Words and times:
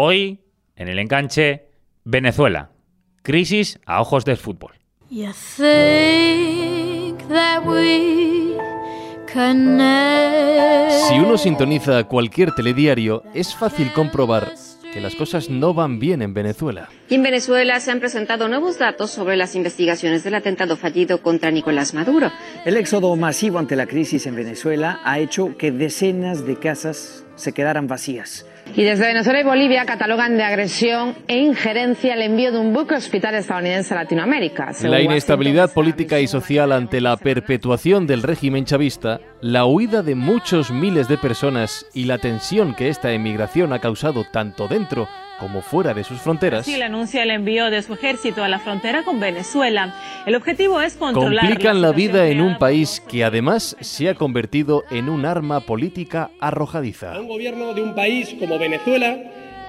Hoy, 0.00 0.38
en 0.76 0.86
el 0.86 1.00
enganche, 1.00 1.70
Venezuela. 2.04 2.70
Crisis 3.22 3.80
a 3.84 4.00
ojos 4.00 4.24
del 4.24 4.36
fútbol. 4.36 4.74
Si 5.08 5.24
uno 11.18 11.36
sintoniza 11.36 12.04
cualquier 12.04 12.52
telediario, 12.52 13.24
es 13.34 13.56
fácil 13.56 13.92
comprobar 13.92 14.52
que 14.92 15.00
las 15.00 15.16
cosas 15.16 15.50
no 15.50 15.74
van 15.74 15.98
bien 15.98 16.22
en 16.22 16.32
Venezuela. 16.32 16.88
en 17.10 17.22
Venezuela 17.24 17.80
se 17.80 17.90
han 17.90 17.98
presentado 17.98 18.48
nuevos 18.48 18.78
datos 18.78 19.10
sobre 19.10 19.36
las 19.36 19.56
investigaciones 19.56 20.22
del 20.22 20.36
atentado 20.36 20.76
fallido 20.76 21.22
contra 21.22 21.50
Nicolás 21.50 21.92
Maduro. 21.92 22.30
El 22.64 22.76
éxodo 22.76 23.16
masivo 23.16 23.58
ante 23.58 23.74
la 23.74 23.86
crisis 23.86 24.26
en 24.26 24.36
Venezuela 24.36 25.00
ha 25.02 25.18
hecho 25.18 25.56
que 25.58 25.72
decenas 25.72 26.46
de 26.46 26.56
casas 26.56 27.24
se 27.34 27.52
quedaran 27.52 27.86
vacías. 27.86 28.46
Y 28.74 28.84
desde 28.84 29.06
Venezuela 29.06 29.40
y 29.40 29.44
Bolivia 29.44 29.84
catalogan 29.84 30.36
de 30.36 30.44
agresión 30.44 31.16
e 31.26 31.38
injerencia 31.38 32.14
el 32.14 32.22
envío 32.22 32.52
de 32.52 32.58
un 32.58 32.72
buque 32.72 32.94
hospital 32.94 33.34
estadounidense 33.34 33.94
a 33.94 33.98
Latinoamérica. 33.98 34.72
La 34.82 35.00
inestabilidad 35.00 35.72
política 35.72 36.20
y 36.20 36.26
social 36.26 36.72
ante 36.72 37.00
la 37.00 37.16
perpetuación 37.16 38.06
del 38.06 38.22
régimen 38.22 38.64
chavista, 38.64 39.20
la 39.40 39.64
huida 39.64 40.02
de 40.02 40.14
muchos 40.14 40.70
miles 40.70 41.08
de 41.08 41.18
personas 41.18 41.86
y 41.92 42.04
la 42.04 42.18
tensión 42.18 42.74
que 42.74 42.88
esta 42.88 43.12
emigración 43.12 43.72
ha 43.72 43.80
causado 43.80 44.24
tanto 44.30 44.68
dentro 44.68 45.08
como 45.38 45.62
fuera 45.62 45.94
de 45.94 46.04
sus 46.04 46.20
fronteras. 46.20 46.66
Brasil 46.66 46.82
anuncia 46.82 47.22
el 47.22 47.30
envío 47.30 47.70
de 47.70 47.82
su 47.82 47.94
ejército 47.94 48.42
a 48.42 48.48
la 48.48 48.58
frontera 48.58 49.04
con 49.04 49.20
Venezuela. 49.20 49.94
El 50.26 50.34
objetivo 50.34 50.80
es 50.80 50.96
controlar. 50.96 51.46
Complican 51.46 51.80
la 51.80 51.92
vida 51.92 52.28
en 52.28 52.40
un 52.40 52.58
país 52.58 53.00
que 53.08 53.24
además 53.24 53.76
se 53.80 54.08
ha 54.08 54.14
convertido 54.14 54.84
en 54.90 55.08
un 55.08 55.24
arma 55.24 55.60
política 55.60 56.30
arrojadiza. 56.40 57.18
Un 57.18 57.28
gobierno 57.28 57.74
de 57.74 57.82
un 57.82 57.94
país 57.94 58.34
como 58.38 58.58
Venezuela, 58.58 59.16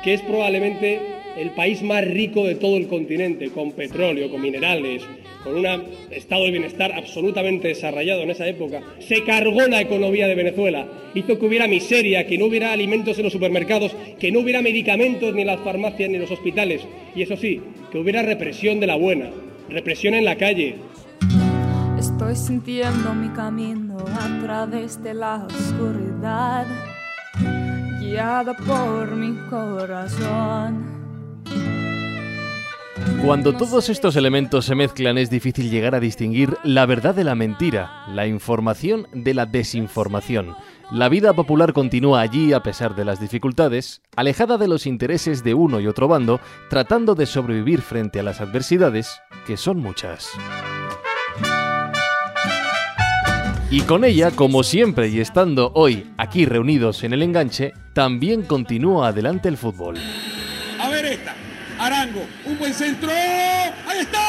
que 0.04 0.14
es 0.14 0.22
probablemente 0.22 1.20
el 1.38 1.52
país 1.52 1.82
más 1.82 2.04
rico 2.04 2.44
de 2.44 2.56
todo 2.56 2.76
el 2.76 2.88
continente, 2.88 3.50
con 3.52 3.72
petróleo, 3.72 4.30
con 4.30 4.42
minerales, 4.42 5.04
con 5.44 5.56
un 5.56 5.66
estado 6.12 6.46
de 6.46 6.52
bienestar 6.52 6.92
absolutamente 6.94 7.70
desarrollado 7.70 8.24
en 8.24 8.32
esa 8.32 8.48
época, 8.48 8.82
se 9.00 9.24
cargó 9.24 9.62
la 9.68 9.82
economía 9.82 10.28
de 10.28 10.36
Venezuela, 10.36 10.88
hizo 11.14 11.40
que 11.40 11.46
hubiera 11.46 11.68
miseria, 11.68 12.28
que 12.28 12.38
no 12.38 12.46
hubiera 12.46 12.72
alimentos 12.72 13.18
en 13.18 13.24
los 13.24 13.34
supermercados, 13.34 13.96
que 14.20 14.32
no 14.32 14.40
hubiera 14.40 14.62
medicamentos 14.62 15.34
ni 15.34 15.42
en 15.42 15.48
las 15.48 15.62
farmacias 15.62 16.10
ni 16.10 16.16
en 16.16 16.22
los 16.22 16.32
hospitales, 16.32 16.82
y 17.16 17.22
eso 17.22 17.38
sí, 17.38 17.62
que 17.92 17.98
hubiera 17.98 18.22
represión 18.22 18.80
de 18.80 18.88
la 18.88 18.96
buena, 18.96 19.30
represión 19.70 20.14
en 20.14 20.26
la 20.26 20.36
calle. 20.36 20.76
Estoy 21.98 22.36
sintiendo 22.36 23.14
mi 23.14 23.30
camino 23.30 23.98
a 23.98 24.42
través 24.42 25.02
de 25.04 25.14
la 25.14 25.46
oscuridad, 25.46 26.66
guiada 28.00 28.54
por 28.56 29.16
mi 29.16 29.36
corazón. 29.50 30.99
Cuando 33.26 33.54
todos 33.54 33.90
estos 33.90 34.16
elementos 34.16 34.66
se 34.66 34.76
mezclan 34.76 35.18
es 35.18 35.30
difícil 35.30 35.70
llegar 35.70 35.94
a 35.94 36.00
distinguir 36.00 36.58
la 36.64 36.86
verdad 36.86 37.14
de 37.14 37.26
la 37.26 37.36
mentira, 37.36 38.06
la 38.08 38.26
información 38.26 39.08
de 39.14 39.34
la 39.34 39.46
desinformación. 39.46 40.56
La 40.90 41.10
vida 41.10 41.34
popular 41.34 41.74
continúa 41.74 42.22
allí 42.22 42.54
a 42.54 42.64
pesar 42.64 42.96
de 42.96 43.06
las 43.06 43.20
dificultades, 43.20 44.02
alejada 44.16 44.58
de 44.58 44.70
los 44.70 44.88
intereses 44.88 45.44
de 45.44 45.54
uno 45.54 45.82
y 45.82 45.88
otro 45.88 46.08
bando, 46.08 46.40
tratando 46.70 47.14
de 47.14 47.26
sobrevivir 47.26 47.82
frente 47.82 48.22
a 48.22 48.24
las 48.24 48.40
adversidades, 48.40 49.22
que 49.46 49.58
son 49.58 49.80
muchas. 49.80 50.30
Y 53.70 53.82
con 53.82 54.06
ella, 54.06 54.32
como 54.32 54.64
siempre 54.64 55.10
y 55.10 55.20
estando 55.20 55.72
hoy 55.76 56.10
aquí 56.18 56.46
reunidos 56.46 57.04
en 57.04 57.14
el 57.14 57.22
enganche, 57.22 57.74
también 57.94 58.44
continúa 58.44 59.10
adelante 59.10 59.50
el 59.50 59.58
fútbol. 59.58 59.98
A 60.80 60.90
ver 60.90 61.06
esta. 61.06 61.36
Arango, 61.80 62.26
un 62.46 62.60
buen 62.60 62.74
centro. 62.74 63.10
¡Ahí 63.10 64.00
está! 64.02 64.20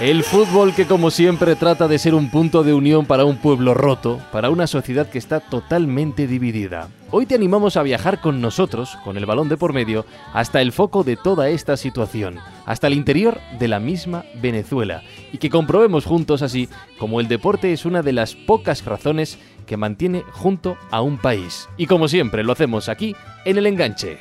El 0.00 0.24
fútbol 0.24 0.74
que 0.74 0.86
como 0.86 1.10
siempre 1.10 1.54
trata 1.54 1.88
de 1.88 1.98
ser 1.98 2.14
un 2.14 2.28
punto 2.28 2.64
de 2.64 2.74
unión 2.74 3.06
para 3.06 3.24
un 3.24 3.36
pueblo 3.36 3.72
roto, 3.72 4.20
para 4.32 4.50
una 4.50 4.66
sociedad 4.66 5.08
que 5.08 5.18
está 5.18 5.40
totalmente 5.40 6.26
dividida. 6.26 6.88
Hoy 7.10 7.26
te 7.26 7.36
animamos 7.36 7.76
a 7.76 7.82
viajar 7.82 8.20
con 8.20 8.40
nosotros, 8.40 8.98
con 9.04 9.16
el 9.16 9.24
balón 9.24 9.48
de 9.48 9.56
por 9.56 9.72
medio, 9.72 10.04
hasta 10.34 10.60
el 10.60 10.72
foco 10.72 11.04
de 11.04 11.16
toda 11.16 11.48
esta 11.48 11.76
situación, 11.76 12.38
hasta 12.66 12.88
el 12.88 12.92
interior 12.94 13.40
de 13.58 13.68
la 13.68 13.80
misma 13.80 14.24
Venezuela, 14.42 15.02
y 15.32 15.38
que 15.38 15.48
comprobemos 15.48 16.04
juntos 16.04 16.42
así 16.42 16.68
como 16.98 17.20
el 17.20 17.28
deporte 17.28 17.72
es 17.72 17.86
una 17.86 18.02
de 18.02 18.12
las 18.12 18.34
pocas 18.34 18.84
razones 18.84 19.38
que 19.64 19.76
mantiene 19.76 20.24
junto 20.32 20.76
a 20.90 21.00
un 21.00 21.18
país. 21.18 21.68
Y 21.78 21.86
como 21.86 22.08
siempre 22.08 22.42
lo 22.42 22.52
hacemos 22.52 22.88
aquí, 22.88 23.14
en 23.44 23.58
el 23.58 23.66
enganche. 23.66 24.18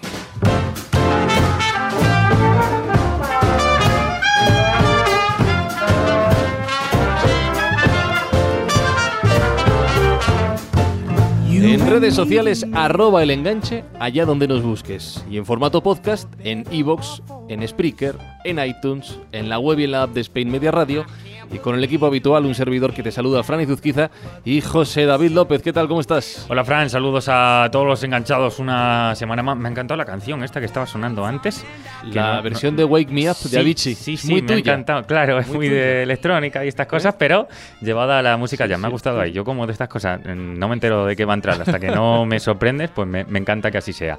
En 11.65 11.89
redes 11.89 12.13
sociales, 12.13 12.65
arroba 12.73 13.23
el 13.23 13.31
enganche, 13.31 13.85
allá 13.97 14.25
donde 14.25 14.49
nos 14.49 14.61
busques. 14.61 15.23
Y 15.31 15.37
en 15.37 15.45
formato 15.45 15.81
podcast, 15.81 16.27
en 16.43 16.65
iVoox, 16.69 17.21
en 17.47 17.65
Spreaker, 17.65 18.17
en 18.43 18.59
iTunes, 18.59 19.17
en 19.31 19.47
la 19.47 19.59
web 19.59 19.79
y 19.79 19.85
en 19.85 19.91
la 19.91 20.03
app 20.03 20.11
de 20.11 20.19
Spain 20.19 20.51
Media 20.51 20.71
Radio 20.71 21.05
y 21.51 21.59
con 21.59 21.75
el 21.75 21.83
equipo 21.83 22.05
habitual, 22.05 22.45
un 22.45 22.55
servidor 22.55 22.93
que 22.93 23.03
te 23.03 23.11
saluda, 23.11 23.43
Fran 23.43 23.61
Izuzquiza 23.61 24.09
y 24.45 24.61
José 24.61 25.05
David 25.05 25.31
López. 25.31 25.61
¿Qué 25.61 25.73
tal? 25.73 25.87
¿Cómo 25.87 26.01
estás? 26.01 26.45
Hola, 26.49 26.63
Fran. 26.63 26.89
Saludos 26.89 27.27
a 27.29 27.69
todos 27.71 27.85
los 27.85 28.03
enganchados 28.03 28.59
una 28.59 29.15
semana 29.15 29.43
más. 29.43 29.57
Me 29.57 29.67
ha 29.67 29.71
encantado 29.71 29.97
la 29.97 30.05
canción 30.05 30.43
esta 30.43 30.59
que 30.59 30.65
estaba 30.65 30.85
sonando 30.85 31.25
antes. 31.25 31.65
La 32.11 32.41
versión 32.41 32.75
de 32.75 32.83
Wake 32.83 33.11
Me 33.11 33.29
Up 33.29 33.37
de 33.49 33.59
Avicii. 33.59 33.95
Sí, 33.95 34.17
sí, 34.17 34.31
muy 34.31 34.41
me 34.41 34.53
ha 34.53 34.57
encantado. 34.57 35.03
Claro, 35.03 35.39
es 35.39 35.47
muy, 35.47 35.69
de 35.69 36.03
electrónica 36.03 36.63
y 36.65 36.67
estas 36.67 36.87
cosas, 36.87 37.15
pero 37.17 37.47
llevada 37.81 38.19
a 38.19 38.21
la 38.21 38.37
música 38.37 38.65
ya. 38.65 38.77
Me 38.77 38.87
ha 38.87 38.89
gustado 38.89 39.19
ahí. 39.19 39.31
Yo 39.31 39.43
como 39.43 39.65
de 39.65 39.73
estas 39.73 39.89
cosas 39.89 40.19
mm, 40.19 40.57
no 40.57 40.67
me 40.67 40.75
entero 40.75 41.05
de 41.05 41.15
qué 41.15 41.25
va 41.25 41.33
a 41.33 41.35
entrar 41.35 41.61
hasta 41.61 41.79
que 41.79 41.87
no 41.87 42.25
me 42.25 42.39
sorprendes, 42.39 42.89
pues 42.89 43.07
me, 43.07 43.23
me 43.25 43.39
encanta 43.39 43.71
que 43.71 43.77
así 43.77 43.93
sea. 43.93 44.17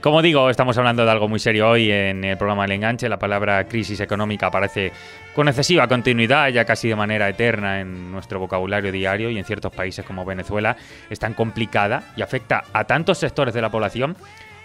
Como 0.00 0.22
digo, 0.22 0.48
estamos 0.48 0.78
hablando 0.78 1.04
de 1.04 1.10
algo 1.10 1.26
muy 1.26 1.40
serio 1.40 1.70
hoy 1.70 1.90
en 1.90 2.22
el 2.22 2.38
programa 2.38 2.64
El 2.64 2.70
Enganche. 2.70 3.08
La 3.08 3.18
palabra 3.18 3.66
crisis 3.66 3.98
económica 3.98 4.46
aparece 4.46 4.92
con 5.34 5.48
excesiva 5.48 5.88
continuidad, 5.88 6.50
ya 6.50 6.64
casi 6.64 6.88
de 6.88 6.94
manera 6.94 7.28
eterna 7.28 7.80
en 7.80 8.12
nuestro 8.12 8.38
vocabulario 8.38 8.92
diario 8.92 9.28
y 9.28 9.38
en 9.38 9.44
ciertos 9.44 9.72
países 9.72 10.04
como 10.04 10.24
Venezuela 10.24 10.76
es 11.10 11.18
tan 11.18 11.34
complicada 11.34 12.12
y 12.16 12.22
afecta 12.22 12.62
a 12.72 12.84
tantos 12.84 13.18
sectores 13.18 13.52
de 13.54 13.60
la 13.60 13.70
población 13.70 14.16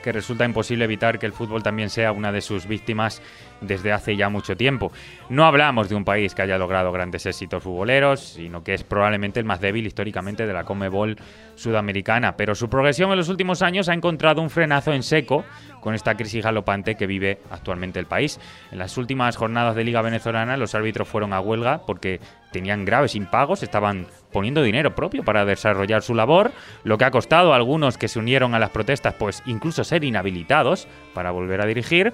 que 0.03 0.11
resulta 0.11 0.45
imposible 0.45 0.85
evitar 0.85 1.17
que 1.17 1.25
el 1.25 1.33
fútbol 1.33 1.63
también 1.63 1.89
sea 1.89 2.11
una 2.11 2.31
de 2.31 2.41
sus 2.41 2.67
víctimas 2.67 3.21
desde 3.61 3.91
hace 3.91 4.15
ya 4.15 4.29
mucho 4.29 4.55
tiempo. 4.55 4.91
No 5.29 5.45
hablamos 5.45 5.89
de 5.89 5.95
un 5.95 6.05
país 6.05 6.35
que 6.35 6.43
haya 6.43 6.57
logrado 6.57 6.91
grandes 6.91 7.25
éxitos 7.25 7.63
futboleros, 7.63 8.19
sino 8.19 8.63
que 8.63 8.75
es 8.75 8.83
probablemente 8.83 9.39
el 9.39 9.45
más 9.45 9.61
débil 9.61 9.87
históricamente 9.87 10.45
de 10.45 10.53
la 10.53 10.65
Comebol 10.65 11.17
sudamericana, 11.55 12.35
pero 12.37 12.53
su 12.53 12.69
progresión 12.69 13.09
en 13.11 13.17
los 13.17 13.29
últimos 13.29 13.61
años 13.61 13.89
ha 13.89 13.93
encontrado 13.93 14.41
un 14.41 14.49
frenazo 14.49 14.93
en 14.93 15.01
seco 15.01 15.45
con 15.83 15.93
esta 15.93 16.15
crisis 16.15 16.43
galopante 16.43 16.95
que 16.95 17.05
vive 17.05 17.39
actualmente 17.51 17.99
el 17.99 18.05
país. 18.05 18.39
En 18.71 18.79
las 18.79 18.97
últimas 18.97 19.35
jornadas 19.35 19.75
de 19.75 19.83
Liga 19.83 20.01
Venezolana 20.01 20.55
los 20.55 20.73
árbitros 20.73 21.07
fueron 21.07 21.33
a 21.33 21.41
huelga 21.41 21.81
porque 21.85 22.21
tenían 22.51 22.85
graves 22.85 23.15
impagos, 23.15 23.63
estaban 23.63 24.07
poniendo 24.31 24.63
dinero 24.63 24.95
propio 24.95 25.23
para 25.23 25.43
desarrollar 25.43 26.01
su 26.01 26.15
labor, 26.15 26.51
lo 26.83 26.97
que 26.97 27.05
ha 27.05 27.11
costado 27.11 27.51
a 27.51 27.57
algunos 27.57 27.97
que 27.97 28.07
se 28.07 28.19
unieron 28.19 28.55
a 28.55 28.59
las 28.59 28.69
protestas 28.69 29.15
pues 29.15 29.43
incluso 29.45 29.83
ser 29.83 30.03
inhabilitados 30.03 30.87
para 31.13 31.31
volver 31.31 31.59
a 31.61 31.65
dirigir. 31.65 32.13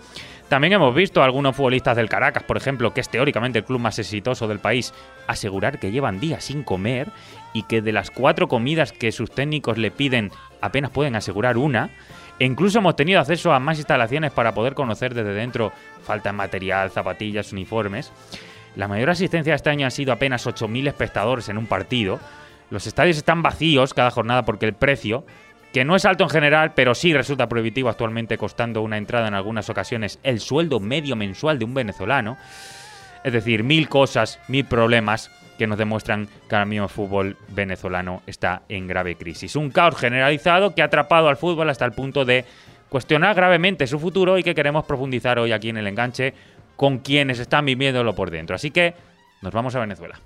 También 0.49 0.73
hemos 0.73 0.95
visto 0.95 1.21
a 1.21 1.25
algunos 1.25 1.55
futbolistas 1.55 1.95
del 1.95 2.09
Caracas, 2.09 2.41
por 2.41 2.57
ejemplo, 2.57 2.91
que 2.91 3.01
es 3.01 3.09
teóricamente 3.09 3.59
el 3.59 3.65
club 3.65 3.79
más 3.79 3.99
exitoso 3.99 4.47
del 4.47 4.57
país, 4.57 4.95
asegurar 5.27 5.77
que 5.77 5.91
llevan 5.91 6.19
días 6.19 6.43
sin 6.43 6.63
comer 6.63 7.09
y 7.53 7.63
que 7.63 7.83
de 7.83 7.91
las 7.91 8.09
cuatro 8.09 8.47
comidas 8.47 8.91
que 8.91 9.11
sus 9.11 9.29
técnicos 9.29 9.77
le 9.77 9.91
piden 9.91 10.31
apenas 10.59 10.89
pueden 10.89 11.15
asegurar 11.15 11.57
una. 11.57 11.91
E 12.39 12.45
incluso 12.45 12.79
hemos 12.79 12.95
tenido 12.95 13.19
acceso 13.19 13.51
a 13.51 13.59
más 13.59 13.77
instalaciones 13.77 14.31
para 14.31 14.53
poder 14.53 14.73
conocer 14.73 15.13
desde 15.13 15.33
dentro 15.33 15.73
falta 16.03 16.29
de 16.29 16.33
material, 16.33 16.89
zapatillas, 16.89 17.51
uniformes. 17.51 18.11
La 18.77 18.87
mayor 18.87 19.09
asistencia 19.09 19.53
este 19.53 19.69
año 19.69 19.85
ha 19.85 19.91
sido 19.91 20.13
apenas 20.13 20.47
8.000 20.47 20.87
espectadores 20.87 21.49
en 21.49 21.57
un 21.57 21.67
partido. 21.67 22.19
Los 22.69 22.87
estadios 22.87 23.17
están 23.17 23.41
vacíos 23.41 23.93
cada 23.93 24.11
jornada 24.11 24.45
porque 24.45 24.65
el 24.65 24.73
precio, 24.73 25.25
que 25.73 25.83
no 25.83 25.97
es 25.97 26.05
alto 26.05 26.23
en 26.23 26.29
general, 26.29 26.73
pero 26.75 26.95
sí 26.95 27.13
resulta 27.13 27.49
prohibitivo 27.49 27.89
actualmente 27.89 28.37
costando 28.37 28.81
una 28.81 28.97
entrada 28.97 29.27
en 29.27 29.33
algunas 29.33 29.69
ocasiones 29.69 30.19
el 30.23 30.39
sueldo 30.39 30.79
medio 30.79 31.17
mensual 31.17 31.59
de 31.59 31.65
un 31.65 31.73
venezolano. 31.73 32.37
Es 33.23 33.33
decir, 33.33 33.63
mil 33.63 33.89
cosas, 33.89 34.39
mil 34.47 34.63
problemas 34.63 35.29
que 35.59 35.67
nos 35.67 35.77
demuestran 35.77 36.27
que 36.47 36.55
ahora 36.55 36.65
mismo 36.65 36.85
el 36.85 36.89
fútbol 36.89 37.37
venezolano 37.49 38.23
está 38.25 38.63
en 38.69 38.87
grave 38.87 39.15
crisis. 39.15 39.57
Un 39.57 39.69
caos 39.69 39.97
generalizado 39.97 40.73
que 40.73 40.81
ha 40.81 40.85
atrapado 40.85 41.27
al 41.27 41.35
fútbol 41.35 41.69
hasta 41.69 41.83
el 41.83 41.91
punto 41.91 42.23
de 42.23 42.45
cuestionar 42.87 43.35
gravemente 43.35 43.85
su 43.85 43.99
futuro 43.99 44.37
y 44.37 44.43
que 44.43 44.55
queremos 44.55 44.85
profundizar 44.85 45.37
hoy 45.37 45.51
aquí 45.51 45.69
en 45.69 45.77
el 45.77 45.87
enganche 45.87 46.33
con 46.77 46.99
quienes 46.99 47.39
están 47.39 47.65
viviéndolo 47.65 48.15
por 48.15 48.31
dentro. 48.31 48.55
Así 48.55 48.71
que 48.71 48.93
nos 49.41 49.51
vamos 49.51 49.75
a 49.75 49.81
Venezuela. 49.81 50.17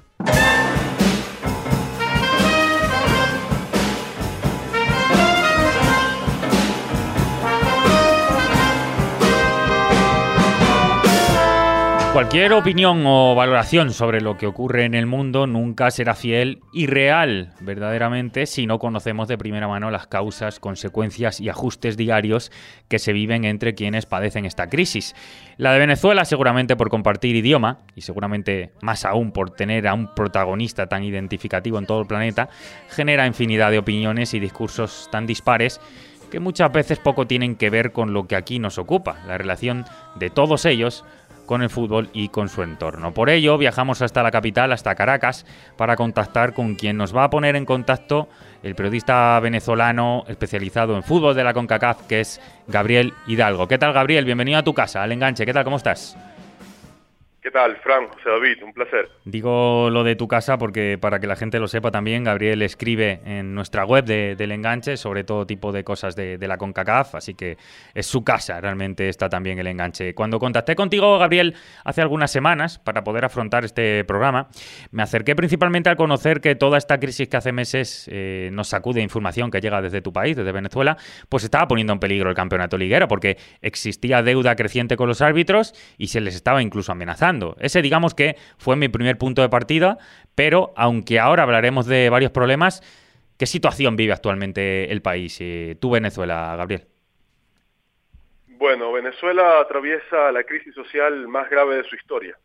Cualquier 12.13 12.53
opinión 12.53 13.01
o 13.07 13.33
valoración 13.33 13.91
sobre 13.91 14.21
lo 14.21 14.37
que 14.37 14.45
ocurre 14.45 14.85
en 14.85 14.93
el 14.93 15.07
mundo 15.07 15.47
nunca 15.47 15.89
será 15.89 16.13
fiel 16.13 16.61
y 16.71 16.85
real, 16.85 17.53
verdaderamente, 17.59 18.45
si 18.45 18.67
no 18.67 18.77
conocemos 18.77 19.27
de 19.27 19.39
primera 19.39 19.67
mano 19.67 19.89
las 19.89 20.05
causas, 20.05 20.59
consecuencias 20.59 21.41
y 21.41 21.49
ajustes 21.49 21.97
diarios 21.97 22.51
que 22.87 22.99
se 22.99 23.13
viven 23.13 23.45
entre 23.45 23.73
quienes 23.73 24.05
padecen 24.05 24.45
esta 24.45 24.69
crisis. 24.69 25.15
La 25.57 25.73
de 25.73 25.79
Venezuela, 25.79 26.23
seguramente 26.23 26.75
por 26.75 26.91
compartir 26.91 27.35
idioma, 27.35 27.79
y 27.95 28.01
seguramente 28.01 28.73
más 28.83 29.05
aún 29.05 29.31
por 29.31 29.49
tener 29.49 29.87
a 29.87 29.95
un 29.95 30.13
protagonista 30.13 30.85
tan 30.85 31.03
identificativo 31.03 31.79
en 31.79 31.87
todo 31.87 32.01
el 32.01 32.07
planeta, 32.07 32.47
genera 32.89 33.25
infinidad 33.25 33.71
de 33.71 33.79
opiniones 33.79 34.35
y 34.35 34.39
discursos 34.39 35.09
tan 35.11 35.25
dispares 35.25 35.81
que 36.33 36.39
muchas 36.39 36.71
veces 36.71 36.97
poco 36.97 37.27
tienen 37.27 37.55
que 37.55 37.69
ver 37.69 37.91
con 37.91 38.11
lo 38.11 38.25
que 38.25 38.35
aquí 38.35 38.57
nos 38.57 38.79
ocupa, 38.79 39.17
la 39.27 39.37
relación 39.37 39.85
de 40.15 40.31
todos 40.31 40.65
ellos 40.65 41.05
con 41.45 41.61
el 41.61 41.69
fútbol 41.69 42.09
y 42.13 42.29
con 42.29 42.49
su 42.49 42.63
entorno. 42.63 43.13
Por 43.13 43.29
ello, 43.29 43.57
viajamos 43.57 44.01
hasta 44.01 44.23
la 44.23 44.31
capital, 44.31 44.71
hasta 44.71 44.95
Caracas, 44.95 45.45
para 45.77 45.95
contactar 45.95 46.53
con 46.53 46.75
quien 46.75 46.97
nos 46.97 47.15
va 47.15 47.25
a 47.25 47.29
poner 47.29 47.55
en 47.55 47.65
contacto 47.65 48.27
el 48.63 48.75
periodista 48.75 49.39
venezolano 49.39 50.23
especializado 50.27 50.95
en 50.95 51.03
fútbol 51.03 51.35
de 51.35 51.43
la 51.43 51.53
CONCACAF, 51.53 52.07
que 52.07 52.21
es 52.21 52.41
Gabriel 52.67 53.13
Hidalgo. 53.27 53.67
¿Qué 53.67 53.77
tal, 53.77 53.93
Gabriel? 53.93 54.25
Bienvenido 54.25 54.59
a 54.59 54.63
tu 54.63 54.73
casa, 54.73 55.03
al 55.03 55.11
enganche. 55.11 55.45
¿Qué 55.45 55.53
tal? 55.53 55.63
¿Cómo 55.63 55.77
estás? 55.77 56.17
¿Qué 57.43 57.51
tal, 57.51 57.75
Fran? 57.75 58.07
José 58.07 58.29
David, 58.29 58.63
un 58.63 58.71
placer. 58.71 59.09
Digo 59.25 59.89
lo 59.89 60.05
de 60.05 60.15
tu 60.15 60.29
casa 60.29 60.57
porque 60.57 60.97
para 60.97 61.19
que 61.19 61.27
la 61.27 61.35
gente 61.35 61.59
lo 61.59 61.67
sepa 61.67 61.91
también, 61.91 62.23
Gabriel 62.23 62.61
escribe 62.61 63.19
en 63.25 63.53
nuestra 63.53 63.83
web 63.83 64.05
de, 64.05 64.37
del 64.37 64.53
enganche 64.53 64.95
sobre 64.95 65.25
todo 65.25 65.45
tipo 65.45 65.73
de 65.73 65.83
cosas 65.83 66.15
de, 66.15 66.37
la 66.39 66.57
CONCACAF, 66.57 67.15
así 67.15 67.33
que 67.33 67.57
es 67.93 68.05
su 68.05 68.23
casa, 68.23 68.61
realmente 68.61 69.09
está 69.09 69.27
también 69.27 69.59
el 69.59 69.67
enganche. 69.67 70.15
Cuando 70.15 70.39
contacté 70.39 70.77
contigo, 70.77 71.19
Gabriel, 71.19 71.53
hace 71.83 72.01
algunas 72.01 72.31
semanas 72.31 72.79
para 72.79 73.03
poder 73.03 73.25
afrontar 73.25 73.65
este 73.65 74.05
programa, 74.05 74.47
me 74.91 75.03
acerqué 75.03 75.35
principalmente 75.35 75.89
al 75.89 75.97
conocer 75.97 76.39
que 76.39 76.55
toda 76.55 76.77
esta 76.77 76.97
crisis 76.97 77.27
que 77.27 77.35
hace 77.35 77.51
meses 77.51 78.07
eh, 78.09 78.51
nos 78.53 78.69
sacude 78.69 79.01
información 79.01 79.51
que 79.51 79.59
llega 79.59 79.81
desde 79.81 80.01
tu 80.01 80.13
país, 80.13 80.37
desde 80.37 80.53
Venezuela, 80.53 80.95
pues 81.27 81.43
estaba 81.43 81.67
poniendo 81.67 81.91
en 81.91 81.99
peligro 81.99 82.29
el 82.29 82.37
campeonato 82.37 82.77
liguero 82.77 83.09
porque 83.09 83.35
existía 83.61 84.23
deuda 84.23 84.55
creciente 84.55 84.95
con 84.95 85.09
los 85.09 85.21
árbitros 85.21 85.73
y 85.97 86.07
se 86.07 86.21
les 86.21 86.35
estaba 86.35 86.61
incluso 86.61 86.93
amenazando. 86.93 87.32
Ese 87.59 87.81
digamos 87.81 88.13
que 88.13 88.35
fue 88.57 88.75
mi 88.75 88.89
primer 88.89 89.17
punto 89.17 89.41
de 89.41 89.49
partida, 89.49 89.97
pero 90.35 90.73
aunque 90.75 91.19
ahora 91.19 91.43
hablaremos 91.43 91.85
de 91.85 92.09
varios 92.09 92.31
problemas, 92.31 92.81
¿qué 93.37 93.45
situación 93.45 93.95
vive 93.95 94.13
actualmente 94.13 94.91
el 94.91 95.01
país, 95.01 95.37
eh, 95.41 95.75
tú 95.79 95.91
Venezuela, 95.91 96.55
Gabriel? 96.57 96.87
Bueno, 98.47 98.91
Venezuela 98.93 99.59
atraviesa 99.59 100.31
la 100.31 100.43
crisis 100.43 100.73
social 100.73 101.27
más 101.27 101.49
grave 101.49 101.77
de 101.77 101.83
su 101.83 101.95
historia. 101.95 102.37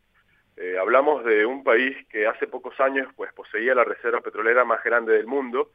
Eh, 0.57 0.77
hablamos 0.77 1.25
de 1.25 1.47
un 1.47 1.63
país 1.63 1.97
que 2.11 2.27
hace 2.27 2.49
pocos 2.49 2.81
años 2.81 3.07
pues 3.15 3.33
poseía 3.33 3.75
la 3.77 3.85
reserva 3.85 4.21
petrolera 4.21 4.65
más 4.65 4.83
grande 4.83 5.13
del 5.13 5.29
mundo 5.29 5.71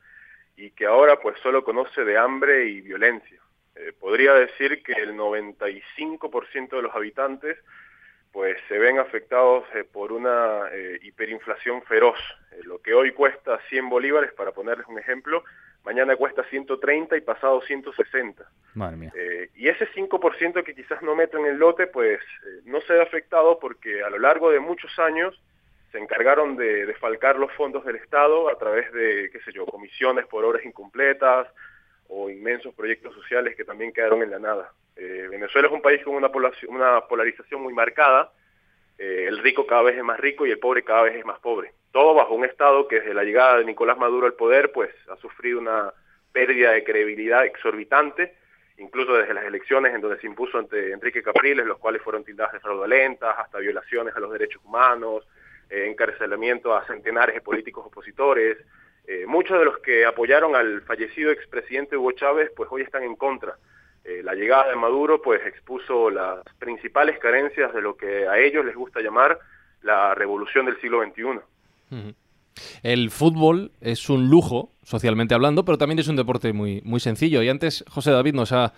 y 0.57 0.71
que 0.71 0.85
ahora 0.85 1.21
pues 1.21 1.39
solo 1.41 1.63
conoce 1.63 2.03
de 2.03 2.17
hambre 2.17 2.67
y 2.67 2.81
violencia. 2.81 3.39
Eh, 3.75 3.93
podría 3.97 4.33
decir 4.33 4.83
que 4.83 4.91
el 4.91 5.15
95% 5.15 6.75
de 6.75 6.81
los 6.81 6.93
habitantes 6.93 7.57
pues 8.33 8.57
se 8.67 8.79
ven 8.79 8.97
afectados 8.97 9.63
eh, 9.75 9.83
por 9.83 10.11
una 10.11 10.67
eh, 10.73 10.99
hiperinflación 11.03 11.83
feroz. 11.83 12.17
Eh, 12.51 12.61
lo 12.63 12.81
que 12.81 12.95
hoy 12.95 13.11
cuesta 13.11 13.59
100 13.69 13.89
bolívares, 13.89 14.33
para 14.33 14.51
ponerles 14.51 14.87
un 14.87 14.97
ejemplo, 14.97 15.43
mañana 15.85 16.15
cuesta 16.15 16.43
130 16.49 17.15
y 17.15 17.21
pasado 17.21 17.61
160. 17.61 18.43
Madre 18.73 18.97
mía. 18.97 19.13
y 19.55 19.67
ese 19.67 19.87
5% 19.87 20.63
que 20.63 20.73
quizás 20.73 21.01
no 21.03 21.15
meto 21.15 21.37
en 21.37 21.45
el 21.45 21.57
lote, 21.57 21.85
pues 21.85 22.19
no 22.65 22.81
se 22.81 22.93
ve 22.93 23.03
afectado 23.03 23.59
porque 23.59 24.01
a 24.01 24.09
lo 24.09 24.17
largo 24.17 24.49
de 24.49 24.59
muchos 24.59 24.97
años 24.97 25.39
se 25.91 25.99
encargaron 25.99 26.55
de 26.55 26.87
defalcar 26.87 27.37
los 27.37 27.51
fondos 27.51 27.85
del 27.85 27.97
Estado 27.97 28.49
a 28.49 28.57
través 28.57 28.91
de, 28.93 29.29
qué 29.31 29.41
sé 29.41 29.51
yo, 29.51 29.67
comisiones 29.67 30.25
por 30.25 30.43
obras 30.43 30.65
incompletas 30.65 31.47
o 32.09 32.29
inmensos 32.29 32.73
proyectos 32.73 33.13
sociales 33.13 33.55
que 33.55 33.65
también 33.65 33.93
quedaron 33.93 34.21
en 34.21 34.31
la 34.31 34.39
nada. 34.39 34.71
Eh, 34.95 35.27
Venezuela 35.29 35.67
es 35.67 35.73
un 35.73 35.81
país 35.81 36.03
con 36.03 36.15
una, 36.15 36.31
una 36.67 37.01
polarización 37.07 37.61
muy 37.61 37.73
marcada, 37.73 38.31
eh, 38.97 39.25
el 39.27 39.39
rico 39.39 39.65
cada 39.65 39.81
vez 39.83 39.97
es 39.97 40.03
más 40.03 40.19
rico 40.19 40.45
y 40.45 40.51
el 40.51 40.59
pobre 40.59 40.83
cada 40.83 41.03
vez 41.03 41.15
es 41.15 41.25
más 41.25 41.39
pobre. 41.39 41.73
Todo 41.91 42.13
bajo 42.13 42.33
un 42.35 42.45
Estado 42.45 42.87
que 42.87 42.99
desde 42.99 43.13
la 43.13 43.23
llegada 43.23 43.57
de 43.57 43.65
Nicolás 43.65 43.97
Maduro 43.97 44.27
al 44.27 44.33
poder 44.33 44.71
pues 44.71 44.91
ha 45.09 45.15
sufrido 45.17 45.59
una 45.59 45.91
pérdida 46.31 46.71
de 46.71 46.83
credibilidad 46.83 47.45
exorbitante, 47.45 48.35
incluso 48.77 49.13
desde 49.13 49.33
las 49.33 49.45
elecciones 49.45 49.93
en 49.93 50.01
donde 50.01 50.19
se 50.19 50.27
impuso 50.27 50.57
ante 50.57 50.91
Enrique 50.91 51.21
Capriles, 51.23 51.65
los 51.65 51.77
cuales 51.79 52.01
fueron 52.01 52.23
tildadas 52.23 52.53
de 52.53 52.59
fraudulentas, 52.59 53.37
hasta 53.37 53.59
violaciones 53.59 54.15
a 54.15 54.19
los 54.19 54.31
derechos 54.31 54.61
humanos, 54.65 55.27
eh, 55.69 55.87
encarcelamiento 55.89 56.75
a 56.75 56.85
centenares 56.85 57.35
de 57.35 57.41
políticos 57.41 57.85
opositores. 57.85 58.57
Eh, 59.05 59.25
muchos 59.27 59.59
de 59.59 59.65
los 59.65 59.79
que 59.79 60.05
apoyaron 60.05 60.55
al 60.55 60.81
fallecido 60.83 61.31
expresidente 61.31 61.97
Hugo 61.97 62.13
Chávez 62.13 62.51
pues 62.55 62.69
hoy 62.71 62.83
están 62.83 63.03
en 63.03 63.17
contra 63.17 63.57
eh, 64.05 64.21
la 64.23 64.33
llegada 64.33 64.69
de 64.69 64.75
Maduro 64.75 65.21
pues 65.21 65.41
expuso 65.45 66.09
las 66.09 66.39
principales 66.59 67.19
carencias 67.19 67.73
de 67.73 67.81
lo 67.81 67.95
que 67.95 68.27
a 68.27 68.37
ellos 68.37 68.65
les 68.65 68.75
gusta 68.75 68.99
llamar 68.99 69.39
la 69.81 70.13
revolución 70.13 70.65
del 70.65 70.79
siglo 70.81 71.01
XXI. 71.03 72.13
El 72.83 73.11
fútbol 73.11 73.71
es 73.81 74.09
un 74.09 74.29
lujo, 74.29 74.71
socialmente 74.83 75.33
hablando, 75.33 75.63
pero 75.63 75.77
también 75.77 75.99
es 75.99 76.07
un 76.07 76.15
deporte 76.15 76.51
muy, 76.51 76.81
muy 76.83 76.99
sencillo. 76.99 77.41
Y 77.43 77.49
antes 77.49 77.83
José 77.89 78.11
David 78.11 78.33
nos 78.33 78.51
ha 78.51 78.73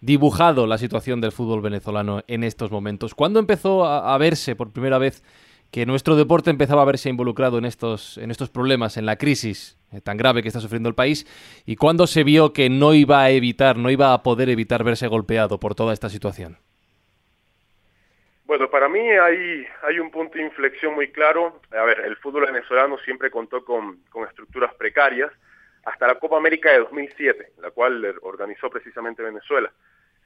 dibujado 0.00 0.66
la 0.66 0.78
situación 0.78 1.20
del 1.20 1.32
fútbol 1.32 1.60
venezolano 1.60 2.22
en 2.28 2.44
estos 2.44 2.70
momentos. 2.70 3.14
¿Cuándo 3.14 3.40
empezó 3.40 3.84
a, 3.84 4.14
a 4.14 4.18
verse 4.18 4.54
por 4.54 4.70
primera 4.70 4.98
vez 4.98 5.24
que 5.70 5.86
nuestro 5.86 6.16
deporte 6.16 6.50
empezaba 6.50 6.82
a 6.82 6.86
verse 6.86 7.08
involucrado 7.08 7.58
en 7.58 7.64
estos, 7.64 8.18
en 8.18 8.30
estos 8.30 8.50
problemas, 8.50 8.96
en 8.96 9.06
la 9.06 9.16
crisis 9.16 9.78
eh, 9.92 10.00
tan 10.00 10.16
grave 10.16 10.42
que 10.42 10.48
está 10.48 10.60
sufriendo 10.60 10.88
el 10.88 10.94
país, 10.94 11.26
y 11.66 11.76
cuándo 11.76 12.06
se 12.06 12.24
vio 12.24 12.52
que 12.52 12.70
no 12.70 12.94
iba 12.94 13.22
a 13.22 13.30
evitar, 13.30 13.76
no 13.76 13.90
iba 13.90 14.12
a 14.12 14.22
poder 14.22 14.48
evitar 14.48 14.84
verse 14.84 15.06
golpeado 15.06 15.58
por 15.60 15.74
toda 15.74 15.92
esta 15.92 16.08
situación. 16.08 16.56
Bueno, 18.44 18.70
para 18.70 18.88
mí 18.88 19.00
hay, 19.00 19.66
hay 19.82 19.98
un 19.98 20.10
punto 20.10 20.38
de 20.38 20.44
inflexión 20.44 20.94
muy 20.94 21.08
claro. 21.12 21.60
A 21.70 21.84
ver, 21.84 22.00
el 22.00 22.16
fútbol 22.16 22.46
venezolano 22.46 22.96
siempre 22.98 23.30
contó 23.30 23.62
con, 23.62 23.98
con 24.10 24.26
estructuras 24.26 24.72
precarias, 24.74 25.30
hasta 25.84 26.06
la 26.06 26.14
Copa 26.14 26.38
América 26.38 26.70
de 26.70 26.78
2007, 26.78 27.52
la 27.60 27.70
cual 27.70 28.14
organizó 28.22 28.70
precisamente 28.70 29.22
Venezuela. 29.22 29.70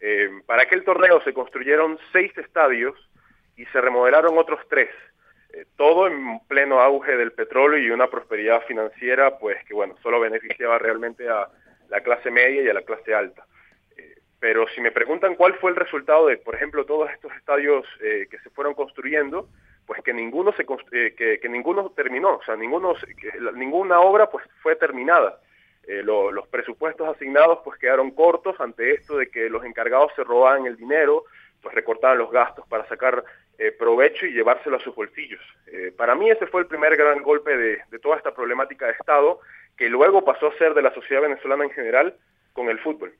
Eh, 0.00 0.28
para 0.46 0.62
aquel 0.62 0.82
torneo 0.82 1.20
se 1.22 1.32
construyeron 1.32 1.98
seis 2.12 2.36
estadios 2.36 2.96
y 3.56 3.64
se 3.66 3.80
remodelaron 3.80 4.36
otros 4.36 4.60
tres. 4.68 4.90
Eh, 5.52 5.66
todo 5.76 6.06
en 6.06 6.40
pleno 6.48 6.80
auge 6.80 7.16
del 7.16 7.32
petróleo 7.32 7.78
y 7.78 7.90
una 7.90 8.08
prosperidad 8.08 8.62
financiera, 8.62 9.38
pues 9.38 9.62
que 9.66 9.74
bueno, 9.74 9.96
solo 10.02 10.18
beneficiaba 10.18 10.78
realmente 10.78 11.28
a 11.28 11.48
la 11.90 12.00
clase 12.00 12.30
media 12.30 12.62
y 12.62 12.68
a 12.68 12.74
la 12.74 12.82
clase 12.82 13.14
alta. 13.14 13.44
Eh, 13.96 14.16
pero 14.40 14.66
si 14.68 14.80
me 14.80 14.92
preguntan 14.92 15.34
cuál 15.34 15.54
fue 15.54 15.70
el 15.70 15.76
resultado 15.76 16.26
de, 16.28 16.38
por 16.38 16.54
ejemplo, 16.54 16.86
todos 16.86 17.10
estos 17.10 17.32
estadios 17.36 17.84
eh, 18.00 18.26
que 18.30 18.38
se 18.38 18.50
fueron 18.50 18.72
construyendo, 18.74 19.48
pues 19.86 20.02
que 20.02 20.14
ninguno 20.14 20.52
se 20.52 20.64
que, 20.64 21.38
que, 21.38 21.48
ninguno 21.48 21.90
terminó, 21.90 22.36
o 22.36 22.42
sea, 22.44 22.56
ninguno 22.56 22.94
que, 23.20 23.32
ninguna 23.54 24.00
obra 24.00 24.30
pues 24.30 24.46
fue 24.62 24.76
terminada. 24.76 25.38
Lo, 26.04 26.30
los 26.30 26.46
presupuestos 26.46 27.08
asignados 27.08 27.58
pues 27.64 27.76
quedaron 27.76 28.12
cortos 28.12 28.54
ante 28.60 28.92
esto 28.92 29.16
de 29.16 29.28
que 29.28 29.50
los 29.50 29.64
encargados 29.64 30.12
se 30.14 30.22
robaban 30.22 30.64
el 30.64 30.76
dinero, 30.76 31.24
pues 31.60 31.74
recortaban 31.74 32.18
los 32.18 32.30
gastos 32.30 32.64
para 32.68 32.86
sacar 32.86 33.24
eh, 33.62 33.70
provecho 33.70 34.26
y 34.26 34.32
llevárselo 34.32 34.76
a 34.76 34.80
sus 34.80 34.92
bolsillos. 34.92 35.40
Eh, 35.68 35.92
para 35.96 36.16
mí 36.16 36.28
ese 36.28 36.48
fue 36.48 36.62
el 36.62 36.66
primer 36.66 36.96
gran 36.96 37.22
golpe 37.22 37.56
de, 37.56 37.78
toda 38.02 38.16
esta 38.16 38.34
problemática 38.34 38.86
de 38.86 38.92
Estado, 38.92 39.38
que 39.76 39.88
luego 39.88 40.24
pasó 40.24 40.48
a 40.48 40.58
ser 40.58 40.74
de 40.74 40.82
la 40.82 40.92
sociedad 40.92 41.22
venezolana 41.22 41.62
en 41.62 41.70
general 41.70 42.16
con 42.54 42.68
el 42.68 42.80
fútbol. 42.80 43.14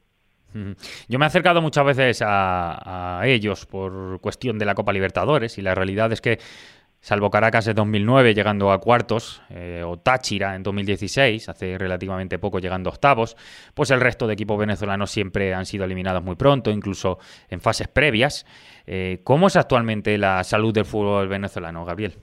Yo 1.09 1.19
me 1.21 1.25
he 1.25 1.29
acercado 1.29 1.63
muchas 1.63 1.87
veces 1.87 2.25
a, 2.27 3.23
ellos 3.25 3.67
por 3.67 4.21
cuestión 4.21 4.59
de 4.59 4.65
la 4.65 4.75
Copa 4.75 4.93
Libertadores 4.93 5.59
y 5.59 5.63
la 5.63 5.77
realidad 5.77 6.11
es 6.11 6.21
que 6.21 6.41
salvo 7.03 7.31
Caracas 7.31 7.67
en 7.67 7.75
2009 7.75 8.33
llegando 8.33 8.71
a 8.71 8.79
cuartos, 8.81 9.43
eh, 9.51 9.83
o 9.85 9.99
Táchira 9.99 10.55
en 10.55 10.63
2016, 10.63 11.49
hace 11.49 11.77
relativamente 11.77 12.39
poco 12.39 12.61
llegando 12.61 12.89
a 12.89 12.93
octavos, 12.93 13.37
pues 13.75 13.91
el 13.91 14.01
resto 14.01 14.27
de 14.27 14.35
equipos 14.35 14.57
venezolanos 14.59 15.11
siempre 15.11 15.53
han 15.53 15.67
sido 15.67 15.85
eliminados 15.85 16.23
muy 16.23 16.37
pronto, 16.37 16.71
incluso 16.71 17.19
en 17.51 17.61
fases 17.61 17.89
previas. 17.89 18.47
Eh, 18.87 19.19
¿Cómo 19.25 19.49
es 19.49 19.57
actualmente 19.57 20.17
la 20.17 20.45
salud 20.45 20.73
del 20.73 20.85
fútbol 20.85 21.27
venezolano, 21.27 21.85
Gabriel? 21.85 22.15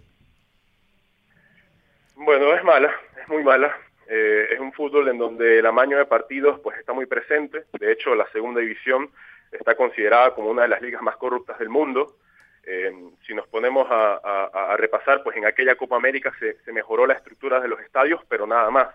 Bueno, 2.15 2.53
es 2.55 2.63
mala, 2.63 2.89
es 3.21 3.27
muy 3.27 3.43
mala. 3.43 3.75
Eh, 4.07 4.47
es 4.53 4.59
un 4.59 4.71
fútbol 4.71 5.09
en 5.09 5.17
donde 5.17 5.59
el 5.59 5.65
amaño 5.65 5.97
de 5.97 6.05
partidos 6.05 6.59
pues 6.61 6.77
está 6.79 6.93
muy 6.93 7.05
presente. 7.05 7.65
De 7.77 7.91
hecho, 7.91 8.15
la 8.15 8.27
segunda 8.31 8.61
división 8.61 9.09
está 9.51 9.75
considerada 9.75 10.33
como 10.33 10.49
una 10.49 10.63
de 10.63 10.69
las 10.69 10.81
ligas 10.81 11.01
más 11.01 11.17
corruptas 11.17 11.59
del 11.59 11.69
mundo. 11.69 12.15
Eh, 12.63 12.91
si 13.25 13.33
nos 13.33 13.47
ponemos 13.47 13.87
a, 13.89 14.75
repasar, 14.77 15.23
pues 15.23 15.35
en 15.37 15.45
aquella 15.45 15.75
Copa 15.75 15.95
América 15.95 16.31
se, 16.39 16.71
mejoró 16.71 17.05
la 17.07 17.15
estructura 17.15 17.59
de 17.59 17.67
los 17.67 17.79
estadios, 17.81 18.21
pero 18.29 18.45
nada 18.45 18.69
más. 18.69 18.87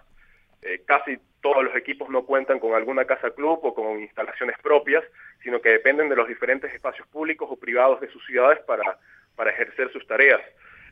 Eh, 0.63 0.83
casi 0.87 1.19
todos 1.43 1.63
los 1.63 1.77
equipos 1.77 2.09
no 2.09 2.25
cuentan 2.25 2.59
con 2.59 2.75
alguna 2.75 3.05
casa 3.05 3.31
club 3.31 3.61
o 3.63 3.75
con 3.75 4.01
instalaciones 4.01 4.57
propias, 4.63 5.05
sino 5.43 5.61
que 5.61 5.69
dependen 5.69 6.09
de 6.09 6.17
los 6.17 6.27
diferentes 6.27 6.73
espacios 6.73 7.07
públicos 7.09 7.49
o 7.51 7.57
privados 7.57 8.01
de 8.01 8.09
sus 8.09 8.25
ciudades 8.25 8.61
para, 8.61 8.99
ejercer 9.51 9.93
sus 9.93 10.07
tareas. 10.07 10.41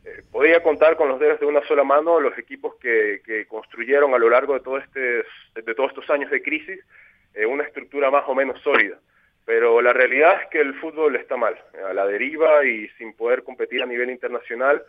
Eh, 0.04 0.22
podría 0.30 0.62
contar 0.62 0.96
con 0.96 1.08
los 1.08 1.18
dedos 1.20 1.40
de 1.40 1.46
una 1.46 1.62
sola 1.66 1.84
mano 1.84 2.20
los 2.20 2.36
equipos 2.36 2.74
que, 2.76 3.46
construyeron 3.48 4.12
a 4.12 4.18
lo 4.18 4.28
largo 4.28 4.58
de, 4.58 4.78
este, 4.78 5.62
de 5.62 5.74
todos 5.74 5.90
estos 5.90 6.10
años 6.10 6.30
de 6.30 6.42
crisis 6.42 6.80
eh, 7.34 7.46
una 7.46 7.64
estructura 7.64 8.10
más 8.10 8.24
o 8.26 8.34
menos 8.34 8.60
sólida. 8.60 8.98
Pero 9.44 9.80
la 9.82 9.92
realidad 9.92 10.42
es 10.42 10.48
que 10.50 10.60
el 10.60 10.74
fútbol 10.74 11.16
está 11.16 11.36
mal, 11.36 11.58
a 11.88 11.92
la 11.92 12.06
deriva 12.06 12.64
y 12.64 12.88
sin 12.98 13.12
poder 13.14 13.42
competir 13.42 13.82
a 13.82 13.86
nivel 13.86 14.10
internacional, 14.10 14.82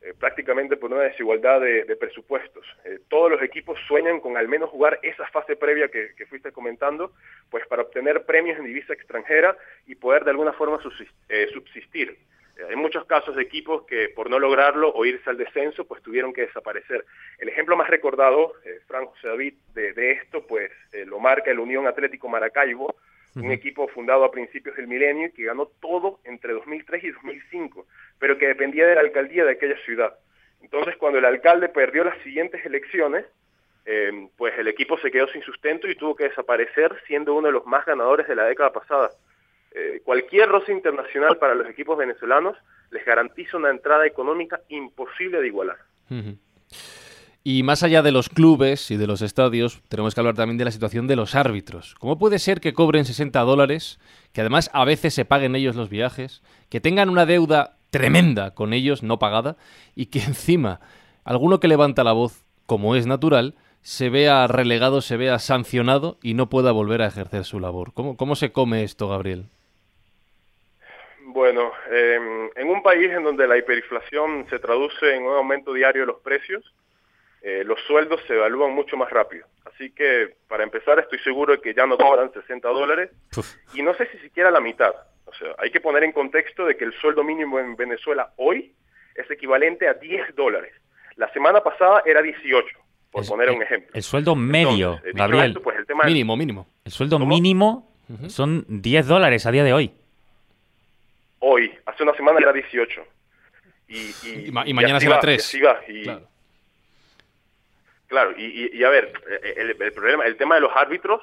eh, 0.00 0.14
prácticamente 0.18 0.76
por 0.76 0.92
una 0.92 1.02
desigualdad 1.02 1.60
de, 1.60 1.96
presupuestos. 1.96 2.64
todos 3.08 3.30
los 3.30 3.42
equipos 3.42 3.78
sueñan 3.86 4.20
con 4.20 4.36
al 4.36 4.48
menos 4.48 4.70
jugar 4.70 4.98
esa 5.02 5.26
fase 5.26 5.56
previa 5.56 5.88
que, 5.88 6.14
fuiste 6.26 6.52
comentando, 6.52 7.12
pues 7.50 7.66
para 7.66 7.82
obtener 7.82 8.24
premios 8.24 8.58
en 8.58 8.64
divisa 8.64 8.92
extranjera 8.92 9.56
y 9.86 9.94
poder 9.94 10.24
de 10.24 10.30
alguna 10.30 10.52
forma 10.52 10.80
subsistir. 10.80 12.16
Hay 12.66 12.76
muchos 12.76 13.04
casos 13.04 13.36
de 13.36 13.42
equipos 13.42 13.84
que 13.86 14.08
por 14.08 14.28
no 14.28 14.38
lograrlo 14.38 14.92
o 14.92 15.04
irse 15.04 15.30
al 15.30 15.36
descenso, 15.36 15.86
pues 15.86 16.02
tuvieron 16.02 16.32
que 16.32 16.46
desaparecer. 16.46 17.04
El 17.38 17.48
ejemplo 17.48 17.76
más 17.76 17.88
recordado, 17.88 18.54
eh, 18.64 18.80
Frank 18.88 19.10
José 19.10 19.28
David, 19.28 19.54
de, 19.74 20.10
esto, 20.12 20.44
pues 20.46 20.72
eh, 20.92 21.04
lo 21.06 21.20
marca 21.20 21.52
el 21.52 21.60
Unión 21.60 21.86
Atlético 21.86 22.28
Maracaibo, 22.28 22.96
un 23.34 23.52
equipo 23.52 23.86
fundado 23.88 24.24
a 24.24 24.30
principios 24.30 24.76
del 24.76 24.88
milenio 24.88 25.28
y 25.28 25.32
que 25.32 25.44
ganó 25.44 25.66
todo 25.80 26.20
entre 26.24 26.52
2003 26.52 27.04
y 27.04 27.10
2005, 27.10 27.86
pero 28.18 28.36
que 28.38 28.48
dependía 28.48 28.86
de 28.86 28.94
la 28.94 29.00
alcaldía 29.00 29.44
de 29.44 29.52
aquella 29.52 29.76
ciudad. 29.84 30.14
Entonces, 30.60 30.96
cuando 30.96 31.18
el 31.18 31.24
alcalde 31.24 31.68
perdió 31.68 32.04
las 32.04 32.18
siguientes 32.22 32.64
elecciones, 32.64 33.24
eh, 33.86 34.28
pues 34.36 34.58
el 34.58 34.68
equipo 34.68 34.98
se 34.98 35.10
quedó 35.10 35.28
sin 35.28 35.42
sustento 35.42 35.88
y 35.88 35.94
tuvo 35.94 36.16
que 36.16 36.24
desaparecer, 36.24 36.94
siendo 37.06 37.34
uno 37.34 37.46
de 37.46 37.52
los 37.52 37.66
más 37.66 37.86
ganadores 37.86 38.26
de 38.28 38.34
la 38.34 38.44
década 38.44 38.72
pasada. 38.72 39.10
Eh, 39.72 40.00
cualquier 40.04 40.48
roce 40.48 40.72
internacional 40.72 41.38
para 41.38 41.54
los 41.54 41.68
equipos 41.68 41.96
venezolanos 41.96 42.56
les 42.90 43.04
garantiza 43.04 43.56
una 43.56 43.70
entrada 43.70 44.06
económica 44.06 44.60
imposible 44.68 45.40
de 45.40 45.46
igualar. 45.46 45.78
Y 47.50 47.62
más 47.62 47.82
allá 47.82 48.02
de 48.02 48.12
los 48.12 48.28
clubes 48.28 48.90
y 48.90 48.98
de 48.98 49.06
los 49.06 49.22
estadios, 49.22 49.80
tenemos 49.88 50.14
que 50.14 50.20
hablar 50.20 50.34
también 50.34 50.58
de 50.58 50.66
la 50.66 50.70
situación 50.70 51.06
de 51.06 51.16
los 51.16 51.34
árbitros. 51.34 51.94
¿Cómo 51.98 52.18
puede 52.18 52.38
ser 52.38 52.60
que 52.60 52.74
cobren 52.74 53.06
60 53.06 53.40
dólares, 53.40 53.98
que 54.34 54.42
además 54.42 54.68
a 54.74 54.84
veces 54.84 55.14
se 55.14 55.24
paguen 55.24 55.56
ellos 55.56 55.74
los 55.74 55.88
viajes, 55.88 56.42
que 56.68 56.82
tengan 56.82 57.08
una 57.08 57.24
deuda 57.24 57.78
tremenda 57.88 58.54
con 58.54 58.74
ellos, 58.74 59.02
no 59.02 59.18
pagada, 59.18 59.56
y 59.96 60.10
que 60.10 60.18
encima 60.26 60.80
alguno 61.24 61.58
que 61.58 61.68
levanta 61.68 62.04
la 62.04 62.12
voz, 62.12 62.44
como 62.66 62.96
es 62.96 63.06
natural, 63.06 63.54
se 63.80 64.10
vea 64.10 64.46
relegado, 64.46 65.00
se 65.00 65.16
vea 65.16 65.38
sancionado 65.38 66.18
y 66.22 66.34
no 66.34 66.50
pueda 66.50 66.70
volver 66.70 67.00
a 67.00 67.06
ejercer 67.06 67.44
su 67.44 67.60
labor? 67.60 67.94
¿Cómo, 67.94 68.18
cómo 68.18 68.36
se 68.36 68.52
come 68.52 68.84
esto, 68.84 69.08
Gabriel? 69.08 69.46
Bueno, 71.22 71.72
em, 71.90 72.50
en 72.56 72.68
un 72.68 72.82
país 72.82 73.10
en 73.10 73.22
donde 73.22 73.48
la 73.48 73.56
hiperinflación 73.56 74.44
se 74.50 74.58
traduce 74.58 75.16
en 75.16 75.22
un 75.22 75.34
aumento 75.34 75.72
diario 75.72 76.02
de 76.02 76.08
los 76.08 76.20
precios, 76.20 76.74
eh, 77.48 77.64
los 77.64 77.80
sueldos 77.86 78.20
se 78.26 78.34
evalúan 78.34 78.74
mucho 78.74 78.96
más 78.96 79.10
rápido. 79.10 79.46
Así 79.64 79.90
que, 79.90 80.34
para 80.48 80.64
empezar, 80.64 80.98
estoy 80.98 81.18
seguro 81.20 81.52
de 81.52 81.60
que 81.60 81.74
ya 81.74 81.86
no 81.86 81.96
cobran 81.96 82.32
60 82.32 82.68
dólares 82.68 83.10
y 83.74 83.82
no 83.82 83.94
sé 83.94 84.06
si 84.10 84.18
siquiera 84.18 84.50
la 84.50 84.60
mitad. 84.60 84.92
O 85.24 85.34
sea, 85.34 85.54
hay 85.58 85.70
que 85.70 85.80
poner 85.80 86.04
en 86.04 86.12
contexto 86.12 86.64
de 86.64 86.76
que 86.76 86.84
el 86.84 86.92
sueldo 86.94 87.22
mínimo 87.22 87.58
en 87.58 87.76
Venezuela 87.76 88.32
hoy 88.36 88.72
es 89.14 89.30
equivalente 89.30 89.88
a 89.88 89.94
10 89.94 90.34
dólares. 90.34 90.72
La 91.16 91.30
semana 91.32 91.60
pasada 91.60 92.02
era 92.06 92.22
18, 92.22 92.66
por 93.10 93.26
poner 93.26 93.50
un 93.50 93.62
ejemplo. 93.62 93.90
El 93.92 94.02
sueldo 94.02 94.34
medio, 94.34 95.00
Gabriel. 95.12 95.58
Pues, 95.62 95.76
mínimo, 96.06 96.36
mínimo. 96.36 96.66
El 96.84 96.92
sueldo 96.92 97.18
mínimo 97.18 97.92
son 98.28 98.64
10 98.68 99.06
dólares 99.06 99.44
a 99.46 99.50
día 99.50 99.64
de 99.64 99.72
hoy 99.72 99.92
hoy, 101.40 101.72
hace 101.86 102.02
una 102.02 102.14
semana 102.14 102.38
era 102.40 102.52
18. 102.52 103.02
Y, 103.88 104.50
mañana 104.52 105.00
será 105.00 105.18
3. 105.20 105.58
claro. 106.02 106.28
Y, 108.36 108.84
a 108.84 108.88
ver, 108.88 109.12
el, 109.56 109.92
problema, 109.92 110.24
el 110.24 110.36
tema 110.36 110.54
de 110.54 110.62
los 110.62 110.74
árbitros 110.74 111.22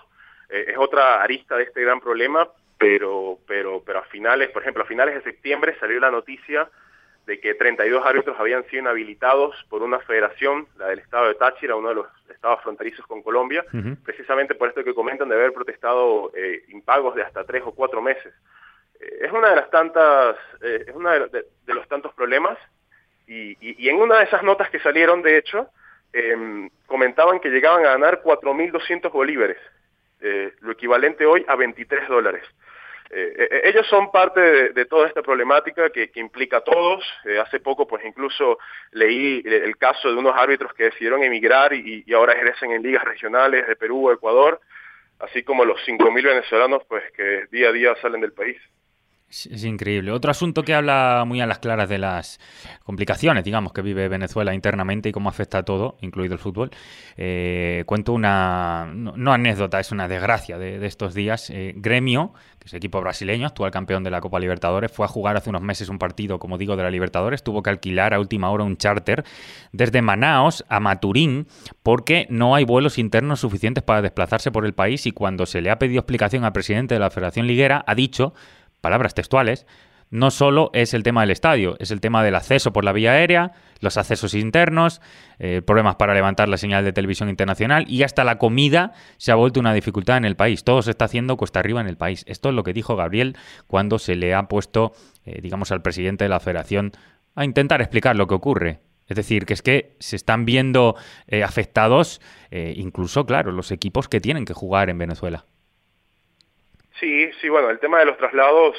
eh, 0.49 0.65
es 0.69 0.77
otra 0.77 1.21
arista 1.21 1.55
de 1.57 1.63
este 1.63 1.81
gran 1.81 1.99
problema, 1.99 2.47
pero, 2.77 3.39
pero, 3.47 3.81
pero 3.85 3.99
a 3.99 4.03
finales, 4.03 4.49
por 4.51 4.61
ejemplo, 4.61 4.83
a 4.83 4.87
finales 4.87 5.15
de 5.15 5.23
septiembre 5.23 5.75
salió 5.79 5.99
la 5.99 6.11
noticia 6.11 6.69
de 7.25 7.39
que 7.39 7.55
32 7.55 8.05
árbitros 8.05 8.39
habían 8.39 8.63
sido 8.65 8.83
inhabilitados 8.83 9.55
por 9.69 9.81
una 9.81 9.99
federación, 9.99 10.67
la 10.77 10.87
del 10.87 10.99
estado 10.99 11.27
de 11.27 11.35
Táchira, 11.35 11.75
uno 11.75 11.89
de 11.89 11.95
los 11.95 12.07
estados 12.29 12.61
fronterizos 12.61 13.05
con 13.07 13.23
Colombia, 13.23 13.65
precisamente 14.03 14.53
por 14.53 14.69
esto 14.69 14.83
que 14.83 14.93
comentan 14.93 15.29
de 15.29 15.35
haber 15.35 15.51
protestado 15.51 16.31
eh, 16.35 16.63
impagos 16.67 17.15
de 17.15 17.23
hasta 17.23 17.43
tres 17.43 17.63
o 17.65 17.71
cuatro 17.71 18.01
meses. 18.01 18.33
Es 18.99 19.31
una 19.31 19.49
de 19.49 19.55
las 19.55 19.69
tantas, 19.71 20.35
eh, 20.61 20.85
es 20.87 20.95
uno 20.95 21.09
de, 21.09 21.45
los 21.73 21.87
tantos 21.87 22.13
problemas 22.13 22.59
y, 23.25 23.57
y, 23.59 23.89
en 23.89 23.95
una 23.95 24.19
de 24.19 24.25
esas 24.25 24.43
notas 24.43 24.69
que 24.69 24.79
salieron, 24.79 25.23
de 25.23 25.37
hecho, 25.37 25.69
em, 26.15 26.69
comentaban 26.85 27.39
que 27.39 27.49
llegaban 27.49 27.85
a 27.85 27.91
ganar 27.91 28.21
4.200 28.23 29.11
bolívares, 29.11 29.57
eh, 30.21 30.53
lo 30.61 30.71
equivalente 30.71 31.25
hoy 31.25 31.45
a 31.47 31.55
23 31.55 32.07
dólares. 32.07 32.43
Eh, 33.11 33.61
ellos 33.65 33.85
son 33.87 34.11
parte 34.11 34.73
de, 34.73 34.85
toda 34.85 35.07
esta 35.07 35.21
problemática 35.21 35.89
que, 35.91 36.09
implica 36.15 36.57
a 36.57 36.63
todos. 36.63 37.03
hace 37.39 37.59
poco, 37.59 37.87
pues 37.87 38.03
incluso 38.03 38.57
leí 38.91 39.43
el, 39.45 39.77
caso 39.77 40.09
de 40.09 40.15
unos 40.15 40.35
árbitros 40.35 40.73
que 40.73 40.85
decidieron 40.85 41.23
emigrar 41.23 41.73
y, 41.73 42.03
y 42.05 42.13
ahora 42.13 42.33
ejercen 42.33 42.71
en 42.71 42.81
ligas 42.81 43.03
regionales 43.03 43.67
de 43.67 43.75
Perú 43.75 44.07
o 44.09 44.11
Ecuador, 44.11 44.59
así 45.19 45.43
como 45.43 45.65
los 45.65 45.79
5.000 45.85 46.23
venezolanos, 46.23 46.83
pues 46.87 47.03
que 47.11 47.45
día 47.51 47.69
a 47.69 47.71
día 47.71 47.95
salen 48.01 48.21
del 48.21 48.33
país. 48.33 48.57
Es, 49.43 49.65
increíble. 49.65 50.11
Otro 50.11 50.31
asunto 50.31 50.63
que 50.63 50.73
habla 50.73 51.23
muy 51.27 51.41
a 51.41 51.45
las 51.45 51.59
claras 51.59 51.89
de 51.89 51.97
las 51.97 52.39
complicaciones, 52.83 53.43
digamos, 53.43 53.73
que 53.73 53.81
vive 53.81 54.07
Venezuela 54.07 54.53
internamente 54.53 55.09
y 55.09 55.11
cómo 55.11 55.27
afecta 55.27 55.57
a 55.59 55.63
todo, 55.63 55.97
incluido 56.01 56.33
el 56.33 56.39
fútbol. 56.39 56.71
Eh, 57.17 57.83
cuento 57.85 58.13
una, 58.13 58.89
no, 58.93 59.33
anécdota, 59.33 59.79
es 59.81 59.91
una 59.91 60.07
desgracia 60.07 60.57
de, 60.57 60.85
estos 60.85 61.13
días. 61.13 61.49
Eh, 61.49 61.73
Gremio, 61.75 62.33
que 62.59 62.67
es 62.67 62.73
equipo 62.73 63.01
brasileño, 63.01 63.47
actual 63.47 63.71
campeón 63.71 64.03
de 64.03 64.11
la 64.11 64.21
Copa 64.21 64.39
Libertadores, 64.39 64.91
fue 64.91 65.05
a 65.05 65.09
jugar 65.09 65.35
hace 65.35 65.49
unos 65.49 65.61
meses 65.61 65.89
un 65.89 65.99
partido, 65.99 66.39
como 66.39 66.57
digo, 66.57 66.77
de 66.77 66.83
la 66.83 66.89
Libertadores. 66.89 67.43
Tuvo 67.43 67.61
que 67.61 67.69
alquilar 67.69 68.13
a 68.13 68.19
última 68.21 68.49
hora 68.51 68.63
un 68.63 68.77
charter 68.77 69.25
desde 69.73 70.01
Manaos 70.01 70.63
a 70.69 70.79
Maturín 70.79 71.47
porque 71.83 72.25
no 72.29 72.55
hay 72.55 72.63
vuelos 72.63 72.97
internos 72.97 73.41
suficientes 73.41 73.83
para 73.83 74.01
desplazarse 74.01 74.51
por 74.51 74.65
el 74.65 74.73
país 74.73 75.05
y 75.07 75.11
cuando 75.11 75.45
se 75.45 75.61
le 75.61 75.71
ha 75.71 75.77
pedido 75.77 75.99
explicación 75.99 76.45
al 76.45 76.53
presidente 76.53 76.93
de 76.93 76.99
la 76.99 77.09
Federación 77.09 77.47
Liguera, 77.47 77.83
ha 77.85 77.95
dicho 77.95 78.33
palabras 78.85 79.15
textuales, 79.15 79.65
no 80.11 80.29
solo 80.29 80.69
es 80.73 80.93
el 80.93 81.01
tema 81.01 81.21
del 81.21 81.31
estadio, 81.31 81.75
es 81.79 81.89
el 81.89 82.01
tema 82.01 82.23
del 82.23 82.35
acceso 82.35 82.71
por 82.71 82.85
la 82.85 82.93
vía 82.93 83.13
aérea, 83.13 83.53
los 83.79 83.97
accesos 83.97 84.35
internos, 84.35 85.01
eh, 85.39 85.63
problemas 85.65 85.95
para 85.95 86.13
levantar 86.13 86.49
la 86.49 86.57
señal 86.57 86.85
de 86.85 86.93
televisión 86.93 87.27
internacional 87.27 87.85
y 87.89 88.03
hasta 88.03 88.23
la 88.23 88.37
comida 88.37 88.93
se 89.17 89.31
ha 89.31 89.35
vuelto 89.35 89.59
una 89.59 89.73
dificultad 89.73 90.17
en 90.17 90.25
el 90.25 90.35
país. 90.35 90.63
Todo 90.63 90.83
se 90.83 90.91
está 90.91 91.05
haciendo 91.05 91.35
cuesta 91.35 91.61
arriba 91.61 91.81
en 91.81 91.87
el 91.87 91.97
país. 91.97 92.23
Esto 92.27 92.49
es 92.49 92.53
lo 92.53 92.61
que 92.61 92.73
dijo 92.73 92.95
Gabriel 92.95 93.35
cuando 93.65 93.97
se 93.97 94.15
le 94.15 94.35
ha 94.35 94.43
puesto, 94.43 94.93
eh, 95.25 95.39
digamos, 95.41 95.71
al 95.71 95.81
presidente 95.81 96.25
de 96.25 96.29
la 96.29 96.39
federación 96.39 96.91
a 97.33 97.43
intentar 97.43 97.81
explicar 97.81 98.15
lo 98.15 98.27
que 98.27 98.35
ocurre. 98.35 98.81
Es 99.07 99.15
decir, 99.15 99.47
que 99.47 99.55
es 99.55 99.63
que 99.63 99.95
se 99.99 100.15
están 100.15 100.45
viendo 100.45 100.95
eh, 101.25 101.43
afectados 101.43 102.21
incluso, 102.51 103.25
claro, 103.25 103.51
los 103.51 103.71
equipos 103.71 104.07
que 104.07 104.21
tienen 104.21 104.45
que 104.45 104.53
jugar 104.53 104.91
en 104.91 104.99
Venezuela. 104.99 105.45
Sí, 106.99 107.31
sí, 107.41 107.49
bueno, 107.49 107.69
el 107.69 107.79
tema 107.79 107.99
de 107.99 108.05
los 108.05 108.17
traslados 108.17 108.75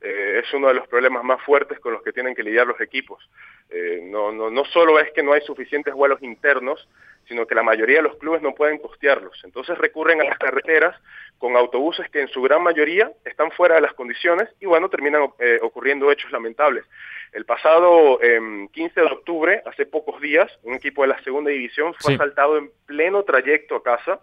eh, 0.00 0.42
es 0.44 0.52
uno 0.54 0.68
de 0.68 0.74
los 0.74 0.86
problemas 0.88 1.24
más 1.24 1.42
fuertes 1.42 1.80
con 1.80 1.92
los 1.92 2.02
que 2.02 2.12
tienen 2.12 2.34
que 2.34 2.42
lidiar 2.42 2.66
los 2.66 2.80
equipos. 2.80 3.28
Eh, 3.70 4.00
no, 4.04 4.30
no, 4.30 4.50
no 4.50 4.64
solo 4.66 4.98
es 5.00 5.10
que 5.12 5.22
no 5.22 5.32
hay 5.32 5.40
suficientes 5.40 5.94
vuelos 5.94 6.22
internos, 6.22 6.88
sino 7.28 7.46
que 7.46 7.54
la 7.54 7.62
mayoría 7.62 7.96
de 7.96 8.02
los 8.02 8.16
clubes 8.18 8.40
no 8.40 8.54
pueden 8.54 8.78
costearlos. 8.78 9.40
Entonces 9.44 9.76
recurren 9.78 10.20
a 10.20 10.24
las 10.24 10.38
carreteras 10.38 10.96
con 11.38 11.56
autobuses 11.56 12.08
que 12.10 12.20
en 12.20 12.28
su 12.28 12.40
gran 12.40 12.62
mayoría 12.62 13.10
están 13.24 13.50
fuera 13.50 13.76
de 13.76 13.80
las 13.80 13.94
condiciones 13.94 14.48
y 14.60 14.66
bueno, 14.66 14.88
terminan 14.88 15.28
eh, 15.38 15.58
ocurriendo 15.62 16.10
hechos 16.10 16.30
lamentables. 16.30 16.84
El 17.32 17.44
pasado 17.44 18.18
15 18.18 18.30
em, 18.36 18.68
de 18.94 19.12
octubre, 19.12 19.62
hace 19.66 19.86
pocos 19.86 20.20
días, 20.20 20.50
un 20.62 20.74
equipo 20.74 21.02
de 21.02 21.08
la 21.08 21.22
segunda 21.22 21.50
división 21.50 21.94
fue 21.98 22.14
asaltado 22.14 22.56
en 22.56 22.70
pleno 22.86 23.24
trayecto 23.24 23.76
a 23.76 23.82
casa. 23.82 24.20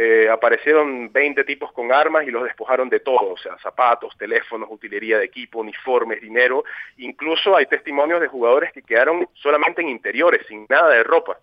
Eh, 0.00 0.28
aparecieron 0.30 1.12
20 1.12 1.42
tipos 1.42 1.72
con 1.72 1.90
armas 1.90 2.24
y 2.24 2.30
los 2.30 2.44
despojaron 2.44 2.88
de 2.88 3.00
todo, 3.00 3.32
o 3.32 3.36
sea, 3.36 3.58
zapatos, 3.58 4.16
teléfonos, 4.16 4.68
utilería 4.70 5.18
de 5.18 5.24
equipo, 5.24 5.58
uniformes, 5.58 6.20
dinero. 6.20 6.62
Incluso 6.98 7.56
hay 7.56 7.66
testimonios 7.66 8.20
de 8.20 8.28
jugadores 8.28 8.72
que 8.72 8.82
quedaron 8.82 9.28
solamente 9.34 9.82
en 9.82 9.88
interiores, 9.88 10.46
sin 10.46 10.66
nada 10.68 10.90
de 10.90 11.02
ropa. 11.02 11.40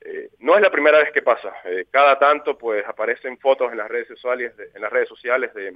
Eh, 0.00 0.30
no 0.38 0.56
es 0.56 0.62
la 0.62 0.70
primera 0.70 0.96
vez 0.96 1.12
que 1.12 1.20
pasa. 1.20 1.52
Eh, 1.66 1.84
cada 1.90 2.18
tanto, 2.18 2.56
pues, 2.56 2.82
aparecen 2.86 3.36
fotos 3.36 3.70
en 3.72 3.76
las 3.76 3.88
redes 3.88 4.08
sociales, 4.08 4.56
de, 4.56 4.70
en 4.74 4.80
las 4.80 4.90
redes 4.90 5.10
sociales 5.10 5.52
de, 5.52 5.74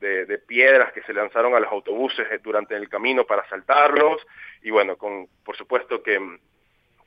de, 0.00 0.38
piedras 0.38 0.90
que 0.94 1.02
se 1.02 1.12
lanzaron 1.12 1.54
a 1.54 1.60
los 1.60 1.70
autobuses 1.70 2.26
durante 2.42 2.76
el 2.76 2.88
camino 2.88 3.26
para 3.26 3.42
asaltarlos. 3.42 4.26
Y 4.62 4.70
bueno, 4.70 4.96
con, 4.96 5.28
por 5.44 5.54
supuesto 5.54 6.02
que 6.02 6.18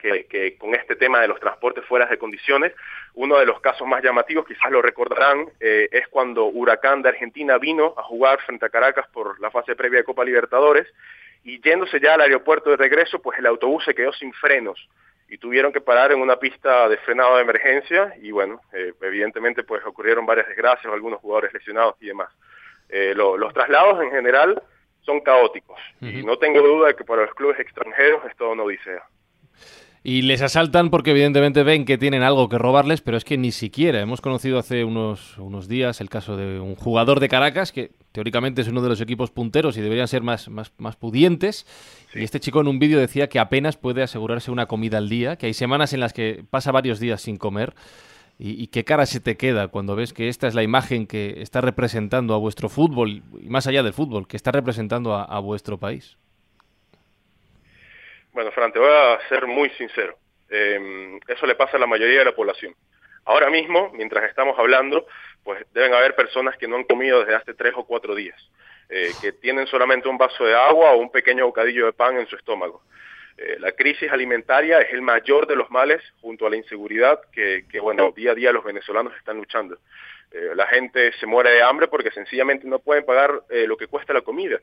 que, 0.01 0.57
con 0.57 0.73
este 0.75 0.95
tema 0.95 1.21
de 1.21 1.27
los 1.27 1.39
transportes 1.39 1.85
fuera 1.85 2.05
de 2.07 2.17
condiciones, 2.17 2.73
uno 3.13 3.37
de 3.37 3.45
los 3.45 3.61
casos 3.61 3.87
más 3.87 4.03
llamativos, 4.03 4.45
quizás 4.45 4.71
lo 4.71 4.81
recordarán, 4.81 5.45
eh, 5.59 5.87
es 5.91 6.07
cuando 6.07 6.45
Huracán 6.45 7.01
de 7.01 7.09
Argentina 7.09 7.57
vino 7.57 7.93
a 7.97 8.03
jugar 8.03 8.41
frente 8.41 8.65
a 8.65 8.69
Caracas 8.69 9.07
por 9.13 9.39
la 9.39 9.51
fase 9.51 9.75
previa 9.75 9.99
de 9.99 10.05
Copa 10.05 10.25
Libertadores 10.25 10.87
y 11.43 11.61
yéndose 11.61 11.99
ya 11.99 12.15
al 12.15 12.21
aeropuerto 12.21 12.69
de 12.69 12.77
regreso, 12.77 13.19
pues 13.21 13.39
el 13.39 13.45
autobús 13.45 13.83
se 13.83 13.95
quedó 13.95 14.11
sin 14.13 14.33
frenos 14.33 14.89
y 15.27 15.37
tuvieron 15.37 15.71
que 15.71 15.81
parar 15.81 16.11
en 16.11 16.21
una 16.21 16.35
pista 16.35 16.89
de 16.89 16.97
frenado 16.97 17.37
de 17.37 17.43
emergencia 17.43 18.13
y 18.21 18.31
bueno, 18.31 18.61
eh, 18.73 18.93
evidentemente 19.01 19.63
pues 19.63 19.83
ocurrieron 19.85 20.25
varias 20.25 20.47
desgracias, 20.47 20.91
algunos 20.91 21.21
jugadores 21.21 21.53
lesionados 21.53 21.95
y 22.01 22.07
demás. 22.07 22.29
Eh, 22.89 23.13
los 23.15 23.53
traslados 23.53 24.03
en 24.03 24.11
general 24.11 24.61
son 25.01 25.21
caóticos 25.21 25.79
y 26.01 26.23
no 26.23 26.37
tengo 26.37 26.61
duda 26.61 26.89
de 26.89 26.95
que 26.95 27.05
para 27.05 27.21
los 27.21 27.33
clubes 27.33 27.59
extranjeros 27.59 28.23
es 28.29 28.35
todo 28.35 28.51
una 28.51 28.63
odisea. 28.63 29.03
Y 30.03 30.23
les 30.23 30.41
asaltan 30.41 30.89
porque 30.89 31.11
evidentemente 31.11 31.61
ven 31.61 31.85
que 31.85 31.99
tienen 31.99 32.23
algo 32.23 32.49
que 32.49 32.57
robarles, 32.57 33.01
pero 33.01 33.17
es 33.17 33.23
que 33.23 33.37
ni 33.37 33.51
siquiera. 33.51 34.01
Hemos 34.01 34.19
conocido 34.19 34.57
hace 34.57 34.83
unos, 34.83 35.37
unos 35.37 35.67
días 35.67 36.01
el 36.01 36.09
caso 36.09 36.37
de 36.37 36.59
un 36.59 36.75
jugador 36.75 37.19
de 37.19 37.29
Caracas, 37.29 37.71
que 37.71 37.91
teóricamente 38.11 38.61
es 38.61 38.67
uno 38.67 38.81
de 38.81 38.89
los 38.89 38.99
equipos 38.99 39.29
punteros 39.29 39.77
y 39.77 39.81
deberían 39.81 40.07
ser 40.07 40.23
más, 40.23 40.49
más, 40.49 40.71
más 40.79 40.95
pudientes. 40.95 41.67
Y 42.15 42.23
este 42.23 42.39
chico 42.39 42.61
en 42.61 42.67
un 42.67 42.79
vídeo 42.79 42.99
decía 42.99 43.29
que 43.29 43.37
apenas 43.37 43.77
puede 43.77 44.01
asegurarse 44.01 44.49
una 44.49 44.65
comida 44.65 44.97
al 44.97 45.07
día, 45.07 45.35
que 45.35 45.45
hay 45.45 45.53
semanas 45.53 45.93
en 45.93 45.99
las 45.99 46.13
que 46.13 46.43
pasa 46.49 46.71
varios 46.71 46.99
días 46.99 47.21
sin 47.21 47.37
comer. 47.37 47.75
Y, 48.43 48.67
qué 48.67 48.83
cara 48.83 49.05
se 49.05 49.19
te 49.19 49.37
queda 49.37 49.67
cuando 49.67 49.95
ves 49.95 50.13
que 50.13 50.27
esta 50.27 50.47
es 50.47 50.55
la 50.55 50.63
imagen 50.63 51.05
que 51.05 51.43
está 51.43 51.61
representando 51.61 52.33
a 52.33 52.37
vuestro 52.37 52.69
fútbol, 52.69 53.21
y 53.39 53.49
más 53.49 53.67
allá 53.67 53.83
del 53.83 53.93
fútbol, 53.93 54.27
que 54.27 54.35
está 54.35 54.51
representando 54.51 55.13
a 55.13 55.39
vuestro 55.39 55.77
país. 55.77 56.17
Bueno, 58.33 58.51
Fran, 58.51 58.71
te 58.71 58.79
voy 58.79 58.89
a 58.89 59.19
ser 59.27 59.45
muy 59.45 59.69
sincero. 59.71 60.17
Em, 60.49 61.19
eso 61.27 61.45
le 61.45 61.55
pasa 61.55 61.77
a 61.77 61.79
la 61.79 61.87
mayoría 61.87 62.19
de 62.19 62.25
la 62.25 62.35
población. 62.35 62.75
Ahora 63.25 63.49
mismo, 63.49 63.91
mientras 63.93 64.23
estamos 64.29 64.57
hablando, 64.57 65.05
pues 65.43 65.65
deben 65.73 65.93
haber 65.93 66.15
personas 66.15 66.57
que 66.57 66.67
no 66.67 66.77
han 66.77 66.83
comido 66.85 67.19
desde 67.19 67.35
hace 67.35 67.53
tres 67.53 67.73
o 67.75 67.85
cuatro 67.85 68.15
días, 68.15 68.37
eh, 68.89 69.11
que 69.21 69.31
tienen 69.31 69.67
solamente 69.67 70.09
un 70.09 70.17
vaso 70.17 70.43
de 70.45 70.55
agua 70.55 70.91
o 70.91 70.97
un 70.97 71.11
pequeño 71.11 71.45
bocadillo 71.45 71.85
de 71.85 71.93
pan 71.93 72.17
en 72.17 72.27
su 72.27 72.35
estómago. 72.35 72.83
Eh, 73.37 73.57
la 73.59 73.71
crisis 73.71 74.11
alimentaria 74.11 74.79
es 74.79 74.93
el 74.93 75.01
mayor 75.01 75.47
de 75.47 75.55
los 75.55 75.69
males 75.71 76.01
junto 76.21 76.45
a 76.45 76.49
la 76.49 76.57
inseguridad 76.57 77.19
que, 77.31 77.63
bueno, 77.81 78.11
día 78.11 78.31
a 78.31 78.35
día 78.35 78.51
los 78.51 78.63
venezolanos 78.63 79.15
están 79.17 79.37
luchando. 79.37 79.77
Eh, 80.31 80.51
la 80.55 80.67
gente 80.67 81.11
se 81.13 81.25
muere 81.25 81.51
de 81.51 81.63
hambre 81.63 81.87
porque 81.87 82.11
sencillamente 82.11 82.67
no 82.67 82.79
pueden 82.79 83.05
pagar 83.05 83.41
lo 83.49 83.77
que 83.77 83.87
cuesta 83.87 84.13
la 84.13 84.21
comida. 84.21 84.59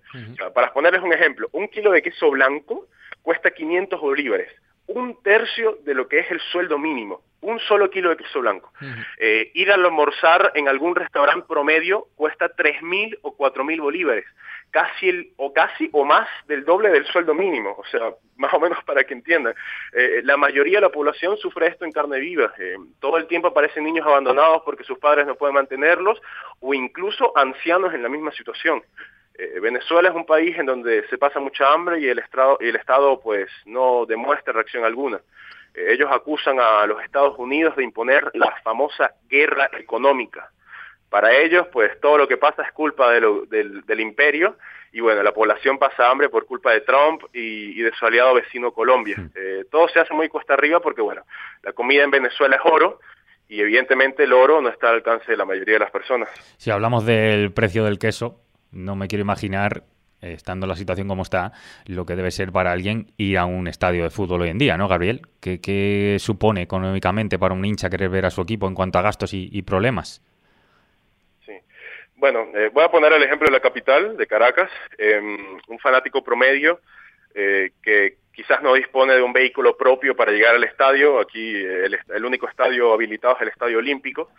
para 0.55 0.73
ponerles 0.73 1.03
un 1.03 1.13
ejemplo, 1.13 1.49
un 1.53 1.69
kilo 1.69 1.93
de 1.93 2.03
queso 2.03 2.31
blanco 2.31 2.87
cuesta 3.23 3.51
500 3.51 4.01
bolívares, 4.01 4.51
un 4.87 5.23
tercio 5.23 5.79
de 5.85 5.95
lo 5.95 6.09
que 6.09 6.21
es 6.21 6.31
el 6.31 6.41
sueldo 6.41 6.79
mínimo, 6.79 7.23
un 7.41 7.59
solo 7.61 7.89
kilo 7.91 8.11
de 8.11 8.17
queso 8.17 8.41
blanco. 8.41 8.73
Eh, 9.19 9.51
ir 9.55 9.71
a 9.71 9.75
almorzar 9.75 10.53
en 10.55 10.69
algún 10.69 10.95
restaurante 10.95 11.47
promedio 11.49 12.09
cuesta 12.17 12.51
3.000 12.55 13.19
o 13.23 13.37
4.000 13.37 13.81
bolívares, 13.81 14.25
casi 14.71 15.09
el, 15.09 15.33
o 15.37 15.53
casi 15.53 15.89
o 15.93 16.05
más 16.05 16.29
del 16.47 16.65
doble 16.65 16.91
del 16.91 17.07
sueldo 17.07 17.35
mínimo, 17.35 17.77
o 17.79 17.85
sea, 17.87 18.11
más 18.37 18.53
o 18.55 18.61
menos 18.61 18.83
para 18.85 19.05
que 19.05 19.15
entiendan. 19.15 19.55
Eh, 19.93 20.21
la 20.25 20.37
mayoría 20.37 20.79
de 20.79 20.87
la 20.87 20.93
población 20.93 21.37
sufre 21.37 21.69
esto 21.69 21.85
en 21.85 21.93
carne 21.93 22.19
viva. 22.19 22.53
Eh, 22.59 22.77
todo 23.01 23.17
el 23.17 23.27
tiempo 23.27 23.49
aparecen 23.49 23.85
niños 23.85 24.07
abandonados 24.07 24.63
porque 24.65 24.85
sus 24.85 24.99
padres 24.99 25.27
no 25.27 25.37
pueden 25.37 25.55
mantenerlos 25.55 26.21
o 26.61 26.75
incluso 26.75 27.37
ancianos 27.37 27.95
en 27.95 28.03
la 28.03 28.09
misma 28.09 28.33
situación. 28.33 28.83
Venezuela 29.63 30.09
es 30.09 30.17
un 30.17 30.27
país 30.27 30.59
en 30.59 30.67
donde 30.67 31.07
se 31.07 31.17
pasa 31.17 31.39
mucha 31.39 31.73
hambre 31.73 32.01
y 32.01 32.09
el 32.09 32.19
Estado, 32.19 32.59
y 32.61 32.71
el 32.71 32.75
Estado 32.75 33.21
pues 33.21 33.49
no 33.67 34.05
demuestra 34.05 34.53
reacción 34.53 34.85
alguna. 34.85 35.21
Eh, 35.75 35.87
ellos 35.91 36.09
acusan 36.13 36.59
a 36.61 36.87
los 36.87 37.03
Estados 37.03 37.39
Unidos 37.39 37.77
de 37.77 37.85
imponer 37.85 38.31
la 38.35 38.55
famosa 38.63 39.15
guerra 39.29 39.71
económica. 39.79 40.51
Para 41.09 41.35
ellos 41.37 41.67
pues 41.73 41.99
todo 42.01 42.19
lo 42.19 42.29
que 42.29 42.37
pasa 42.37 42.63
es 42.63 42.73
culpa 42.73 43.11
del, 43.11 44.01
imperio 44.01 44.57
y 44.93 45.01
bueno, 45.01 45.23
la 45.23 45.33
población 45.33 45.79
pasa 45.79 46.11
hambre 46.11 46.29
por 46.29 46.47
culpa 46.47 46.73
de 46.73 46.83
Trump 46.83 47.23
y, 47.33 47.81
de 47.81 47.93
su 47.93 48.07
aliado 48.07 48.35
vecino 48.35 48.73
Colombia. 48.73 49.17
Eh, 49.35 49.65
todo 49.71 49.89
se 49.89 50.01
hace 50.01 50.13
muy 50.13 50.29
cuesta 50.29 50.55
arriba 50.55 50.81
porque 50.81 51.01
bueno, 51.01 51.23
la 51.63 51.73
comida 51.73 52.03
en 52.05 52.11
Venezuela 52.11 52.57
es 52.57 52.63
oro, 52.65 53.01
y 53.49 53.61
evidentemente 53.61 54.25
el 54.25 54.33
oro 54.33 54.61
no 54.61 54.69
está 54.69 54.91
al 54.91 54.97
alcance 54.97 55.31
de 55.31 55.37
la 55.37 55.45
mayoría 55.45 55.75
de 55.75 55.81
las 55.81 55.91
personas. 55.91 56.29
Si 56.59 56.71
hablamos 56.71 57.07
del 57.07 57.53
precio 57.53 57.85
del 57.85 57.99
queso, 57.99 58.41
no 58.71 58.95
me 58.95 59.09
quiero 59.09 59.23
imaginar, 59.23 59.85
estando 60.21 60.67
la 60.67 60.75
situación 60.75 61.09
como 61.09 61.23
está, 61.23 61.53
lo 61.87 62.05
que 62.05 62.17
debe 62.17 62.31
ser 62.31 62.53
para 62.53 62.73
alguien 62.73 63.13
ir 63.17 63.39
a 63.39 63.45
un 63.45 63.69
estadio 63.69 64.03
de 64.03 64.11
fútbol 64.11 64.43
hoy 64.43 64.49
en 64.49 64.59
día, 64.59 64.77
¿no, 64.77 64.89
Gabriel? 64.89 65.23
¿Qué, 65.41 66.17
supone 66.19 66.63
económicamente 66.63 67.39
para 67.39 67.55
un 67.55 67.65
hincha 67.65 67.91
querer 67.91 68.11
ver 68.11 68.27
a 68.27 68.31
su 68.31 68.43
equipo 68.43 68.67
en 68.67 68.75
cuanto 68.75 68.99
a 68.99 69.03
gastos 69.03 69.31
y, 69.33 69.63
problemas? 69.63 70.23
Sí. 71.45 71.53
Bueno, 72.17 72.49
eh, 72.55 72.71
voy 72.73 72.85
a 72.85 72.91
poner 72.91 73.13
el 73.13 73.23
ejemplo 73.23 73.47
de 73.47 73.53
la 73.53 73.61
capital, 73.61 74.17
de 74.17 74.27
Caracas. 74.27 74.71
Em, 74.97 75.59
un 75.69 75.79
fanático 75.79 76.23
promedio 76.23 76.81
eh, 77.35 77.71
que 77.83 78.17
quizás 78.33 78.63
no 78.63 78.75
dispone 78.75 79.15
de 79.15 79.23
un 79.23 79.33
vehículo 79.33 79.77
propio 79.77 80.17
para 80.17 80.33
llegar 80.33 80.55
al 80.55 80.65
estadio. 80.65 81.21
Aquí 81.21 81.57
el 81.57 82.25
único 82.25 82.49
estadio 82.49 82.93
habilitado 82.93 83.35
es 83.37 83.43
el 83.43 83.49
Estadio 83.49 83.79
Olímpico. 83.79 84.31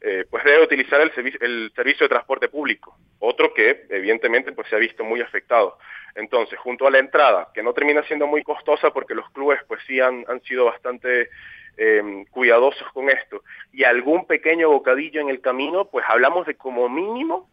Eh, 0.00 0.24
pues 0.30 0.44
debe 0.44 0.62
utilizar 0.62 1.00
el, 1.00 1.10
el, 1.40 1.72
servicio 1.74 2.04
de 2.04 2.10
transporte 2.10 2.48
público, 2.48 2.96
otro 3.18 3.52
que 3.52 3.84
evidentemente 3.90 4.52
pues 4.52 4.68
se 4.68 4.76
ha 4.76 4.78
visto 4.78 5.02
muy 5.04 5.20
afectado. 5.20 5.76
Entonces, 6.14 6.56
junto 6.60 6.86
a 6.86 6.90
la 6.90 6.98
entrada, 6.98 7.48
que 7.52 7.64
no 7.64 7.72
termina 7.72 8.04
siendo 8.04 8.28
muy 8.28 8.44
costosa 8.44 8.92
porque 8.92 9.16
los 9.16 9.28
clubes 9.30 9.60
pues 9.66 9.80
sí 9.88 9.98
han, 10.00 10.24
han 10.28 10.40
sido 10.42 10.66
bastante 10.66 11.30
eh, 11.76 12.24
cuidadosos 12.30 12.86
con 12.92 13.10
esto, 13.10 13.42
y 13.72 13.84
algún 13.84 14.26
pequeño 14.26 14.68
bocadillo 14.70 15.20
en 15.20 15.30
el 15.30 15.40
camino, 15.40 15.86
pues 15.86 16.04
hablamos 16.08 16.46
de 16.46 16.54
como 16.54 16.88
mínimo 16.88 17.50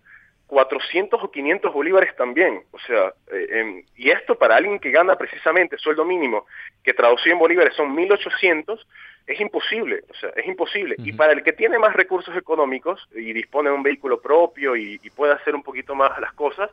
400 0.47 1.23
o 1.23 1.31
500 1.31 1.73
bolívares 1.73 2.15
también. 2.15 2.63
O 2.71 2.79
sea, 2.79 3.13
eh, 3.31 3.83
y 3.95 4.09
esto 4.09 4.35
para 4.35 4.55
alguien 4.55 4.79
que 4.79 4.91
gana 4.91 5.15
precisamente 5.15 5.77
sueldo 5.77 6.05
mínimo, 6.05 6.45
que 6.83 6.93
traducido 6.93 7.33
en 7.33 7.39
bolívares 7.39 7.75
son 7.75 7.95
1.800, 7.95 8.79
es 9.27 9.39
imposible, 9.39 10.03
o 10.09 10.13
sea, 10.13 10.29
es 10.35 10.45
imposible. 10.45 10.95
Y 10.99 11.13
para 11.13 11.33
el 11.33 11.41
que 11.41 11.53
tiene 11.53 11.79
más 11.79 11.93
recursos 11.93 12.35
económicos 12.37 13.07
y 13.15 13.33
dispone 13.33 13.69
de 13.69 13.75
un 13.75 13.81
vehículo 13.81 14.21
propio 14.21 14.75
y, 14.75 14.99
puede 15.15 15.33
hacer 15.33 15.55
un 15.55 15.63
poquito 15.63 15.95
más 15.95 16.19
las 16.19 16.33
cosas, 16.33 16.69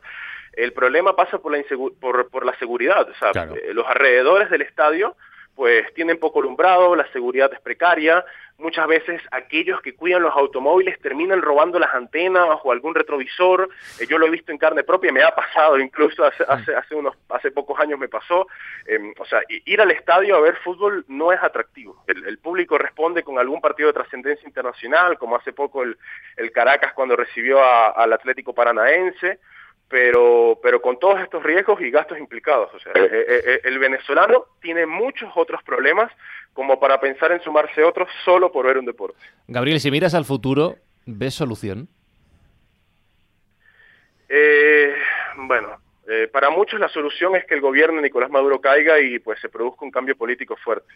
el 0.51 0.71
problema 0.73 1.15
pasa 1.15 1.39
por 1.39 1.51
la, 1.51 1.63
por, 1.99 2.29
por 2.29 2.45
la 2.45 2.55
seguridad. 2.59 3.09
O 3.09 3.13
sea, 3.15 3.31
eh, 3.43 3.73
los 3.73 3.87
alrededores 3.87 4.51
del 4.51 4.61
estadio 4.61 5.15
pues 5.55 5.93
tienen 5.93 6.19
poco 6.19 6.39
alumbrado, 6.39 6.95
la 6.95 7.11
seguridad 7.11 7.51
es 7.53 7.59
precaria, 7.59 8.25
muchas 8.57 8.87
veces 8.87 9.21
aquellos 9.31 9.81
que 9.81 9.95
cuidan 9.95 10.23
los 10.23 10.35
automóviles 10.35 10.99
terminan 11.01 11.41
robando 11.41 11.79
las 11.79 11.93
antenas 11.93 12.59
o 12.63 12.71
algún 12.71 12.95
retrovisor, 12.95 13.69
eh, 13.99 14.07
yo 14.07 14.17
lo 14.17 14.25
he 14.25 14.29
visto 14.29 14.51
en 14.51 14.57
carne 14.57 14.83
propia, 14.83 15.11
me 15.11 15.23
ha 15.23 15.33
pasado 15.35 15.79
incluso 15.79 16.23
hace, 16.23 16.43
hace, 16.47 16.75
hace 16.75 16.95
unos, 16.95 17.15
hace 17.29 17.51
pocos 17.51 17.79
años 17.79 17.99
me 17.99 18.07
pasó, 18.07 18.47
em, 18.85 19.13
o 19.17 19.25
sea, 19.25 19.41
ir 19.47 19.81
al 19.81 19.91
estadio 19.91 20.35
a 20.35 20.41
ver 20.41 20.55
fútbol 20.57 21.05
no 21.07 21.31
es 21.31 21.41
atractivo, 21.41 22.03
el, 22.07 22.37
público 22.39 22.77
responde 22.77 23.23
con 23.23 23.39
algún 23.39 23.61
partido 23.61 23.87
de 23.87 23.93
trascendencia 23.93 24.47
internacional, 24.47 25.17
como 25.17 25.35
hace 25.35 25.53
poco 25.53 25.83
el, 25.83 25.97
el 26.35 26.51
Caracas 26.51 26.93
cuando 26.93 27.15
recibió 27.15 27.63
al 27.63 28.11
Atlético 28.11 28.53
Paranaense, 28.53 29.39
pero, 29.93 30.59
pero 30.63 30.81
con 30.81 30.97
todos 30.97 31.21
estos 31.21 31.43
riesgos 31.43 31.79
y 31.79 31.91
gastos 31.91 32.17
implicados. 32.17 32.73
O 32.73 32.79
sea, 32.79 32.93
eh, 32.95 33.09
eh, 33.11 33.43
eh, 33.45 33.61
el 33.63 33.77
venezolano 33.77 34.45
tiene 34.59 34.87
muchos 34.87 35.29
otros 35.35 35.61
problemas 35.61 36.11
como 36.51 36.79
para 36.79 36.99
pensar 36.99 37.31
en 37.31 37.39
sumarse 37.41 37.83
otros 37.83 38.09
solo 38.25 38.51
por 38.51 38.65
ver 38.65 38.79
un 38.79 38.85
deporte. 38.85 39.19
Gabriel, 39.47 39.79
si 39.79 39.91
miras 39.91 40.15
al 40.15 40.25
futuro, 40.25 40.77
¿ves 41.05 41.35
solución? 41.35 41.87
bueno, 45.35 45.77
para 46.31 46.49
muchos 46.49 46.79
la 46.79 46.89
solución 46.89 47.35
es 47.35 47.45
que 47.45 47.53
el 47.53 47.61
gobierno 47.61 47.97
de 47.97 48.01
Nicolás 48.03 48.31
Maduro 48.31 48.59
caiga 48.59 48.99
y 48.99 49.19
pues 49.19 49.39
se 49.39 49.47
produzca 49.47 49.85
un 49.85 49.91
cambio 49.91 50.17
político 50.17 50.55
fuerte. 50.55 50.91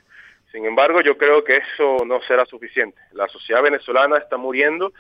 Sin 0.52 0.66
embargo, 0.66 1.02
yo 1.02 1.20
creo 1.20 1.44
que 1.44 1.58
eso 1.58 2.04
no 2.04 2.20
será 2.22 2.46
suficiente. 2.46 3.00
La 3.12 3.28
sociedad 3.28 3.62
venezolana 3.62 4.18
está 4.18 4.38
muriendo 4.38 4.92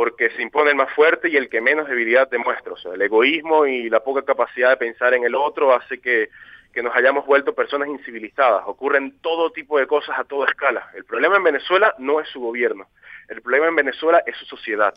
porque 0.00 0.30
se 0.30 0.40
impone 0.40 0.70
el 0.70 0.76
más 0.76 0.90
fuerte 0.94 1.28
y 1.28 1.36
el 1.36 1.50
que 1.50 1.60
menos 1.60 1.86
debilidad 1.86 2.26
demuestra. 2.30 2.72
O 2.72 2.76
sea, 2.78 2.94
el 2.94 3.02
egoísmo 3.02 3.66
y 3.66 3.90
la 3.90 4.00
poca 4.00 4.22
capacidad 4.22 4.70
de 4.70 4.78
pensar 4.78 5.12
en 5.12 5.24
el 5.24 5.34
otro 5.34 5.74
hace 5.74 6.00
que, 6.00 6.30
que 6.72 6.82
nos 6.82 6.96
hayamos 6.96 7.26
vuelto 7.26 7.54
personas 7.54 7.86
incivilizadas. 7.86 8.62
Ocurren 8.64 9.20
todo 9.20 9.52
tipo 9.52 9.78
de 9.78 9.86
cosas 9.86 10.18
a 10.18 10.24
toda 10.24 10.48
escala. 10.48 10.88
El 10.94 11.04
problema 11.04 11.36
en 11.36 11.44
Venezuela 11.44 11.94
no 11.98 12.18
es 12.18 12.26
su 12.30 12.40
gobierno. 12.40 12.86
El 13.28 13.42
problema 13.42 13.66
en 13.66 13.76
Venezuela 13.76 14.22
es 14.24 14.34
su 14.38 14.46
sociedad. 14.46 14.94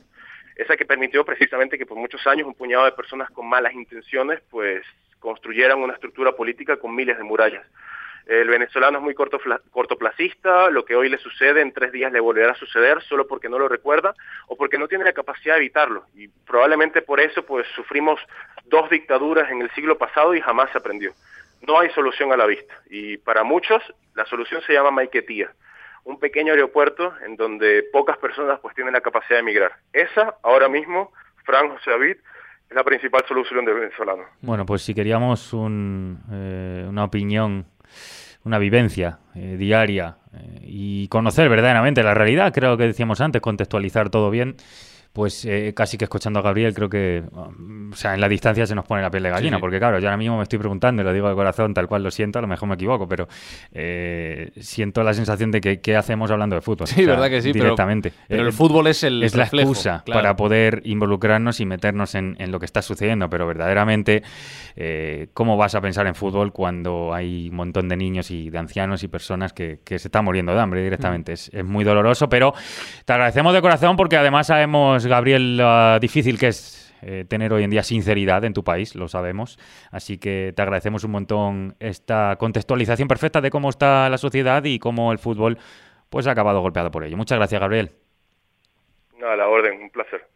Esa 0.55 0.77
que 0.77 0.85
permitió 0.85 1.25
precisamente 1.25 1.77
que 1.77 1.85
por 1.85 1.97
muchos 1.97 2.25
años 2.25 2.47
un 2.47 2.53
puñado 2.53 2.85
de 2.85 2.93
personas 2.93 3.29
con 3.31 3.45
malas 3.45 3.73
intenciones 3.73 4.39
pues 4.49 4.85
construyeran 5.19 5.83
una 5.83 5.95
estructura 5.95 6.31
política 6.31 6.77
con 6.77 6.95
miles 6.95 7.17
de 7.17 7.25
murallas. 7.25 7.67
El 8.25 8.47
venezolano 8.47 8.99
es 8.99 9.03
muy 9.03 9.13
corto, 9.13 9.39
cortoplacista, 9.71 10.69
lo 10.69 10.85
que 10.85 10.95
hoy 10.95 11.09
le 11.09 11.17
sucede 11.17 11.61
en 11.61 11.73
tres 11.73 11.91
días 11.91 12.11
le 12.11 12.21
volverá 12.21 12.53
a 12.53 12.55
suceder 12.55 13.01
solo 13.03 13.27
porque 13.27 13.49
no 13.49 13.59
lo 13.59 13.67
recuerda 13.67 14.13
o 14.47 14.55
porque 14.55 14.77
no 14.77 14.87
tiene 14.87 15.03
la 15.03 15.13
capacidad 15.13 15.55
de 15.55 15.59
evitarlo. 15.59 16.05
Y 16.15 16.27
probablemente 16.27 17.01
por 17.01 17.19
eso 17.19 17.43
pues 17.43 17.67
sufrimos 17.75 18.19
dos 18.65 18.89
dictaduras 18.89 19.51
en 19.51 19.61
el 19.61 19.69
siglo 19.71 19.97
pasado 19.97 20.33
y 20.35 20.41
jamás 20.41 20.71
se 20.71 20.77
aprendió. 20.77 21.11
No 21.67 21.79
hay 21.79 21.89
solución 21.91 22.31
a 22.31 22.37
la 22.37 22.45
vista. 22.45 22.73
Y 22.89 23.17
para 23.17 23.43
muchos 23.43 23.81
la 24.15 24.25
solución 24.25 24.61
se 24.65 24.73
llama 24.73 24.91
Maiquetía, 24.91 25.51
un 26.05 26.19
pequeño 26.19 26.53
aeropuerto 26.53 27.13
en 27.25 27.35
donde 27.35 27.83
pocas 27.91 28.17
personas 28.17 28.59
pues 28.61 28.75
tienen 28.75 28.93
la 28.93 29.01
capacidad 29.01 29.35
de 29.35 29.41
emigrar. 29.41 29.73
Esa 29.91 30.35
ahora 30.43 30.69
mismo, 30.69 31.11
Fran 31.45 31.69
José 31.69 31.91
David, 31.91 32.17
es 32.69 32.75
la 32.75 32.83
principal 32.83 33.23
solución 33.27 33.65
del 33.65 33.75
venezolano. 33.75 34.23
Bueno, 34.41 34.65
pues 34.65 34.81
si 34.81 34.93
queríamos 34.93 35.53
un, 35.53 36.19
eh, 36.31 36.85
una 36.87 37.03
opinión, 37.03 37.65
una 38.43 38.57
vivencia 38.57 39.19
eh, 39.35 39.55
diaria 39.57 40.17
eh, 40.33 40.61
y 40.63 41.07
conocer 41.07 41.49
verdaderamente 41.49 42.03
la 42.03 42.13
realidad, 42.13 42.53
creo 42.53 42.77
que 42.77 42.87
decíamos 42.87 43.21
antes, 43.21 43.41
contextualizar 43.41 44.09
todo 44.09 44.29
bien, 44.29 44.55
pues 45.13 45.45
eh, 45.45 45.73
casi 45.75 45.97
que 45.97 46.05
escuchando 46.05 46.39
a 46.39 46.41
Gabriel, 46.41 46.73
creo 46.73 46.89
que, 46.89 47.23
o 47.33 47.95
sea, 47.95 48.15
en 48.15 48.19
la 48.21 48.27
distancia 48.27 48.65
se 48.65 48.73
nos 48.73 48.83
pone 48.85 49.03
la 49.03 49.11
piel 49.11 49.21
de 49.23 49.29
gallina, 49.29 49.57
Sí. 49.57 49.61
porque 49.61 49.77
claro, 49.77 49.99
yo 49.99 50.07
ahora 50.07 50.17
mismo 50.17 50.37
me 50.37 50.43
estoy 50.43 50.57
preguntando, 50.57 51.03
y 51.03 51.05
lo 51.05 51.13
digo 51.13 51.29
de 51.29 51.35
corazón, 51.35 51.73
tal 51.75 51.87
cual 51.87 52.01
lo 52.01 52.09
siento, 52.09 52.39
a 52.39 52.41
lo 52.41 52.47
mejor 52.47 52.67
me 52.67 52.75
equivoco, 52.75 53.07
pero 53.07 53.27
eh, 53.71 54.51
siento 54.59 55.03
la 55.03 55.13
sensación 55.13 55.51
de 55.51 55.61
que 55.61 55.81
qué 55.81 55.95
hacemos 55.95 56.31
hablando 56.31 56.55
de 56.55 56.61
fútbol. 56.61 56.87
Sí, 56.87 57.05
verdad 57.05 57.29
que 57.29 57.41
sí, 57.41 57.51
directamente. 57.51 58.11
pero 58.27 58.43
el 58.45 58.53
fútbol 58.53 58.87
es 58.87 59.03
el 59.03 59.21
es 59.23 59.35
la 59.35 59.43
excusa 59.43 60.01
claro. 60.05 60.19
para 60.21 60.35
poder 60.35 60.81
involucrarnos 60.85 61.59
y 61.59 61.65
meternos 61.65 62.15
en, 62.15 62.35
en 62.39 62.51
lo 62.51 62.59
que 62.59 62.65
está 62.65 62.81
sucediendo, 62.81 63.29
pero 63.29 63.45
verdaderamente, 63.45 64.23
eh, 64.75 65.27
¿cómo 65.33 65.57
vas 65.57 65.75
a 65.75 65.81
pensar 65.81 66.07
en 66.07 66.15
fútbol 66.15 66.51
cuando 66.53 67.13
hay 67.13 67.49
un 67.49 67.55
montón 67.55 67.87
de 67.87 67.95
niños 67.97 68.31
y 68.31 68.49
de 68.49 68.57
ancianos 68.57 69.03
y 69.03 69.07
personas 69.07 69.53
que, 69.53 69.79
que 69.83 69.99
se 69.99 70.07
están 70.07 70.25
muriendo 70.25 70.53
de 70.53 70.59
hambre 70.59 70.83
directamente? 70.83 71.31
Mm. 71.31 71.33
Es, 71.33 71.51
es 71.53 71.65
muy 71.65 71.83
doloroso, 71.83 72.29
pero 72.29 72.53
te 73.05 73.13
agradecemos 73.13 73.53
de 73.53 73.61
corazón 73.61 73.95
porque 73.95 74.17
además 74.17 74.47
sabemos, 74.47 75.02
Gabriel, 75.07 75.57
lo 75.57 75.99
difícil 75.99 76.37
que 76.37 76.47
es 76.47 76.93
eh, 77.01 77.25
tener 77.27 77.51
hoy 77.51 77.63
en 77.63 77.69
día 77.69 77.83
sinceridad 77.83 78.45
en 78.45 78.53
tu 78.53 78.63
país, 78.63 78.95
lo 78.95 79.07
sabemos. 79.07 79.59
Así 79.91 80.17
que 80.17 80.53
te 80.55 80.61
agradecemos 80.61 81.03
un 81.03 81.11
montón 81.11 81.75
esta 81.79 82.37
contextualización 82.37 83.07
perfecta 83.07 83.41
de 83.41 83.49
cómo 83.49 83.69
está 83.69 84.09
la 84.09 84.17
sociedad 84.17 84.63
y 84.63 84.79
cómo 84.79 85.11
el 85.11 85.19
fútbol 85.19 85.57
pues 86.09 86.27
ha 86.27 86.31
acabado 86.31 86.61
golpeado 86.61 86.91
por 86.91 87.03
ello. 87.03 87.17
Muchas 87.17 87.37
gracias, 87.37 87.59
Gabriel. 87.59 87.91
A 89.21 89.35
la 89.35 89.47
orden, 89.47 89.81
un 89.81 89.89
placer. 89.89 90.27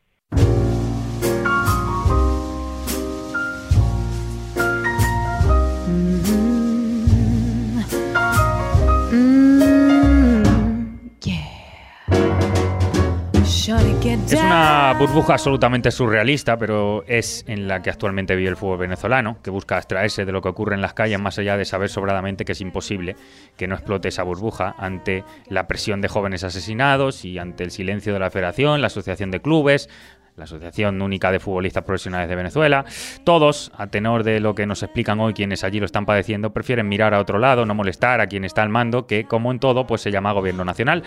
Es 14.08 14.34
una 14.36 14.96
burbuja 14.98 15.34
absolutamente 15.34 15.92
surrealista, 15.92 16.58
pero 16.58 17.04
es 17.08 17.44
en 17.46 17.68
la 17.68 17.82
que 17.82 17.90
actualmente 17.90 18.38
vive 18.38 18.48
el 18.48 18.56
fútbol 18.56 18.78
venezolano, 18.78 19.38
que 19.44 19.50
busca 19.50 19.76
abstraerse 19.76 20.24
de 20.24 20.32
lo 20.32 20.42
que 20.42 20.48
ocurre 20.48 20.76
en 20.76 20.82
las 20.82 20.94
calles 20.94 21.20
más 21.20 21.38
allá 21.40 21.58
de 21.58 21.66
saber 21.66 21.90
sobradamente 21.90 22.46
que 22.46 22.54
es 22.54 22.62
imposible 22.62 23.18
que 23.58 23.68
no 23.68 23.76
explote 23.76 24.08
esa 24.08 24.24
burbuja 24.24 24.74
ante 24.78 25.26
la 25.50 25.68
presión 25.68 26.00
de 26.00 26.08
jóvenes 26.08 26.46
asesinados 26.46 27.26
y 27.26 27.38
ante 27.38 27.66
el 27.66 27.72
silencio 27.72 28.14
de 28.14 28.20
la 28.20 28.32
Federación, 28.32 28.80
la 28.80 28.88
Asociación 28.88 29.30
de 29.30 29.42
Clubes, 29.42 29.90
la 30.38 30.46
Asociación 30.46 31.02
Única 31.02 31.30
de 31.32 31.40
Futbolistas 31.40 31.84
Profesionales 31.84 32.30
de 32.30 32.36
Venezuela. 32.36 32.86
Todos, 33.26 33.74
a 33.76 33.88
tenor 33.88 34.24
de 34.24 34.40
lo 34.40 34.56
que 34.56 34.66
nos 34.66 34.84
explican 34.84 35.20
hoy 35.20 35.34
quienes 35.34 35.66
allí 35.66 35.80
lo 35.80 35.86
están 35.86 36.06
padeciendo, 36.06 36.54
prefieren 36.54 36.88
mirar 36.88 37.14
a 37.14 37.20
otro 37.20 37.40
lado, 37.40 37.66
no 37.66 37.76
molestar 37.76 38.22
a 38.22 38.28
quien 38.28 38.46
está 38.46 38.62
al 38.62 38.70
mando, 38.70 39.06
que 39.06 39.26
como 39.26 39.52
en 39.52 39.60
todo, 39.60 39.86
pues 39.86 40.02
se 40.02 40.12
llama 40.12 40.32
Gobierno 40.32 40.64
Nacional. 40.64 41.04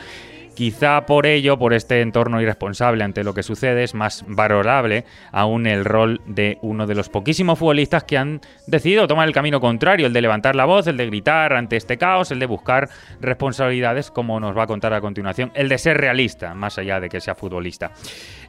Quizá 0.60 1.06
por 1.06 1.24
ello, 1.24 1.58
por 1.58 1.72
este 1.72 2.02
entorno 2.02 2.38
irresponsable 2.42 3.02
ante 3.02 3.24
lo 3.24 3.32
que 3.32 3.42
sucede, 3.42 3.82
es 3.82 3.94
más 3.94 4.26
valorable 4.28 5.06
aún 5.32 5.66
el 5.66 5.86
rol 5.86 6.20
de 6.26 6.58
uno 6.60 6.86
de 6.86 6.94
los 6.94 7.08
poquísimos 7.08 7.58
futbolistas 7.58 8.04
que 8.04 8.18
han 8.18 8.42
decidido 8.66 9.08
tomar 9.08 9.26
el 9.26 9.32
camino 9.32 9.58
contrario, 9.58 10.06
el 10.06 10.12
de 10.12 10.20
levantar 10.20 10.56
la 10.56 10.66
voz, 10.66 10.86
el 10.86 10.98
de 10.98 11.06
gritar 11.06 11.54
ante 11.54 11.76
este 11.76 11.96
caos, 11.96 12.30
el 12.30 12.40
de 12.40 12.44
buscar 12.44 12.90
responsabilidades, 13.22 14.10
como 14.10 14.38
nos 14.38 14.54
va 14.54 14.64
a 14.64 14.66
contar 14.66 14.92
a 14.92 15.00
continuación, 15.00 15.50
el 15.54 15.70
de 15.70 15.78
ser 15.78 15.96
realista, 15.96 16.52
más 16.52 16.76
allá 16.76 17.00
de 17.00 17.08
que 17.08 17.22
sea 17.22 17.34
futbolista. 17.34 17.92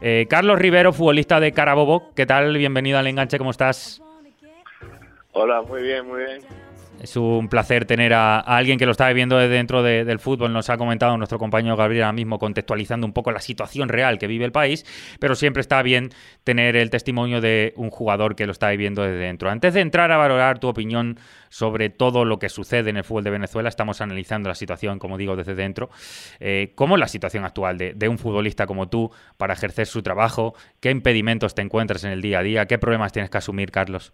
Eh, 0.01 0.27
Carlos 0.29 0.59
Rivero, 0.59 0.91
futbolista 0.91 1.39
de 1.39 1.53
Carabobo, 1.53 2.11
¿qué 2.13 2.25
tal? 2.25 2.57
Bienvenido 2.57 2.99
al 2.99 3.07
enganche, 3.07 3.37
¿cómo 3.37 3.51
estás? 3.51 4.03
Hola, 5.31 5.61
muy 5.61 5.81
bien, 5.81 6.05
muy 6.05 6.25
bien. 6.25 6.41
Es 7.01 7.17
un 7.17 7.49
placer 7.49 7.85
tener 7.85 8.13
a, 8.13 8.39
alguien 8.39 8.77
que 8.77 8.85
lo 8.85 8.91
está 8.91 9.07
viviendo 9.07 9.35
desde 9.35 9.55
dentro 9.55 9.81
de- 9.81 10.05
del 10.05 10.19
fútbol. 10.19 10.53
Nos 10.53 10.69
ha 10.69 10.77
comentado 10.77 11.17
nuestro 11.17 11.39
compañero 11.39 11.75
Gabriel 11.75 12.03
ahora 12.03 12.13
mismo 12.13 12.37
contextualizando 12.37 13.07
un 13.07 13.11
poco 13.13 13.31
la 13.31 13.39
situación 13.39 13.89
real 13.89 14.19
que 14.19 14.27
vive 14.27 14.45
el 14.45 14.51
país, 14.51 14.85
pero 15.19 15.33
siempre 15.33 15.61
está 15.61 15.81
bien 15.81 16.09
tener 16.43 16.75
el 16.75 16.91
testimonio 16.91 17.41
de 17.41 17.73
un 17.75 17.89
jugador 17.89 18.35
que 18.35 18.45
lo 18.45 18.51
está 18.51 18.69
viviendo 18.69 19.01
desde 19.01 19.17
dentro. 19.17 19.49
Antes 19.49 19.73
de 19.73 19.81
entrar 19.81 20.11
a 20.11 20.17
valorar 20.17 20.59
tu 20.59 20.67
opinión 20.67 21.17
sobre 21.49 21.89
todo 21.89 22.23
lo 22.23 22.37
que 22.37 22.49
sucede 22.49 22.91
en 22.91 22.97
el 22.97 23.03
fútbol 23.03 23.23
de 23.23 23.31
Venezuela, 23.31 23.67
estamos 23.67 23.99
analizando 23.99 24.47
la 24.49 24.55
situación, 24.55 24.99
como 24.99 25.17
digo, 25.17 25.35
desde 25.35 25.55
dentro. 25.55 25.89
Eh, 26.39 26.73
¿Cómo 26.75 26.97
es 26.97 26.99
la 26.99 27.07
situación 27.07 27.45
actual 27.45 27.79
de 27.79 28.09
un 28.09 28.19
futbolista 28.19 28.67
como 28.67 28.89
tú 28.89 29.09
para 29.37 29.53
ejercer 29.55 29.87
su 29.87 30.03
trabajo? 30.03 30.53
¿Qué 30.79 30.91
impedimentos 30.91 31.55
te 31.55 31.63
encuentras 31.63 32.03
en 32.03 32.11
el 32.11 32.21
día 32.21 32.39
a 32.39 32.43
día? 32.43 32.67
¿Qué 32.67 32.77
problemas 32.77 33.11
tienes 33.11 33.31
que 33.31 33.39
asumir, 33.39 33.71
Carlos? 33.71 34.13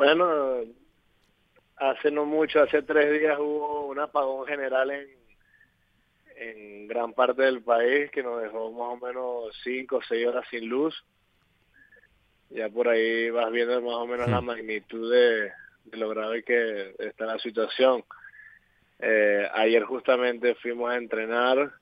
Bueno, 0.00 0.62
hace 1.76 2.10
no 2.10 2.24
mucho, 2.24 2.62
hace 2.62 2.80
tres 2.80 3.20
días 3.20 3.38
hubo 3.38 3.84
un 3.86 3.98
apagón 3.98 4.46
general 4.46 4.90
en, 4.92 5.06
en 6.36 6.88
gran 6.88 7.12
parte 7.12 7.42
del 7.42 7.60
país 7.62 8.10
que 8.10 8.22
nos 8.22 8.40
dejó 8.40 8.72
más 8.72 8.94
o 8.94 9.06
menos 9.06 9.54
cinco 9.62 9.96
o 9.96 10.02
seis 10.02 10.26
horas 10.26 10.46
sin 10.50 10.70
luz. 10.70 11.04
Ya 12.48 12.70
por 12.70 12.88
ahí 12.88 13.28
vas 13.28 13.52
viendo 13.52 13.78
más 13.82 13.96
o 13.96 14.06
menos 14.06 14.30
la 14.30 14.40
magnitud 14.40 15.12
de, 15.12 15.52
de 15.84 15.96
lo 15.98 16.08
grave 16.08 16.44
que 16.44 16.94
está 16.98 17.26
la 17.26 17.38
situación. 17.38 18.02
Eh, 19.00 19.46
ayer 19.52 19.82
justamente 19.82 20.54
fuimos 20.54 20.90
a 20.92 20.96
entrenar 20.96 21.72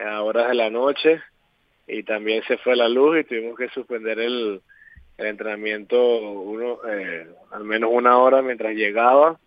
a 0.00 0.22
horas 0.22 0.50
de 0.50 0.54
la 0.54 0.70
noche 0.70 1.20
y 1.88 2.04
también 2.04 2.40
se 2.44 2.56
fue 2.58 2.76
la 2.76 2.88
luz 2.88 3.18
y 3.18 3.24
tuvimos 3.24 3.58
que 3.58 3.68
suspender 3.70 4.20
el, 4.20 4.62
el 5.18 5.26
entrenamiento 5.26 6.20
uno 6.20 6.78
eh, 6.88 7.26
al 7.50 7.64
menos 7.64 7.90
una 7.92 8.18
hora 8.18 8.40
mientras 8.40 8.72
llegaba 8.74 9.38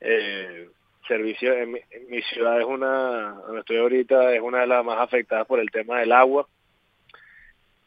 eh, 0.00 0.68
servicio 1.06 1.54
en 1.54 1.72
mi, 1.72 1.80
mi 2.08 2.22
ciudad 2.22 2.60
es 2.60 2.66
una 2.66 3.32
donde 3.46 3.60
estoy 3.60 3.78
ahorita 3.78 4.34
es 4.34 4.42
una 4.42 4.60
de 4.60 4.66
las 4.66 4.84
más 4.84 4.98
afectadas 5.00 5.46
por 5.46 5.58
el 5.58 5.70
tema 5.70 6.00
del 6.00 6.12
agua. 6.12 6.46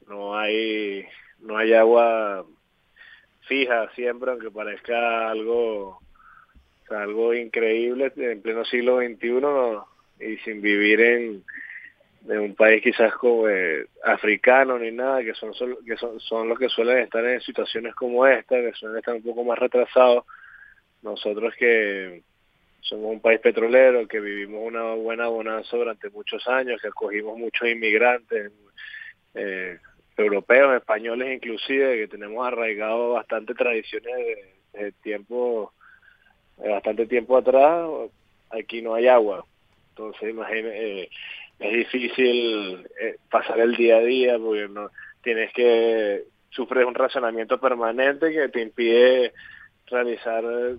No 0.07 0.37
hay 0.37 1.05
no 1.39 1.57
hay 1.57 1.73
agua 1.73 2.45
fija 3.47 3.89
siempre 3.95 4.31
aunque 4.31 4.51
parezca 4.51 5.29
algo 5.29 5.99
algo 6.89 7.33
increíble 7.33 8.11
en 8.17 8.41
pleno 8.41 8.65
siglo 8.65 8.97
XXI 8.97 9.29
no, 9.41 9.87
y 10.19 10.37
sin 10.37 10.61
vivir 10.61 10.99
en 10.99 11.43
de 12.21 12.37
un 12.37 12.55
país 12.55 12.83
quizás 12.83 13.13
como 13.15 13.47
eh, 13.49 13.87
africano 14.03 14.77
ni 14.77 14.91
nada 14.91 15.23
que 15.23 15.33
son 15.33 15.53
que 15.85 15.97
son, 15.97 16.19
son 16.19 16.49
los 16.49 16.57
que 16.57 16.69
suelen 16.69 16.99
estar 16.99 17.25
en 17.25 17.41
situaciones 17.41 17.95
como 17.95 18.25
esta 18.27 18.55
que 18.57 18.73
suelen 18.73 18.99
estar 18.99 19.15
un 19.15 19.23
poco 19.23 19.43
más 19.43 19.57
retrasados. 19.57 20.25
Nosotros 21.01 21.53
que 21.57 22.21
somos 22.81 23.11
un 23.11 23.21
país 23.21 23.39
petrolero 23.39 24.07
que 24.07 24.19
vivimos 24.19 24.61
una 24.63 24.93
buena 24.93 25.27
bonanza 25.27 25.75
durante 25.75 26.09
muchos 26.11 26.47
años 26.47 26.79
que 26.81 26.89
acogimos 26.89 27.37
muchos 27.37 27.67
inmigrantes 27.67 28.51
eh, 29.33 29.79
europeos 30.15 30.75
españoles 30.75 31.35
inclusive 31.35 31.97
que 31.97 32.07
tenemos 32.07 32.45
arraigado 32.45 33.13
bastante 33.13 33.55
tradiciones 33.55 34.13
de, 34.73 34.91
tiempo 35.01 35.73
de 36.57 36.69
bastante 36.69 37.07
tiempo 37.07 37.37
atrás 37.37 37.89
aquí 38.51 38.81
no 38.83 38.93
hay 38.93 39.07
agua. 39.07 39.43
Entonces 39.89 40.29
imagínate 40.29 41.09
es 41.61 41.73
difícil 41.73 42.87
eh, 42.99 43.17
pasar 43.29 43.59
el 43.59 43.75
día 43.75 43.97
a 43.97 44.01
día 44.01 44.39
porque 44.39 44.67
no 44.67 44.89
tienes 45.21 45.53
que 45.53 46.23
sufres 46.49 46.85
un 46.85 46.95
razonamiento 46.95 47.59
permanente 47.59 48.31
que 48.31 48.49
te 48.49 48.61
impide 48.61 49.33
realizar 49.85 50.43
eh, 50.43 50.75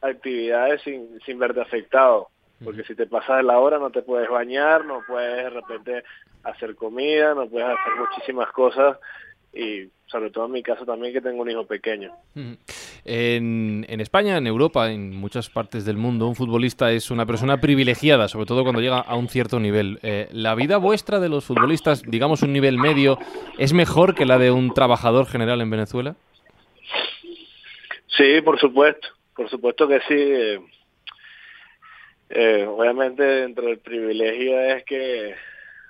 actividades 0.00 0.80
sin, 0.82 1.20
sin 1.20 1.38
verte 1.38 1.60
afectado. 1.60 2.28
Porque 2.64 2.84
si 2.84 2.94
te 2.94 3.06
pasas 3.06 3.38
de 3.38 3.42
la 3.42 3.58
hora 3.58 3.78
no 3.78 3.90
te 3.90 4.02
puedes 4.02 4.30
bañar 4.30 4.84
no 4.84 5.02
puedes 5.06 5.44
de 5.44 5.50
repente 5.50 6.04
hacer 6.44 6.76
comida 6.76 7.34
no 7.34 7.48
puedes 7.48 7.68
hacer 7.68 7.94
muchísimas 7.98 8.52
cosas 8.52 8.98
y 9.52 9.90
sobre 10.12 10.30
todo 10.30 10.44
en 10.44 10.52
mi 10.52 10.62
caso 10.62 10.84
también 10.84 11.14
que 11.14 11.22
tengo 11.22 11.40
un 11.40 11.50
hijo 11.50 11.66
pequeño. 11.66 12.12
En, 13.04 13.86
en 13.88 14.00
España, 14.00 14.36
en 14.36 14.46
Europa, 14.46 14.92
en 14.92 15.10
muchas 15.16 15.48
partes 15.48 15.86
del 15.86 15.96
mundo, 15.96 16.28
un 16.28 16.36
futbolista 16.36 16.92
es 16.92 17.10
una 17.10 17.24
persona 17.24 17.60
privilegiada, 17.60 18.28
sobre 18.28 18.44
todo 18.44 18.62
cuando 18.62 18.82
llega 18.82 19.00
a 19.00 19.16
un 19.16 19.28
cierto 19.28 19.58
nivel. 19.58 19.98
Eh, 20.02 20.28
¿La 20.30 20.54
vida 20.54 20.76
vuestra 20.76 21.18
de 21.18 21.30
los 21.30 21.46
futbolistas, 21.46 22.02
digamos 22.02 22.42
un 22.42 22.52
nivel 22.52 22.76
medio, 22.76 23.18
es 23.58 23.72
mejor 23.72 24.14
que 24.14 24.26
la 24.26 24.38
de 24.38 24.50
un 24.50 24.74
trabajador 24.74 25.26
general 25.26 25.62
en 25.62 25.70
Venezuela? 25.70 26.14
Sí, 28.06 28.42
por 28.44 28.60
supuesto, 28.60 29.08
por 29.34 29.48
supuesto 29.48 29.88
que 29.88 30.00
sí. 30.00 30.64
Eh, 32.34 32.66
obviamente 32.66 33.22
dentro 33.22 33.66
del 33.66 33.78
privilegio 33.78 34.60
es 34.60 34.84
que 34.84 35.34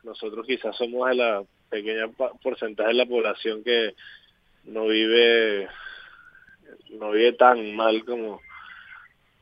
nosotros 0.04 0.46
quizás 0.46 0.76
somos 0.76 1.08
de 1.08 1.14
la 1.16 1.42
pequeña 1.72 2.06
porcentaje 2.42 2.88
de 2.90 2.94
la 2.94 3.06
población 3.06 3.64
que 3.64 3.94
no 4.64 4.86
vive 4.86 5.68
no 6.90 7.10
vive 7.10 7.32
tan 7.32 7.74
mal 7.74 8.04
como 8.04 8.40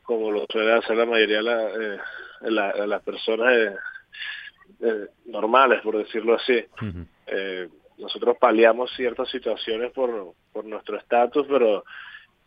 como 0.03 0.31
lo 0.31 0.45
suele 0.51 0.73
hacer 0.73 0.97
la 0.97 1.05
mayoría 1.05 1.37
de, 1.37 1.43
la- 1.43 1.69
eh, 1.69 1.99
de 2.41 2.51
la- 2.51 2.73
de 2.73 2.87
las 2.87 3.03
personas 3.03 3.53
eh, 3.53 3.75
eh, 4.81 5.07
normales 5.25 5.81
por 5.81 5.97
decirlo 5.97 6.35
así 6.35 6.65
eh, 7.27 7.67
no 7.97 8.05
nosotros 8.05 8.35
paliamos 8.39 8.89
ciertas 8.95 9.29
situaciones 9.29 9.91
por, 9.91 10.33
por 10.51 10.65
nuestro 10.65 10.97
estatus, 10.97 11.45
pero 11.47 11.83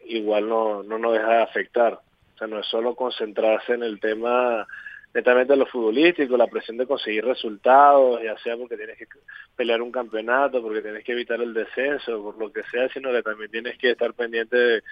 igual 0.05 0.49
no, 0.49 0.83
no 0.83 0.99
nos 0.99 1.13
deja 1.13 1.29
de 1.29 1.43
afectar. 1.43 1.93
O 1.95 2.37
sea, 2.39 2.49
no 2.49 2.59
es 2.59 2.67
solo 2.67 2.97
concentrarse 2.97 3.75
en 3.75 3.85
el 3.85 4.01
tema 4.01 4.67
netamente 5.15 5.55
lo 5.55 5.67
futbolístico, 5.67 6.37
la 6.37 6.49
presión 6.49 6.77
de 6.77 6.87
conseguir 6.87 7.25
resultados, 7.25 8.21
ya 8.23 8.37
sea 8.39 8.57
porque 8.57 8.77
tienes 8.77 8.99
que 8.99 9.07
pelear 9.55 9.81
un 9.81 9.93
campeonato, 9.93 10.61
porque 10.61 10.83
tienes 10.83 11.05
que 11.05 11.13
evitar 11.13 11.41
el 11.41 11.55
descenso, 11.55 12.21
por 12.21 12.37
lo 12.37 12.53
que 12.53 12.63
sea, 12.65 12.89
sino 12.89 13.13
que 13.13 13.23
también 13.23 13.51
tienes 13.51 13.79
que 13.79 13.93
estar 13.93 14.13
pendiente 14.13 14.57
de, 14.57 14.83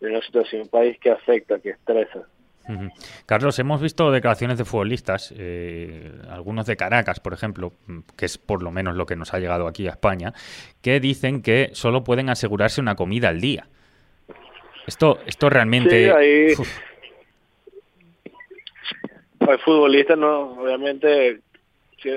una 0.00 0.22
situación 0.22 0.62
un 0.62 0.68
país 0.68 0.98
que 1.00 1.10
afecta, 1.10 1.58
que 1.58 1.70
estresa. 1.70 2.20
Carlos, 3.26 3.58
hemos 3.58 3.82
visto 3.82 4.12
declaraciones 4.12 4.56
de 4.56 4.64
futbolistas, 4.64 5.34
eh, 5.36 6.12
algunos 6.30 6.64
de 6.66 6.76
Caracas, 6.76 7.18
por 7.18 7.32
ejemplo, 7.32 7.72
que 8.16 8.26
es 8.26 8.38
por 8.38 8.62
lo 8.62 8.70
menos 8.70 8.94
lo 8.94 9.04
que 9.04 9.16
nos 9.16 9.34
ha 9.34 9.40
llegado 9.40 9.66
aquí 9.66 9.88
a 9.88 9.90
España, 9.90 10.32
que 10.80 11.00
dicen 11.00 11.42
que 11.42 11.70
solo 11.72 12.04
pueden 12.04 12.30
asegurarse 12.30 12.80
una 12.80 12.94
comida 12.94 13.30
al 13.30 13.40
día. 13.40 13.66
Esto, 14.86 15.18
esto 15.26 15.50
realmente... 15.50 16.54
Hay 19.48 19.58
futbolistas, 19.58 20.16
no, 20.16 20.62
obviamente, 20.62 21.40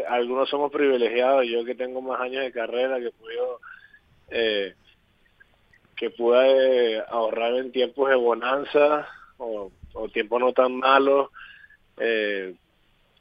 algunos 0.07 0.49
somos 0.49 0.71
privilegiados. 0.71 1.45
Yo 1.47 1.65
que 1.65 1.75
tengo 1.75 2.01
más 2.01 2.19
años 2.21 2.43
de 2.43 2.51
carrera, 2.51 2.99
que 2.99 3.11
puedo, 3.11 3.59
eh, 4.29 4.73
que 5.95 6.09
pude 6.11 6.99
ahorrar 7.07 7.55
en 7.55 7.71
tiempos 7.71 8.09
de 8.09 8.15
bonanza 8.15 9.07
o, 9.37 9.71
o 9.93 10.09
tiempos 10.09 10.39
no 10.39 10.53
tan 10.53 10.75
malos. 10.75 11.29
Eh, 11.97 12.53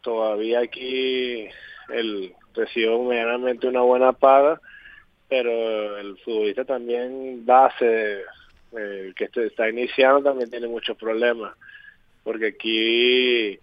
todavía 0.03 0.61
aquí 0.61 1.49
el 1.89 2.35
recibo 2.55 3.05
medianamente 3.05 3.67
una 3.67 3.81
buena 3.81 4.13
paga, 4.13 4.61
pero 5.29 5.99
el 5.99 6.19
futbolista 6.19 6.65
también 6.65 7.45
base, 7.45 8.23
eh, 8.77 9.13
que 9.17 9.31
está 9.35 9.69
iniciando, 9.69 10.23
también 10.23 10.51
tiene 10.51 10.69
muchos 10.69 10.97
problemas, 10.97 11.55
porque 12.23 12.49
aquí 12.49 13.59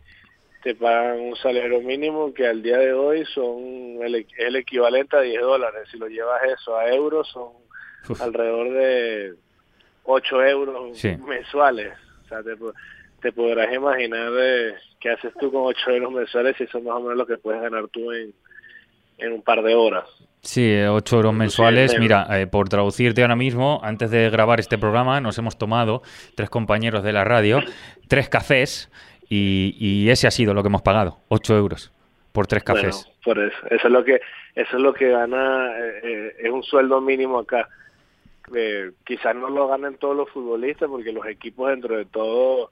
te 0.63 0.75
pagan 0.75 1.19
un 1.19 1.35
salario 1.35 1.81
mínimo 1.81 2.33
que 2.33 2.47
al 2.47 2.61
día 2.61 2.77
de 2.77 2.93
hoy 2.93 3.25
son 3.33 3.99
el, 4.01 4.25
el 4.37 4.55
equivalente 4.55 5.17
a 5.17 5.21
10 5.21 5.41
dólares. 5.41 5.87
Si 5.91 5.97
lo 5.97 6.07
llevas 6.07 6.41
eso 6.43 6.77
a 6.77 6.87
euros, 6.89 7.27
son 7.29 7.49
alrededor 8.19 8.71
de 8.71 9.33
8 10.03 10.45
euros 10.45 11.03
mensuales. 11.27 11.93
O 12.25 12.27
sea, 12.27 12.39
te, 13.21 13.31
podrás 13.31 13.73
imaginar 13.73 14.31
de 14.31 14.73
qué 14.99 15.11
haces 15.11 15.33
tú 15.39 15.51
con 15.51 15.63
8 15.65 15.91
euros 15.91 16.11
mensuales 16.11 16.55
y 16.59 16.63
eso 16.63 16.77
es 16.77 16.83
más 16.83 16.95
o 16.95 17.01
menos 17.01 17.17
lo 17.17 17.25
que 17.25 17.37
puedes 17.37 17.61
ganar 17.61 17.87
tú 17.89 18.11
en, 18.11 18.33
en 19.17 19.33
un 19.33 19.41
par 19.41 19.63
de 19.63 19.73
horas. 19.73 20.05
Sí, 20.41 20.75
8 20.81 21.15
euros 21.15 21.33
mensuales. 21.33 21.97
Mira, 21.99 22.27
eh, 22.39 22.47
por 22.47 22.67
traducirte 22.67 23.21
ahora 23.21 23.35
mismo, 23.35 23.79
antes 23.83 24.09
de 24.09 24.29
grabar 24.31 24.59
este 24.59 24.79
programa, 24.79 25.21
nos 25.21 25.37
hemos 25.37 25.57
tomado, 25.57 26.01
tres 26.35 26.49
compañeros 26.49 27.03
de 27.03 27.13
la 27.13 27.23
radio, 27.23 27.61
tres 28.07 28.27
cafés 28.27 28.89
y, 29.33 30.09
ese 30.09 30.27
ha 30.27 30.31
sido 30.31 30.53
lo 30.53 30.61
que 30.61 30.67
hemos 30.67 30.81
pagado, 30.81 31.19
8 31.29 31.55
euros 31.55 31.91
por 32.33 32.47
tres 32.47 32.63
cafés. 32.63 33.09
por 33.23 33.39
eso, 33.39 33.57
eso 33.69 33.87
es 33.87 33.93
lo 33.93 34.03
que 34.03 34.21
eso 34.55 34.77
es 34.77 34.81
lo 34.83 34.93
que 34.93 35.09
gana, 35.09 35.69
eh, 35.77 36.01
eh, 36.03 36.35
es 36.39 36.51
un 36.51 36.63
sueldo 36.63 36.99
mínimo 36.99 37.39
acá. 37.39 37.69
Eh, 38.53 38.91
quizás 39.05 39.33
no 39.33 39.49
lo 39.49 39.67
ganen 39.67 39.95
todos 39.97 40.15
los 40.15 40.29
futbolistas 40.29 40.89
porque 40.89 41.13
los 41.13 41.25
equipos 41.25 41.69
dentro 41.69 41.95
de 41.95 42.05
todo 42.05 42.71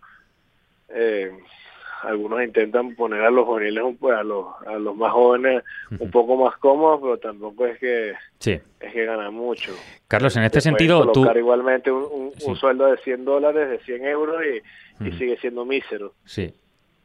algunos 2.03 2.43
intentan 2.43 2.95
poner 2.95 3.21
a 3.21 3.29
los 3.29 3.45
juveniles 3.45 3.83
a 3.83 4.23
los 4.23 4.45
a 4.65 4.73
los 4.73 4.95
más 4.95 5.11
jóvenes 5.11 5.63
un 5.99 6.11
poco 6.11 6.35
más 6.37 6.55
cómodos 6.57 6.99
pero 7.01 7.17
tampoco 7.17 7.65
es 7.65 7.77
que 7.79 8.13
sí. 8.39 8.59
es 8.79 8.93
que 8.93 9.05
ganan 9.05 9.33
mucho 9.33 9.73
Carlos 10.07 10.35
en 10.37 10.43
este 10.43 10.61
sentido 10.61 11.11
tú 11.11 11.25
igualmente 11.35 11.91
un, 11.91 12.31
un, 12.45 12.55
sueldo 12.55 12.87
de 12.87 12.97
100 12.97 13.25
dólares 13.25 13.69
de 13.69 13.79
100 13.79 14.05
euros 14.05 14.41
y 14.45 14.61
y 15.01 15.11
sigue 15.13 15.37
siendo 15.37 15.65
mísero. 15.65 16.13
Sí. 16.25 16.53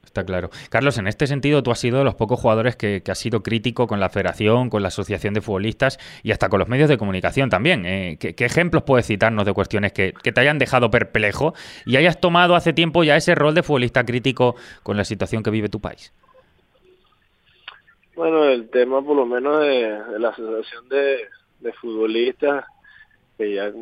Está 0.05 0.25
claro. 0.25 0.51
Carlos, 0.71 0.99
en 0.99 1.07
este 1.07 1.27
sentido, 1.27 1.62
tú 1.62 1.71
has 1.71 1.79
sido 1.79 1.99
de 1.99 2.05
los 2.05 2.14
pocos 2.14 2.40
jugadores 2.40 2.77
que, 2.77 3.03
que 3.03 3.11
has 3.11 3.19
sido 3.19 3.43
crítico 3.43 3.87
con 3.87 4.01
la 4.01 4.09
federación, 4.09 4.71
con 4.71 4.83
la 4.83 4.88
asociación 4.88 5.35
de 5.35 5.40
futbolistas 5.40 5.99
y 6.23 6.33
hasta 6.33 6.49
con 6.49 6.59
los 6.59 6.69
medios 6.69 6.88
de 6.88 6.99
comunicación 6.99 7.51
también. 7.51 7.85
Eh, 7.87 8.19
¿qué, 8.19 8.45
ejemplos 8.45 8.83
puedes 8.85 9.07
citarnos 9.07 9.47
de 9.47 9.53
cuestiones 9.53 9.93
que, 9.93 10.12
te 10.12 10.40
hayan 10.40 10.59
dejado 10.59 10.90
perplejo 10.90 11.55
y 11.87 11.97
hayas 11.97 12.21
tomado 12.21 12.55
hace 12.55 12.73
tiempo 12.73 13.05
ya 13.05 13.17
ese 13.17 13.35
rol 13.35 13.55
de 13.55 13.62
futbolista 13.62 14.05
crítico 14.05 14.57
con 14.83 14.97
la 14.97 15.05
situación 15.05 15.43
que 15.43 15.51
vive 15.51 15.69
tu 15.69 15.81
país? 15.81 16.12
Bueno, 18.14 18.45
el 18.45 18.69
tema 18.71 19.03
por 19.03 19.17
lo 19.17 19.27
menos 19.27 19.61
de, 19.61 19.99
la 20.19 20.29
asociación 20.29 20.88
de, 20.88 21.29
de 21.61 21.73
futbolistas, 21.73 22.64
que 23.37 23.55
ya 23.55 23.73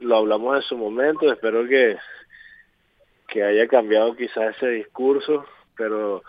lo 0.00 0.16
hablamos 0.16 0.56
en 0.56 0.62
su 0.62 0.76
momento, 0.76 1.30
espero 1.30 1.66
que 1.66 1.96
que 3.28 3.42
haya 3.42 3.66
cambiado 3.66 4.14
quizás 4.14 4.56
ese 4.56 4.68
discurso, 4.68 5.44
pero 5.76 6.22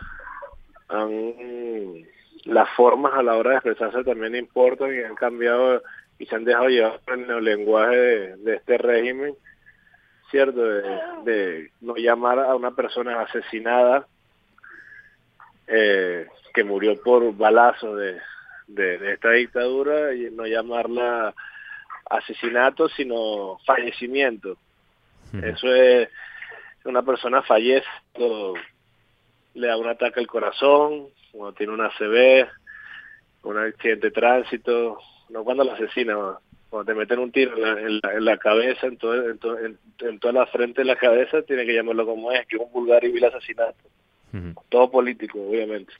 han, 0.89 2.05
las 2.45 2.69
formas 2.75 3.13
a 3.13 3.23
la 3.23 3.35
hora 3.35 3.51
de 3.51 3.55
expresarse 3.57 4.03
también 4.03 4.35
importan 4.35 4.93
y 4.93 5.03
han 5.03 5.15
cambiado 5.15 5.81
y 6.17 6.25
se 6.25 6.35
han 6.35 6.45
dejado 6.45 6.69
llevar 6.69 6.99
por 6.99 7.15
el 7.15 7.27
neolenguaje 7.27 7.97
de, 8.37 8.55
este 8.55 8.77
régimen, 8.77 9.35
¿cierto? 10.31 10.61
De, 11.23 11.71
no 11.81 11.95
llamar 11.95 12.39
a 12.39 12.55
una 12.55 12.71
persona 12.71 13.21
asesinada 13.21 14.07
eh, 15.67 16.27
que 16.53 16.63
murió 16.63 17.01
por 17.01 17.35
balazo 17.35 17.95
de, 17.95 18.19
de, 18.67 19.13
esta 19.13 19.31
dictadura 19.31 20.13
y 20.13 20.29
no 20.31 20.45
llamarla 20.45 21.33
asesinato, 22.09 22.87
sino 22.89 23.57
fallecimiento. 23.65 24.57
Eso 25.43 25.67
es 25.73 26.07
una 26.85 27.01
persona 27.01 27.41
fallece, 27.41 27.87
le 29.55 29.67
da 29.67 29.77
un 29.77 29.87
ataque 29.87 30.19
al 30.19 30.27
corazón, 30.27 31.07
cuando 31.31 31.53
tiene 31.53 31.73
una 31.73 31.87
ACV, 31.87 32.47
un 33.43 33.57
accidente 33.57 34.07
de 34.07 34.11
tránsito, 34.11 34.99
no 35.29 35.43
cuando 35.43 35.63
la 35.63 35.73
asesina, 35.73 36.15
cuando 36.69 36.91
te 36.91 36.97
meten 36.97 37.19
un 37.19 37.31
tiro 37.31 37.55
en 37.57 38.25
la, 38.25 38.37
cabeza, 38.37 38.87
en, 38.87 38.97
todo, 38.97 39.15
en, 39.29 40.19
toda 40.19 40.33
la 40.33 40.45
frente 40.47 40.81
de 40.81 40.85
la 40.85 40.95
cabeza, 40.95 41.41
tiene 41.43 41.65
que 41.65 41.73
llamarlo 41.73 42.05
como 42.05 42.31
es, 42.31 42.45
que 42.47 42.57
es 42.57 42.61
un 42.61 42.71
vulgar 42.71 43.03
y 43.03 43.11
vil 43.11 43.25
asesinato. 43.25 43.79
Todo 44.69 44.91
político, 44.91 45.39
obviamente. 45.39 45.93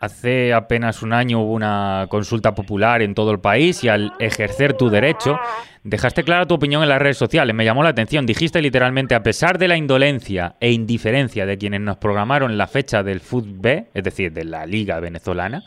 Hace 0.00 0.52
apenas 0.52 1.02
un 1.02 1.12
año 1.12 1.40
hubo 1.40 1.54
una 1.54 2.06
consulta 2.10 2.54
popular 2.54 3.00
en 3.00 3.14
todo 3.14 3.30
el 3.30 3.40
país 3.40 3.82
y 3.84 3.88
al 3.88 4.12
ejercer 4.18 4.74
tu 4.74 4.90
derecho 4.90 5.38
dejaste 5.82 6.24
clara 6.24 6.46
tu 6.46 6.54
opinión 6.54 6.82
en 6.82 6.88
las 6.88 7.00
redes 7.00 7.16
sociales. 7.16 7.54
Me 7.54 7.64
llamó 7.64 7.82
la 7.82 7.90
atención. 7.90 8.26
Dijiste 8.26 8.60
literalmente, 8.60 9.14
a 9.14 9.22
pesar 9.22 9.58
de 9.58 9.68
la 9.68 9.76
indolencia 9.76 10.56
e 10.60 10.72
indiferencia 10.72 11.46
de 11.46 11.56
quienes 11.56 11.80
nos 11.80 11.98
programaron 11.98 12.58
la 12.58 12.66
fecha 12.66 13.02
del 13.02 13.20
fútbol, 13.20 13.84
es 13.94 14.04
decir, 14.04 14.32
de 14.32 14.44
la 14.44 14.66
liga 14.66 14.98
venezolana, 15.00 15.62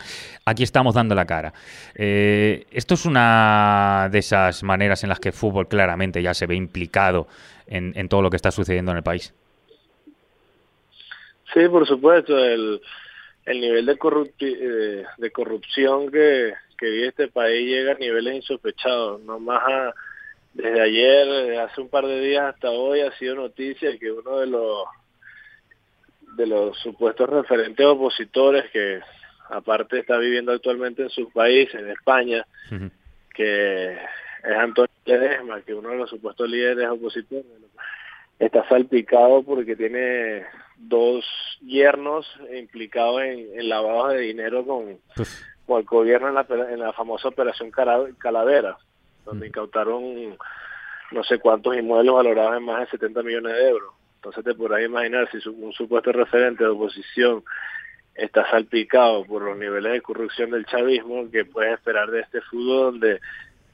aquí 0.45 0.63
estamos 0.63 0.95
dando 0.95 1.15
la 1.15 1.25
cara. 1.25 1.53
Eh, 1.95 2.65
esto 2.71 2.95
es 2.95 3.05
una 3.05 4.09
de 4.11 4.19
esas 4.19 4.61
maneras 4.63 5.03
en 5.03 5.09
las 5.09 5.19
que 5.19 5.29
el 5.29 5.35
fútbol 5.35 5.67
claramente 5.67 6.21
ya 6.21 6.33
se 6.33 6.45
ve 6.45 6.55
implicado 6.55 7.27
en, 7.67 8.07
todo 8.07 8.21
lo 8.21 8.29
que 8.29 8.37
está 8.37 8.51
sucediendo 8.51 8.91
en 8.91 8.97
el 8.97 9.03
país. 9.03 9.33
Sí, 11.57 11.69
por 11.69 11.87
supuesto. 11.87 12.37
El 12.37 12.81
el 13.47 13.61
nivel 13.61 13.85
de, 13.85 13.97
eh, 14.41 15.05
de 15.17 15.31
corrupción 15.31 16.11
que, 16.11 16.53
que 16.77 16.85
vive 16.85 17.07
este 17.07 17.29
país 17.29 17.65
llega 17.65 17.93
a 17.93 17.97
niveles 17.97 18.35
insospechados. 18.35 19.21
No 19.21 19.39
más 19.39 19.93
desde 20.53 20.81
ayer, 20.81 21.59
hace 21.59 21.79
un 21.79 21.87
par 21.87 22.05
de 22.05 22.19
días 22.19 22.53
hasta 22.53 22.69
hoy 22.69 23.01
ha 23.01 23.11
sido 23.17 23.35
noticia 23.35 23.97
que 23.97 24.11
uno 24.11 24.39
de 24.39 24.47
los 24.47 24.85
de 26.35 26.45
los 26.45 26.77
supuestos 26.79 27.29
referentes 27.29 27.85
opositores 27.85 28.69
que 28.71 28.99
aparte 29.49 29.99
está 29.99 30.17
viviendo 30.17 30.51
actualmente 30.51 31.03
en 31.03 31.09
su 31.09 31.31
país, 31.31 31.73
en 31.73 31.89
España, 31.89 32.45
que 33.33 33.93
es 33.93 34.57
Antonio 34.57 34.91
Ledesma, 35.05 35.61
que 35.61 35.73
uno 35.73 35.89
de 35.89 35.97
los 35.97 36.09
supuestos 36.09 36.49
líderes 36.49 36.89
opositores 36.89 37.45
está 38.39 38.67
salpicado 38.67 39.41
porque 39.43 39.75
tiene 39.75 40.45
dos 40.77 41.25
yernos 41.61 42.27
implicados 42.55 43.21
en, 43.21 43.67
lavado 43.67 44.09
de 44.09 44.19
dinero 44.21 44.65
con, 44.65 44.99
con 45.65 45.79
el 45.79 45.85
gobierno 45.85 46.29
en 46.29 46.35
la, 46.35 46.45
en 46.49 46.79
la 46.79 46.93
famosa 46.93 47.29
operación 47.29 47.71
Calavera, 47.71 48.77
donde 49.25 49.47
incautaron 49.47 50.37
no 51.11 51.23
sé 51.23 51.39
cuántos 51.39 51.75
inmuebles 51.75 52.13
valorados 52.13 52.57
en 52.57 52.63
más 52.63 52.81
de 52.81 52.87
70 52.87 53.23
millones 53.23 53.53
de 53.53 53.69
euros. 53.69 53.93
Entonces 54.15 54.43
te 54.43 54.53
podrás 54.53 54.83
imaginar 54.83 55.29
si 55.31 55.47
un 55.49 55.73
supuesto 55.73 56.11
referente 56.11 56.63
de 56.63 56.69
oposición 56.69 57.43
está 58.13 58.49
salpicado 58.49 59.23
por 59.25 59.43
los 59.43 59.57
niveles 59.57 59.93
de 59.93 60.01
corrupción 60.01 60.51
del 60.51 60.65
chavismo, 60.65 61.29
que 61.31 61.45
puedes 61.45 61.73
esperar 61.73 62.09
de 62.09 62.21
este 62.21 62.41
fútbol 62.41 62.93
donde 62.93 63.11
el 63.11 63.21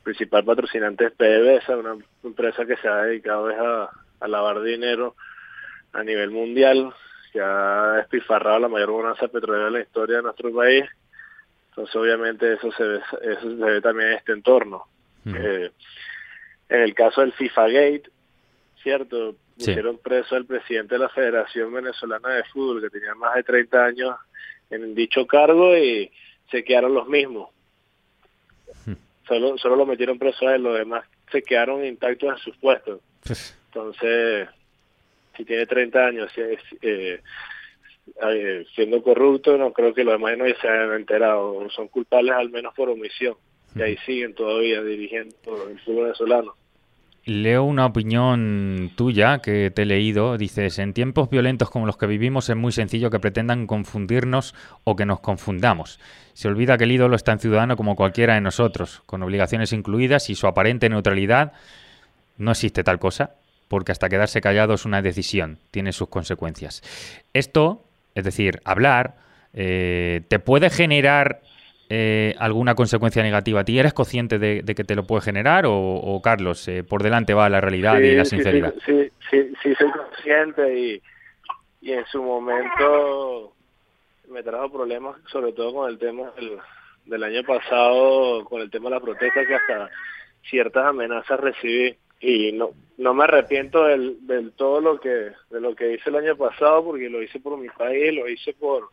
principal 0.03 0.43
patrocinante 0.43 1.05
es 1.05 1.11
PDVSA, 1.13 1.77
una 1.77 1.95
empresa 2.23 2.65
que 2.65 2.75
se 2.77 2.87
ha 2.87 3.03
dedicado 3.03 3.47
a, 3.47 3.89
a 4.19 4.27
lavar 4.27 4.61
dinero 4.61 5.15
a 5.93 6.03
nivel 6.03 6.31
mundial, 6.31 6.93
que 7.31 7.39
ha 7.39 7.93
despilfarrado 7.97 8.59
la 8.59 8.67
mayor 8.67 8.91
bonanza 8.91 9.27
petrolera 9.27 9.65
de 9.65 9.71
la 9.71 9.81
historia 9.81 10.17
de 10.17 10.23
nuestro 10.23 10.53
país, 10.53 10.85
Entonces, 11.69 11.95
obviamente, 11.95 12.53
eso 12.53 12.71
se 12.71 12.83
ve, 12.83 13.01
eso 13.21 13.57
se 13.57 13.63
ve 13.63 13.81
también 13.81 14.09
en 14.09 14.17
este 14.17 14.31
entorno. 14.33 14.85
Eh, 15.25 15.71
en 16.69 16.81
el 16.81 16.93
caso 16.93 17.21
del 17.21 17.33
FIFA 17.33 17.67
Gate, 17.67 18.03
¿cierto? 18.81 19.35
Pusieron 19.55 19.97
preso 19.97 20.35
al 20.35 20.45
presidente 20.45 20.95
de 20.95 20.99
la 20.99 21.09
Federación 21.09 21.73
Venezolana 21.73 22.29
de 22.29 22.43
Fútbol, 22.45 22.81
que 22.81 22.89
tenía 22.89 23.15
más 23.15 23.35
de 23.35 23.43
30 23.43 23.85
años 23.85 24.15
en 24.69 24.93
dicho 24.93 25.25
cargo, 25.25 25.75
y 25.77 26.11
se 26.51 26.63
quedaron 26.63 26.93
los 26.93 27.07
mismos. 27.07 27.49
Solo, 29.27 29.57
solo 29.57 29.75
lo 29.75 29.85
metieron 29.85 30.19
preso 30.19 30.47
a 30.47 30.55
él, 30.55 30.63
los 30.63 30.77
demás 30.77 31.05
se 31.31 31.41
quedaron 31.41 31.83
intactos 31.83 32.29
en 32.29 32.37
sus 32.37 32.55
puestos. 32.57 32.99
Entonces, 33.67 34.47
si 35.35 35.45
tiene 35.45 35.65
30 35.65 36.05
años, 36.05 36.31
si 36.33 36.41
es, 36.41 36.59
eh, 36.81 37.19
eh, 38.21 38.65
siendo 38.75 39.01
corrupto, 39.01 39.57
no 39.57 39.71
creo 39.73 39.93
que 39.93 40.03
los 40.03 40.13
demás 40.13 40.37
no 40.37 40.45
se 40.45 40.67
hayan 40.67 40.93
enterado, 40.93 41.67
son 41.69 41.87
culpables 41.87 42.33
al 42.33 42.49
menos 42.49 42.73
por 42.73 42.89
omisión, 42.89 43.35
y 43.75 43.81
ahí 43.81 43.97
siguen 44.05 44.33
todavía 44.33 44.81
dirigiendo 44.83 45.35
el 45.69 45.79
fútbol 45.79 46.03
venezolano. 46.05 46.53
Leo 47.25 47.63
una 47.63 47.85
opinión 47.85 48.91
tuya 48.97 49.39
que 49.39 49.71
te 49.71 49.83
he 49.83 49.85
leído. 49.85 50.37
Dices, 50.37 50.77
en 50.77 50.93
tiempos 50.93 51.29
violentos 51.29 51.69
como 51.69 51.85
los 51.85 51.95
que 51.95 52.05
vivimos 52.05 52.49
es 52.49 52.57
muy 52.57 52.73
sencillo 52.73 53.09
que 53.09 53.19
pretendan 53.21 53.65
confundirnos 53.65 54.53
o 54.83 54.97
que 54.97 55.05
nos 55.05 55.21
confundamos. 55.21 56.01
Se 56.33 56.49
olvida 56.49 56.77
que 56.77 56.83
el 56.83 56.91
ídolo 56.91 57.15
está 57.15 57.31
en 57.31 57.39
ciudadano 57.39 57.77
como 57.77 57.95
cualquiera 57.95 58.33
de 58.33 58.41
nosotros, 58.41 59.03
con 59.05 59.23
obligaciones 59.23 59.71
incluidas 59.71 60.29
y 60.29 60.35
su 60.35 60.47
aparente 60.47 60.89
neutralidad. 60.89 61.53
No 62.37 62.51
existe 62.51 62.83
tal 62.83 62.99
cosa, 62.99 63.35
porque 63.73 63.91
hasta 63.91 64.07
quedarse 64.07 64.39
callado 64.39 64.75
es 64.75 64.85
una 64.85 65.01
decisión, 65.01 65.57
tiene 65.71 65.93
sus 65.93 66.07
consecuencias. 66.07 66.83
Esto 67.33 67.81
es 68.13 68.23
decir, 68.23 68.61
hablar 68.65 69.15
eh, 69.51 70.21
te 70.27 70.37
puede 70.37 70.69
generar 70.69 71.41
eh, 71.89 72.35
alguna 72.37 72.75
consecuencia 72.75 73.23
negativa 73.23 73.61
a 73.61 73.63
ti. 73.63 73.79
¿Eres 73.79 73.95
consciente 73.95 74.37
de, 74.37 74.63
que 74.63 74.83
te 74.83 74.93
lo 74.93 75.07
puede 75.07 75.23
generar 75.23 75.63
o, 75.65 76.21
Carlos, 76.23 76.67
eh, 76.67 76.83
por 76.83 77.01
delante 77.01 77.33
va 77.33 77.49
la 77.49 77.61
realidad 77.61 77.97
y 77.97 78.15
la 78.15 78.25
sinceridad? 78.25 78.75
Sí, 78.85 79.09
sí, 79.31 79.53
sí, 79.63 79.73
soy 79.73 79.89
consciente 79.89 80.79
y, 80.79 81.01
y 81.81 81.93
en 81.93 82.05
su 82.05 82.21
momento 82.21 83.53
me 84.29 84.43
trajo 84.43 84.71
problemas, 84.71 85.15
sobre 85.31 85.51
todo 85.53 85.73
con 85.73 85.89
el 85.89 85.97
tema 85.97 86.29
del, 86.35 86.59
del 87.05 87.23
año 87.23 87.41
pasado, 87.41 88.45
con 88.45 88.61
el 88.61 88.69
tema 88.69 88.91
de 88.91 88.95
la 88.97 89.01
protesta, 89.01 89.47
que 89.47 89.55
hasta 89.55 89.89
ciertas 90.43 90.85
amenazas 90.85 91.39
recibí 91.39 91.97
y 92.23 92.53
no 92.53 92.71
no 92.97 93.13
me 93.13 93.25
arrepiento 93.25 93.83
del, 93.83 94.25
del 94.25 94.53
todo 94.53 94.79
lo 94.79 94.99
que 94.99 95.09
de 95.09 95.59
lo 95.59 95.75
que 95.75 95.93
hice 95.93 96.09
el 96.09 96.15
año 96.15 96.37
pasado 96.37 96.85
porque 96.85 97.09
lo 97.09 97.21
hice 97.21 97.39
por 97.39 97.57
mi 97.57 97.67
país 97.69 98.13
lo 98.13 98.29
hice 98.29 98.53
por 98.53 98.89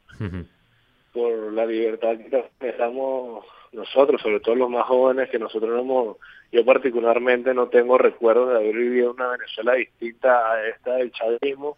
por 1.12 1.52
la 1.52 1.64
libertad 1.64 2.16
que 2.58 2.68
estamos 2.68 3.44
nosotros 3.72 4.20
sobre 4.20 4.40
todo 4.40 4.56
los 4.56 4.68
más 4.68 4.84
jóvenes 4.86 5.30
que 5.30 5.38
nosotros 5.38 5.70
no 5.70 5.80
hemos 5.80 6.16
yo 6.50 6.64
particularmente 6.64 7.54
no 7.54 7.68
tengo 7.68 7.98
recuerdos 7.98 8.48
de 8.48 8.56
haber 8.56 8.74
vivido 8.74 9.12
una 9.12 9.28
Venezuela 9.28 9.74
distinta 9.74 10.52
a 10.52 10.66
esta 10.68 10.94
del 10.96 11.12
chavismo 11.12 11.76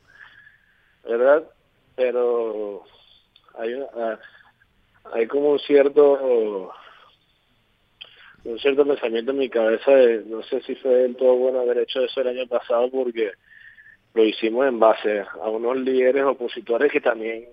verdad 1.04 1.44
pero 1.96 2.82
hay 3.58 3.74
hay 5.12 5.26
como 5.26 5.50
un 5.50 5.58
cierto 5.58 6.72
un 8.44 8.58
cierto 8.58 8.86
pensamiento 8.86 9.30
en 9.30 9.38
mi 9.38 9.48
cabeza 9.48 9.92
de 9.92 10.24
no 10.26 10.42
sé 10.42 10.60
si 10.62 10.74
fue 10.76 10.90
del 10.90 11.16
todo 11.16 11.36
bueno 11.36 11.60
haber 11.60 11.78
hecho 11.78 12.04
eso 12.04 12.20
el 12.20 12.28
año 12.28 12.46
pasado 12.46 12.90
porque 12.90 13.30
lo 14.14 14.24
hicimos 14.24 14.66
en 14.66 14.78
base 14.78 15.20
a 15.20 15.48
unos 15.48 15.78
líderes 15.78 16.24
opositores 16.24 16.90
que 16.92 17.00
también 17.00 17.46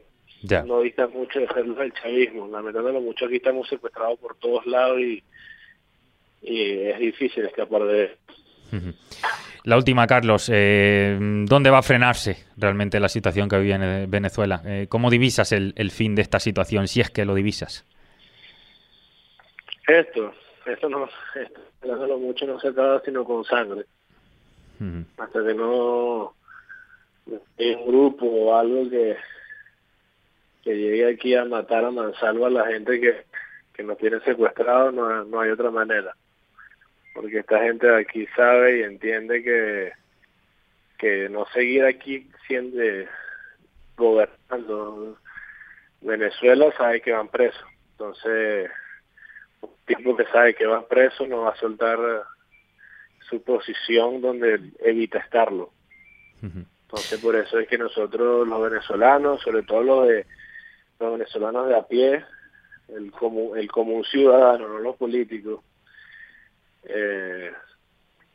no 0.65 0.81
distan 0.81 1.11
mucho 1.11 1.39
de 1.39 1.47
ser 1.47 1.65
del 1.65 1.93
chavismo. 1.93 2.47
Lamentablemente 2.47 3.01
mucho 3.01 3.25
aquí 3.25 3.37
estamos 3.37 3.67
secuestrados 3.67 4.19
por 4.19 4.35
todos 4.37 4.65
lados 4.65 4.99
y, 4.99 5.23
y 6.41 6.71
es 6.87 6.99
difícil 6.99 7.45
escapar 7.45 7.83
de 7.83 8.03
eso. 8.05 8.15
La 9.63 9.77
última, 9.77 10.07
Carlos. 10.07 10.49
Eh, 10.53 11.17
¿Dónde 11.19 11.69
va 11.69 11.79
a 11.79 11.83
frenarse 11.83 12.45
realmente 12.57 12.99
la 12.99 13.09
situación 13.09 13.49
que 13.49 13.59
vive 13.59 13.73
en 13.73 14.09
Venezuela? 14.09 14.61
Eh, 14.65 14.87
¿Cómo 14.87 15.09
divisas 15.09 15.51
el, 15.51 15.73
el 15.75 15.91
fin 15.91 16.15
de 16.15 16.21
esta 16.21 16.39
situación, 16.39 16.87
si 16.87 17.01
es 17.01 17.09
que 17.09 17.25
lo 17.25 17.35
divisas? 17.35 17.85
Esto, 19.87 20.33
esto 20.65 20.89
no, 20.89 21.09
esto, 21.35 22.17
mucho 22.17 22.45
no 22.45 22.59
se 22.59 22.69
acaba 22.69 23.01
sino 23.01 23.23
con 23.23 23.43
sangre. 23.45 23.85
Hasta 25.17 25.43
que 25.43 25.53
no 25.53 26.33
hay 27.57 27.73
un 27.73 27.87
grupo 27.87 28.25
o 28.25 28.55
algo 28.55 28.89
que, 28.89 29.17
que 30.63 30.77
llegue 30.77 31.11
aquí 31.11 31.35
a 31.35 31.43
matar 31.45 31.83
a 31.83 31.91
mansalva 31.91 32.47
a 32.47 32.51
la 32.51 32.67
gente 32.67 32.99
que, 32.99 33.25
que 33.73 33.83
nos 33.83 33.97
tiene 33.97 34.21
secuestrado, 34.21 34.91
no, 34.91 35.25
no 35.25 35.41
hay 35.41 35.51
otra 35.51 35.69
manera. 35.69 36.15
Porque 37.13 37.39
esta 37.39 37.59
gente 37.59 37.87
de 37.87 37.97
aquí 37.97 38.25
sabe 38.35 38.79
y 38.79 38.83
entiende 38.83 39.43
que, 39.43 39.91
que 40.97 41.29
no 41.29 41.45
seguir 41.47 41.83
aquí 41.83 42.29
siendo 42.47 42.81
gobernando 43.97 45.17
Venezuela 46.01 46.71
sabe 46.77 47.01
que 47.01 47.11
van 47.11 47.27
presos. 47.27 47.65
Entonces, 47.91 48.71
un 49.61 49.69
tipo 49.85 50.15
que 50.15 50.25
sabe 50.25 50.55
que 50.55 50.65
va 50.65 50.87
preso 50.87 51.27
no 51.27 51.41
va 51.41 51.51
a 51.51 51.57
soltar 51.57 51.99
eh, 51.99 52.21
su 53.29 53.41
posición 53.43 54.21
donde 54.21 54.59
evita 54.83 55.19
estarlo. 55.19 55.71
Entonces 56.41 57.19
por 57.19 57.35
eso 57.35 57.59
es 57.59 57.67
que 57.67 57.77
nosotros 57.77 58.47
los 58.47 58.61
venezolanos, 58.61 59.41
sobre 59.41 59.63
todo 59.63 59.83
los 59.83 60.07
de 60.07 60.25
los 60.99 61.13
venezolanos 61.13 61.67
de 61.67 61.77
a 61.77 61.83
pie, 61.83 62.23
el 62.89 63.11
común, 63.11 63.57
el 63.57 63.71
común 63.71 64.03
ciudadano, 64.05 64.67
no 64.67 64.79
los 64.79 64.95
políticos, 64.95 65.61
eh, 66.83 67.51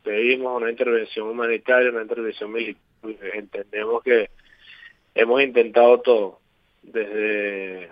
pedimos 0.02 0.60
una 0.60 0.70
intervención 0.70 1.28
humanitaria, 1.28 1.90
una 1.90 2.02
intervención 2.02 2.52
militar. 2.52 2.82
Entendemos 3.34 4.02
que 4.02 4.30
hemos 5.14 5.42
intentado 5.42 6.00
todo, 6.00 6.40
desde 6.82 7.90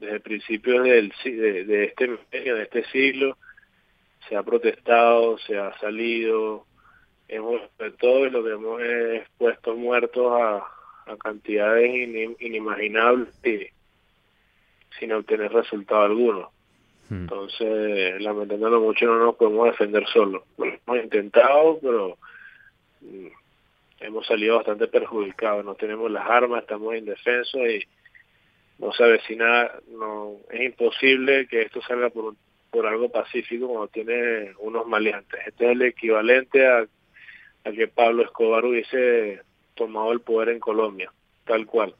desde 0.00 0.20
principios 0.20 0.84
del, 0.84 1.12
de, 1.24 1.64
de 1.64 1.84
este 1.84 2.06
de 2.32 2.62
este 2.62 2.84
siglo, 2.86 3.36
se 4.28 4.36
ha 4.36 4.42
protestado, 4.42 5.38
se 5.38 5.58
ha 5.58 5.76
salido, 5.78 6.66
hemos 7.28 7.60
de 7.78 7.90
todo 7.92 8.26
y 8.26 8.30
lo 8.30 8.42
que 8.42 8.50
hemos 8.50 8.82
expuesto 8.82 9.76
muertos 9.76 10.32
a, 10.40 10.56
a 11.12 11.16
cantidades 11.18 11.90
inimaginables 12.40 13.28
y, 13.44 13.68
sin 14.98 15.12
obtener 15.12 15.52
resultado 15.52 16.02
alguno. 16.02 16.50
Hmm. 17.08 17.22
Entonces, 17.22 18.20
lamentándolo 18.20 18.80
mucho, 18.80 19.06
no 19.06 19.18
nos 19.18 19.36
podemos 19.36 19.66
defender 19.66 20.06
solos. 20.06 20.42
Lo 20.58 20.66
hemos 20.66 21.04
intentado, 21.04 21.78
pero 21.80 22.18
mm, 23.00 23.26
hemos 24.00 24.26
salido 24.26 24.56
bastante 24.56 24.86
perjudicados. 24.88 25.64
No 25.64 25.74
tenemos 25.74 26.10
las 26.10 26.28
armas, 26.28 26.62
estamos 26.62 26.94
indefensos 26.94 27.60
y 27.60 27.86
no 28.80 28.92
se 28.92 29.04
avecina, 29.04 29.70
no, 29.88 30.36
es 30.50 30.62
imposible 30.62 31.46
que 31.46 31.62
esto 31.62 31.80
salga 31.82 32.08
por, 32.08 32.34
por 32.70 32.86
algo 32.86 33.10
pacífico 33.10 33.68
cuando 33.68 33.88
tiene 33.88 34.52
unos 34.58 34.86
maleantes. 34.86 35.38
Este 35.46 35.66
es 35.66 35.72
el 35.72 35.82
equivalente 35.82 36.66
a, 36.66 36.86
a 37.64 37.72
que 37.72 37.88
Pablo 37.88 38.22
Escobar 38.22 38.64
hubiese 38.64 39.42
tomado 39.74 40.12
el 40.12 40.20
poder 40.20 40.48
en 40.48 40.60
Colombia, 40.60 41.12
tal 41.44 41.66
cual. 41.66 41.94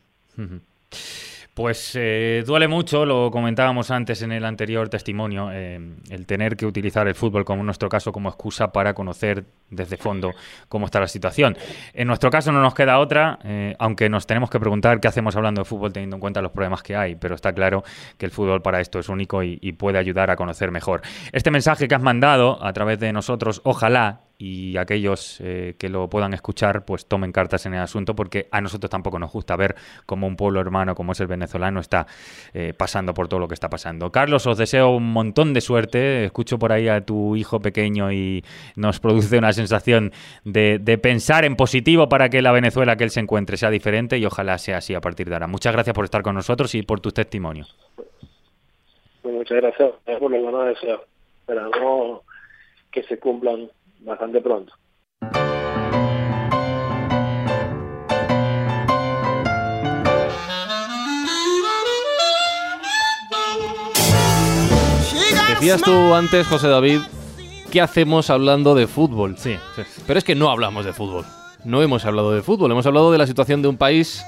Pues 1.61 1.92
eh, 1.94 2.42
duele 2.46 2.68
mucho, 2.68 3.05
lo 3.05 3.31
comentábamos 3.31 3.90
antes 3.90 4.23
en 4.23 4.33
el 4.33 4.46
anterior 4.46 4.88
testimonio, 4.88 5.51
eh, 5.53 5.79
el 6.09 6.25
tener 6.25 6.57
que 6.57 6.64
utilizar 6.64 7.07
el 7.07 7.14
fútbol, 7.14 7.44
como 7.44 7.61
en 7.61 7.66
nuestro 7.66 7.90
caso, 7.90 8.12
como 8.12 8.31
excusa 8.31 8.73
para 8.73 8.94
conocer 8.94 9.44
desde 9.68 9.99
fondo 9.99 10.33
cómo 10.70 10.87
está 10.87 11.01
la 11.01 11.07
situación. 11.07 11.59
En 11.92 12.07
nuestro 12.07 12.31
caso 12.31 12.51
no 12.51 12.62
nos 12.62 12.75
queda 12.75 12.99
otra, 12.99 13.38
eh, 13.44 13.77
aunque 13.79 14.09
nos 14.09 14.27
tenemos 14.27 14.49
que 14.49 14.59
preguntar 14.59 15.01
qué 15.01 15.09
hacemos 15.09 15.37
hablando 15.37 15.61
de 15.61 15.67
fútbol 15.67 15.92
teniendo 15.92 16.17
en 16.17 16.21
cuenta 16.21 16.40
los 16.40 16.52
problemas 16.52 16.83
que 16.83 16.96
hay, 16.96 17.15
pero 17.17 17.35
está 17.35 17.52
claro 17.52 17.85
que 18.17 18.25
el 18.25 18.33
fútbol 18.33 18.63
para 18.63 18.81
esto 18.81 18.98
es 18.98 19.11
único 19.11 19.42
y, 19.42 19.58
y 19.61 19.73
puede 19.73 19.98
ayudar 19.98 20.31
a 20.31 20.37
conocer 20.37 20.71
mejor. 20.71 21.02
Este 21.31 21.50
mensaje 21.50 21.88
que 21.88 21.94
has 21.94 22.02
mandado 22.02 22.65
a 22.65 22.73
través 22.73 22.98
de 23.00 23.13
nosotros, 23.13 23.61
ojalá 23.65 24.29
y 24.41 24.79
aquellos 24.79 25.38
eh, 25.43 25.75
que 25.79 25.91
lo 25.91 26.09
puedan 26.09 26.33
escuchar 26.33 26.87
pues 26.87 27.05
tomen 27.05 27.31
cartas 27.31 27.67
en 27.67 27.75
el 27.75 27.81
asunto 27.81 28.15
porque 28.15 28.49
a 28.51 28.63
nosotros 28.63 28.88
tampoco 28.88 29.19
nos 29.19 29.31
gusta 29.31 29.55
ver 29.55 29.75
cómo 30.07 30.27
un 30.27 30.35
pueblo 30.35 30.63
hermano 30.63 30.95
como 30.95 31.13
es 31.13 31.21
el 31.21 31.27
venezolano 31.27 31.79
está 31.79 32.07
eh, 32.55 32.73
pasando 32.75 33.13
por 33.13 33.29
todo 33.29 33.38
lo 33.38 33.49
que 33.49 33.55
está 33.55 33.69
pasando. 33.69 34.11
Carlos, 34.11 34.47
os 34.47 34.57
deseo 34.57 34.97
un 34.97 35.13
montón 35.13 35.53
de 35.53 35.61
suerte. 35.61 36.25
Escucho 36.25 36.59
por 36.59 36.73
ahí 36.73 36.88
a 36.88 37.03
tu 37.03 37.37
hijo 37.37 37.61
pequeño 37.61 38.13
y 38.13 38.43
nos 38.77 38.99
produce 38.99 39.37
una 39.37 39.53
sensación 39.53 40.11
de, 40.45 40.81
pensar 41.03 41.45
en 41.45 41.55
positivo 41.55 42.09
para 42.09 42.31
que 42.31 42.41
la 42.41 42.53
Venezuela 42.53 42.97
que 42.97 43.05
él 43.05 43.11
se 43.11 43.21
encuentre 43.21 43.59
sea 43.59 43.69
diferente 43.69 44.17
y 44.17 44.25
ojalá 44.25 44.57
sea 44.57 44.79
así 44.79 44.95
a 44.95 45.03
partir 45.03 45.29
de 45.29 45.35
ahora. 45.35 45.49
Muchas 45.49 45.75
gracias 45.75 45.95
por 45.95 46.07
estar 46.07 46.23
con 46.23 46.35
nosotros 46.35 46.75
y 46.75 46.83
por 46.83 47.01
tu 47.01 47.11
testimonio. 47.11 47.67
Pues 49.21 49.35
muchas 49.35 49.59
gracias 49.59 49.93
por 50.19 50.31
los 50.31 50.43
buenos 50.43 50.67
deseos. 50.67 51.03
Esperamos 51.41 52.23
que 52.91 53.03
se 53.03 53.19
cumplan 53.19 53.71
bastante 54.01 54.40
pronto. 54.40 54.73
Decías 65.51 65.83
tú 65.83 66.15
antes, 66.15 66.46
José 66.46 66.69
David, 66.69 67.01
¿qué 67.71 67.83
hacemos 67.83 68.31
hablando 68.31 68.75
de 68.75 68.87
fútbol? 68.87 69.37
Sí, 69.37 69.57
sí. 69.77 69.83
Pero 70.07 70.19
es 70.19 70.25
que 70.25 70.35
no 70.35 70.51
hablamos 70.51 70.87
de 70.87 70.94
fútbol. 70.94 71.27
No 71.65 71.83
hemos 71.83 72.07
hablado 72.07 72.33
de 72.33 72.40
fútbol, 72.40 72.71
hemos 72.71 72.87
hablado 72.87 73.13
de 73.13 73.19
la 73.19 73.27
situación 73.27 73.61
de 73.61 73.69
un 73.69 73.77
país, 73.77 74.25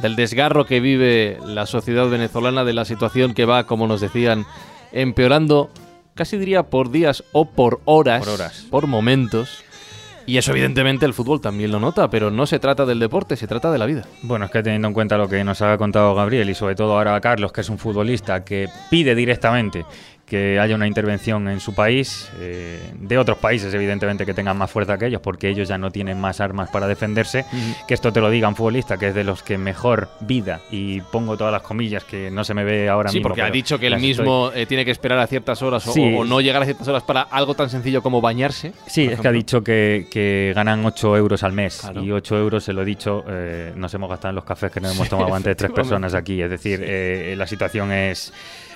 del 0.00 0.16
desgarro 0.16 0.66
que 0.66 0.80
vive 0.80 1.38
la 1.46 1.66
sociedad 1.66 2.08
venezolana, 2.08 2.64
de 2.64 2.72
la 2.72 2.84
situación 2.84 3.32
que 3.32 3.44
va, 3.44 3.64
como 3.64 3.86
nos 3.86 4.00
decían, 4.00 4.44
empeorando, 4.90 5.70
casi 6.14 6.36
diría 6.38 6.64
por 6.64 6.90
días 6.90 7.24
o 7.32 7.44
por 7.46 7.80
horas, 7.84 8.20
Por 8.24 8.34
horas. 8.34 8.66
por 8.70 8.86
momentos. 8.86 9.62
Y 10.24 10.36
eso 10.36 10.52
evidentemente 10.52 11.04
el 11.04 11.14
fútbol 11.14 11.40
también 11.40 11.72
lo 11.72 11.80
nota, 11.80 12.08
pero 12.08 12.30
no 12.30 12.46
se 12.46 12.60
trata 12.60 12.86
del 12.86 13.00
deporte, 13.00 13.34
se 13.36 13.48
trata 13.48 13.72
de 13.72 13.78
la 13.78 13.86
vida. 13.86 14.04
Bueno, 14.22 14.44
es 14.44 14.52
que 14.52 14.62
teniendo 14.62 14.86
en 14.86 14.94
cuenta 14.94 15.18
lo 15.18 15.28
que 15.28 15.42
nos 15.42 15.60
ha 15.62 15.76
contado 15.78 16.14
Gabriel 16.14 16.48
y 16.48 16.54
sobre 16.54 16.76
todo 16.76 16.96
ahora 16.96 17.20
Carlos, 17.20 17.52
que 17.52 17.62
es 17.62 17.68
un 17.68 17.78
futbolista 17.78 18.44
que 18.44 18.68
pide 18.88 19.16
directamente 19.16 19.84
que 20.32 20.58
haya 20.58 20.74
una 20.74 20.86
intervención 20.86 21.46
en 21.46 21.60
su 21.60 21.74
país, 21.74 22.30
eh, 22.40 22.80
de 22.94 23.18
otros 23.18 23.36
países 23.36 23.74
evidentemente 23.74 24.24
que 24.24 24.32
tengan 24.32 24.56
más 24.56 24.70
fuerza 24.70 24.96
que 24.96 25.04
ellos, 25.04 25.20
porque 25.20 25.50
ellos 25.50 25.68
ya 25.68 25.76
no 25.76 25.90
tienen 25.90 26.18
más 26.18 26.40
armas 26.40 26.70
para 26.70 26.86
defenderse, 26.86 27.44
que 27.86 27.92
esto 27.92 28.14
te 28.14 28.20
lo 28.22 28.30
diga 28.30 28.48
un 28.48 28.56
futbolista 28.56 28.96
que 28.96 29.08
es 29.08 29.14
de 29.14 29.24
los 29.24 29.42
que 29.42 29.58
mejor 29.58 30.08
vida, 30.20 30.62
y 30.70 31.02
pongo 31.02 31.36
todas 31.36 31.52
las 31.52 31.60
comillas 31.60 32.04
que 32.04 32.30
no 32.30 32.44
se 32.44 32.54
me 32.54 32.64
ve 32.64 32.88
ahora 32.88 33.10
sí, 33.10 33.18
mismo. 33.18 33.28
porque 33.28 33.42
ha 33.42 33.50
dicho 33.50 33.78
que 33.78 33.88
él 33.88 33.92
estoy- 33.92 34.08
mismo 34.08 34.50
eh, 34.54 34.64
tiene 34.64 34.86
que 34.86 34.90
esperar 34.90 35.18
a 35.18 35.26
ciertas 35.26 35.60
horas 35.60 35.86
o, 35.86 35.92
Sí. 35.92 36.14
o 36.16 36.24
no 36.24 36.40
llegar 36.40 36.62
a 36.62 36.64
ciertas 36.64 36.88
horas 36.88 37.02
para 37.02 37.20
algo 37.20 37.52
tan 37.54 37.68
sencillo 37.68 38.02
como 38.02 38.22
bañarse. 38.22 38.72
Sí, 38.86 39.04
es 39.04 39.20
que 39.20 39.28
ha 39.28 39.32
dicho 39.32 39.62
que, 39.62 40.06
que 40.10 40.52
ganan 40.56 40.82
8 40.86 41.14
euros 41.18 41.42
al 41.42 41.52
mes 41.52 41.80
Claro. 41.82 42.02
y 42.02 42.10
8 42.10 42.38
euros, 42.38 42.64
se 42.64 42.72
lo 42.72 42.80
he 42.80 42.84
dicho, 42.86 43.22
eh, 43.28 43.72
nos 43.76 43.92
hemos 43.92 44.08
gastado 44.08 44.30
en 44.30 44.36
los 44.36 44.44
cafés 44.44 44.72
que 44.72 44.80
nos 44.80 44.94
hemos 44.94 45.10
tomado 45.10 45.34
antes 45.34 45.50
de 45.50 45.54
tres 45.56 45.72
personas 45.72 46.14
aquí. 46.14 46.40
Es 46.40 46.48
decir, 46.48 46.80
eh, 46.82 47.34
la 47.36 47.46
situación 47.46 47.92
es 47.92 48.32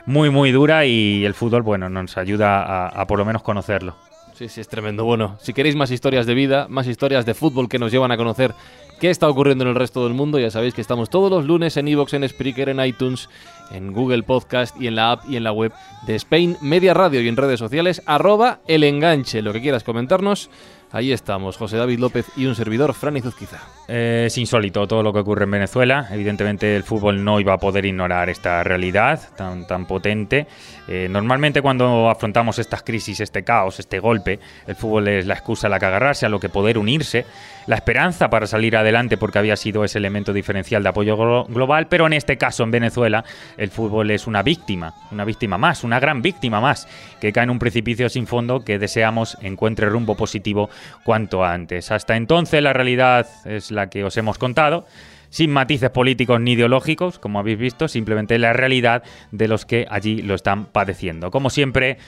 muy, 0.06 0.30
muy 0.30 0.52
dura 0.52 0.86
y 0.86 1.24
el 1.24 1.34
fútbol, 1.34 1.62
bueno, 1.62 1.88
nos 1.88 2.16
ayuda 2.16 2.86
a, 2.88 3.06
por 3.06 3.18
lo 3.18 3.24
menos 3.24 3.42
conocerlo. 3.42 3.96
Sí, 4.34 4.48
sí, 4.48 4.60
es 4.60 4.68
tremendo. 4.68 5.04
Bueno, 5.04 5.36
si 5.40 5.52
queréis 5.52 5.76
más 5.76 5.90
historias 5.90 6.26
de 6.26 6.34
vida, 6.34 6.66
más 6.68 6.86
historias 6.86 7.26
de 7.26 7.34
fútbol 7.34 7.68
que 7.68 7.78
nos 7.78 7.90
llevan 7.90 8.12
a 8.12 8.16
conocer 8.16 8.54
qué 9.00 9.10
está 9.10 9.28
ocurriendo 9.28 9.64
en 9.64 9.70
el 9.70 9.74
resto 9.74 10.04
del 10.04 10.14
mundo, 10.14 10.38
ya 10.38 10.50
sabéis 10.50 10.74
que 10.74 10.80
estamos 10.80 11.10
todos 11.10 11.30
los 11.30 11.44
lunes 11.44 11.76
en 11.76 11.88
iVoox, 11.88 12.14
en 12.14 12.28
Spreaker, 12.28 12.68
en 12.68 12.80
iTunes, 12.80 13.28
en 13.70 13.92
Google 13.92 14.22
Podcast 14.22 14.80
y 14.80 14.86
en 14.86 14.96
la 14.96 15.12
app 15.12 15.24
y 15.28 15.36
en 15.36 15.44
la 15.44 15.52
web 15.52 15.72
de 16.06 16.14
Spain 16.14 16.56
Media 16.60 16.94
Radio 16.94 17.20
y 17.20 17.28
en 17.28 17.36
redes 17.36 17.58
sociales, 17.58 18.02
arroba 18.06 18.60
el 18.66 18.84
enganche. 18.84 19.42
Lo 19.42 19.52
que 19.52 19.60
quieras 19.60 19.82
comentarnos, 19.84 20.50
ahí 20.92 21.12
estamos. 21.12 21.56
José 21.56 21.76
David 21.76 21.98
López 21.98 22.26
y 22.36 22.46
un 22.46 22.54
servidor, 22.54 22.94
Fran 22.94 23.16
Izuzquiza. 23.16 23.58
Eh, 23.88 24.24
es 24.26 24.38
insólito 24.38 24.86
todo 24.88 25.02
lo 25.02 25.12
que 25.12 25.20
ocurre 25.20 25.44
en 25.44 25.50
Venezuela. 25.52 26.08
Evidentemente 26.10 26.74
el 26.74 26.82
fútbol 26.82 27.22
no 27.24 27.38
iba 27.38 27.54
a 27.54 27.58
poder 27.58 27.84
ignorar 27.86 28.28
esta 28.28 28.62
realidad 28.64 29.20
tan, 29.36 29.66
tan 29.66 29.86
potente. 29.86 30.46
Eh, 30.88 31.08
normalmente 31.10 31.62
cuando 31.62 32.08
afrontamos 32.10 32.58
estas 32.58 32.82
crisis, 32.82 33.20
este 33.20 33.44
caos, 33.44 33.78
este 33.80 33.98
golpe, 34.00 34.38
el 34.66 34.74
fútbol 34.76 35.08
es 35.08 35.26
la 35.26 35.34
excusa 35.34 35.66
a 35.66 35.70
la 35.70 35.78
que 35.78 35.86
agarrarse, 35.86 36.26
a 36.26 36.28
lo 36.28 36.40
que 36.40 36.48
poder 36.48 36.78
unirse, 36.78 37.26
la 37.66 37.76
esperanza 37.76 38.28
para 38.30 38.46
salir 38.46 38.76
adelante 38.76 39.16
porque 39.16 39.38
había 39.38 39.56
sido 39.56 39.84
ese 39.84 39.98
elemento 39.98 40.32
diferencial 40.32 40.82
de 40.84 40.88
apoyo 40.88 41.16
glo- 41.16 41.46
global, 41.48 41.86
pero 41.88 42.06
en 42.06 42.12
este 42.12 42.38
caso 42.38 42.62
en 42.62 42.70
Venezuela 42.70 43.24
el 43.56 43.70
fútbol 43.70 44.10
es 44.10 44.26
una 44.26 44.42
víctima, 44.42 44.94
una 45.10 45.24
víctima 45.24 45.58
más, 45.58 45.84
una 45.84 46.00
gran 46.00 46.22
víctima 46.22 46.60
más, 46.60 46.88
que 47.20 47.32
cae 47.32 47.44
en 47.44 47.50
un 47.50 47.58
precipicio 47.58 48.08
sin 48.08 48.26
fondo 48.26 48.64
que 48.64 48.78
deseamos 48.78 49.36
encuentre 49.40 49.88
rumbo 49.88 50.16
positivo 50.16 50.70
cuanto 51.04 51.44
antes. 51.44 51.90
Hasta 51.90 52.16
entonces 52.16 52.62
la 52.62 52.72
realidad 52.72 53.26
es 53.44 53.70
la 53.70 53.88
que 53.88 54.04
os 54.04 54.16
hemos 54.16 54.38
contado, 54.38 54.86
sin 55.30 55.50
matices 55.50 55.90
políticos 55.90 56.40
ni 56.40 56.52
ideológicos, 56.52 57.18
como 57.18 57.38
habéis 57.38 57.58
visto, 57.58 57.88
simplemente 57.88 58.38
la 58.38 58.52
realidad 58.52 59.02
de 59.32 59.48
los 59.48 59.66
que 59.66 59.86
allí 59.90 60.22
lo 60.22 60.34
están 60.34 60.66
padeciendo. 60.66 61.30
Como 61.30 61.50
siempre, 61.50 61.98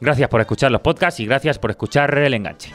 gracias 0.00 0.28
por 0.28 0.40
escuchar 0.40 0.72
los 0.72 0.80
podcasts 0.80 1.20
y 1.20 1.26
gracias 1.26 1.58
por 1.58 1.70
escuchar 1.70 2.16
el 2.18 2.34
enganche. 2.34 2.72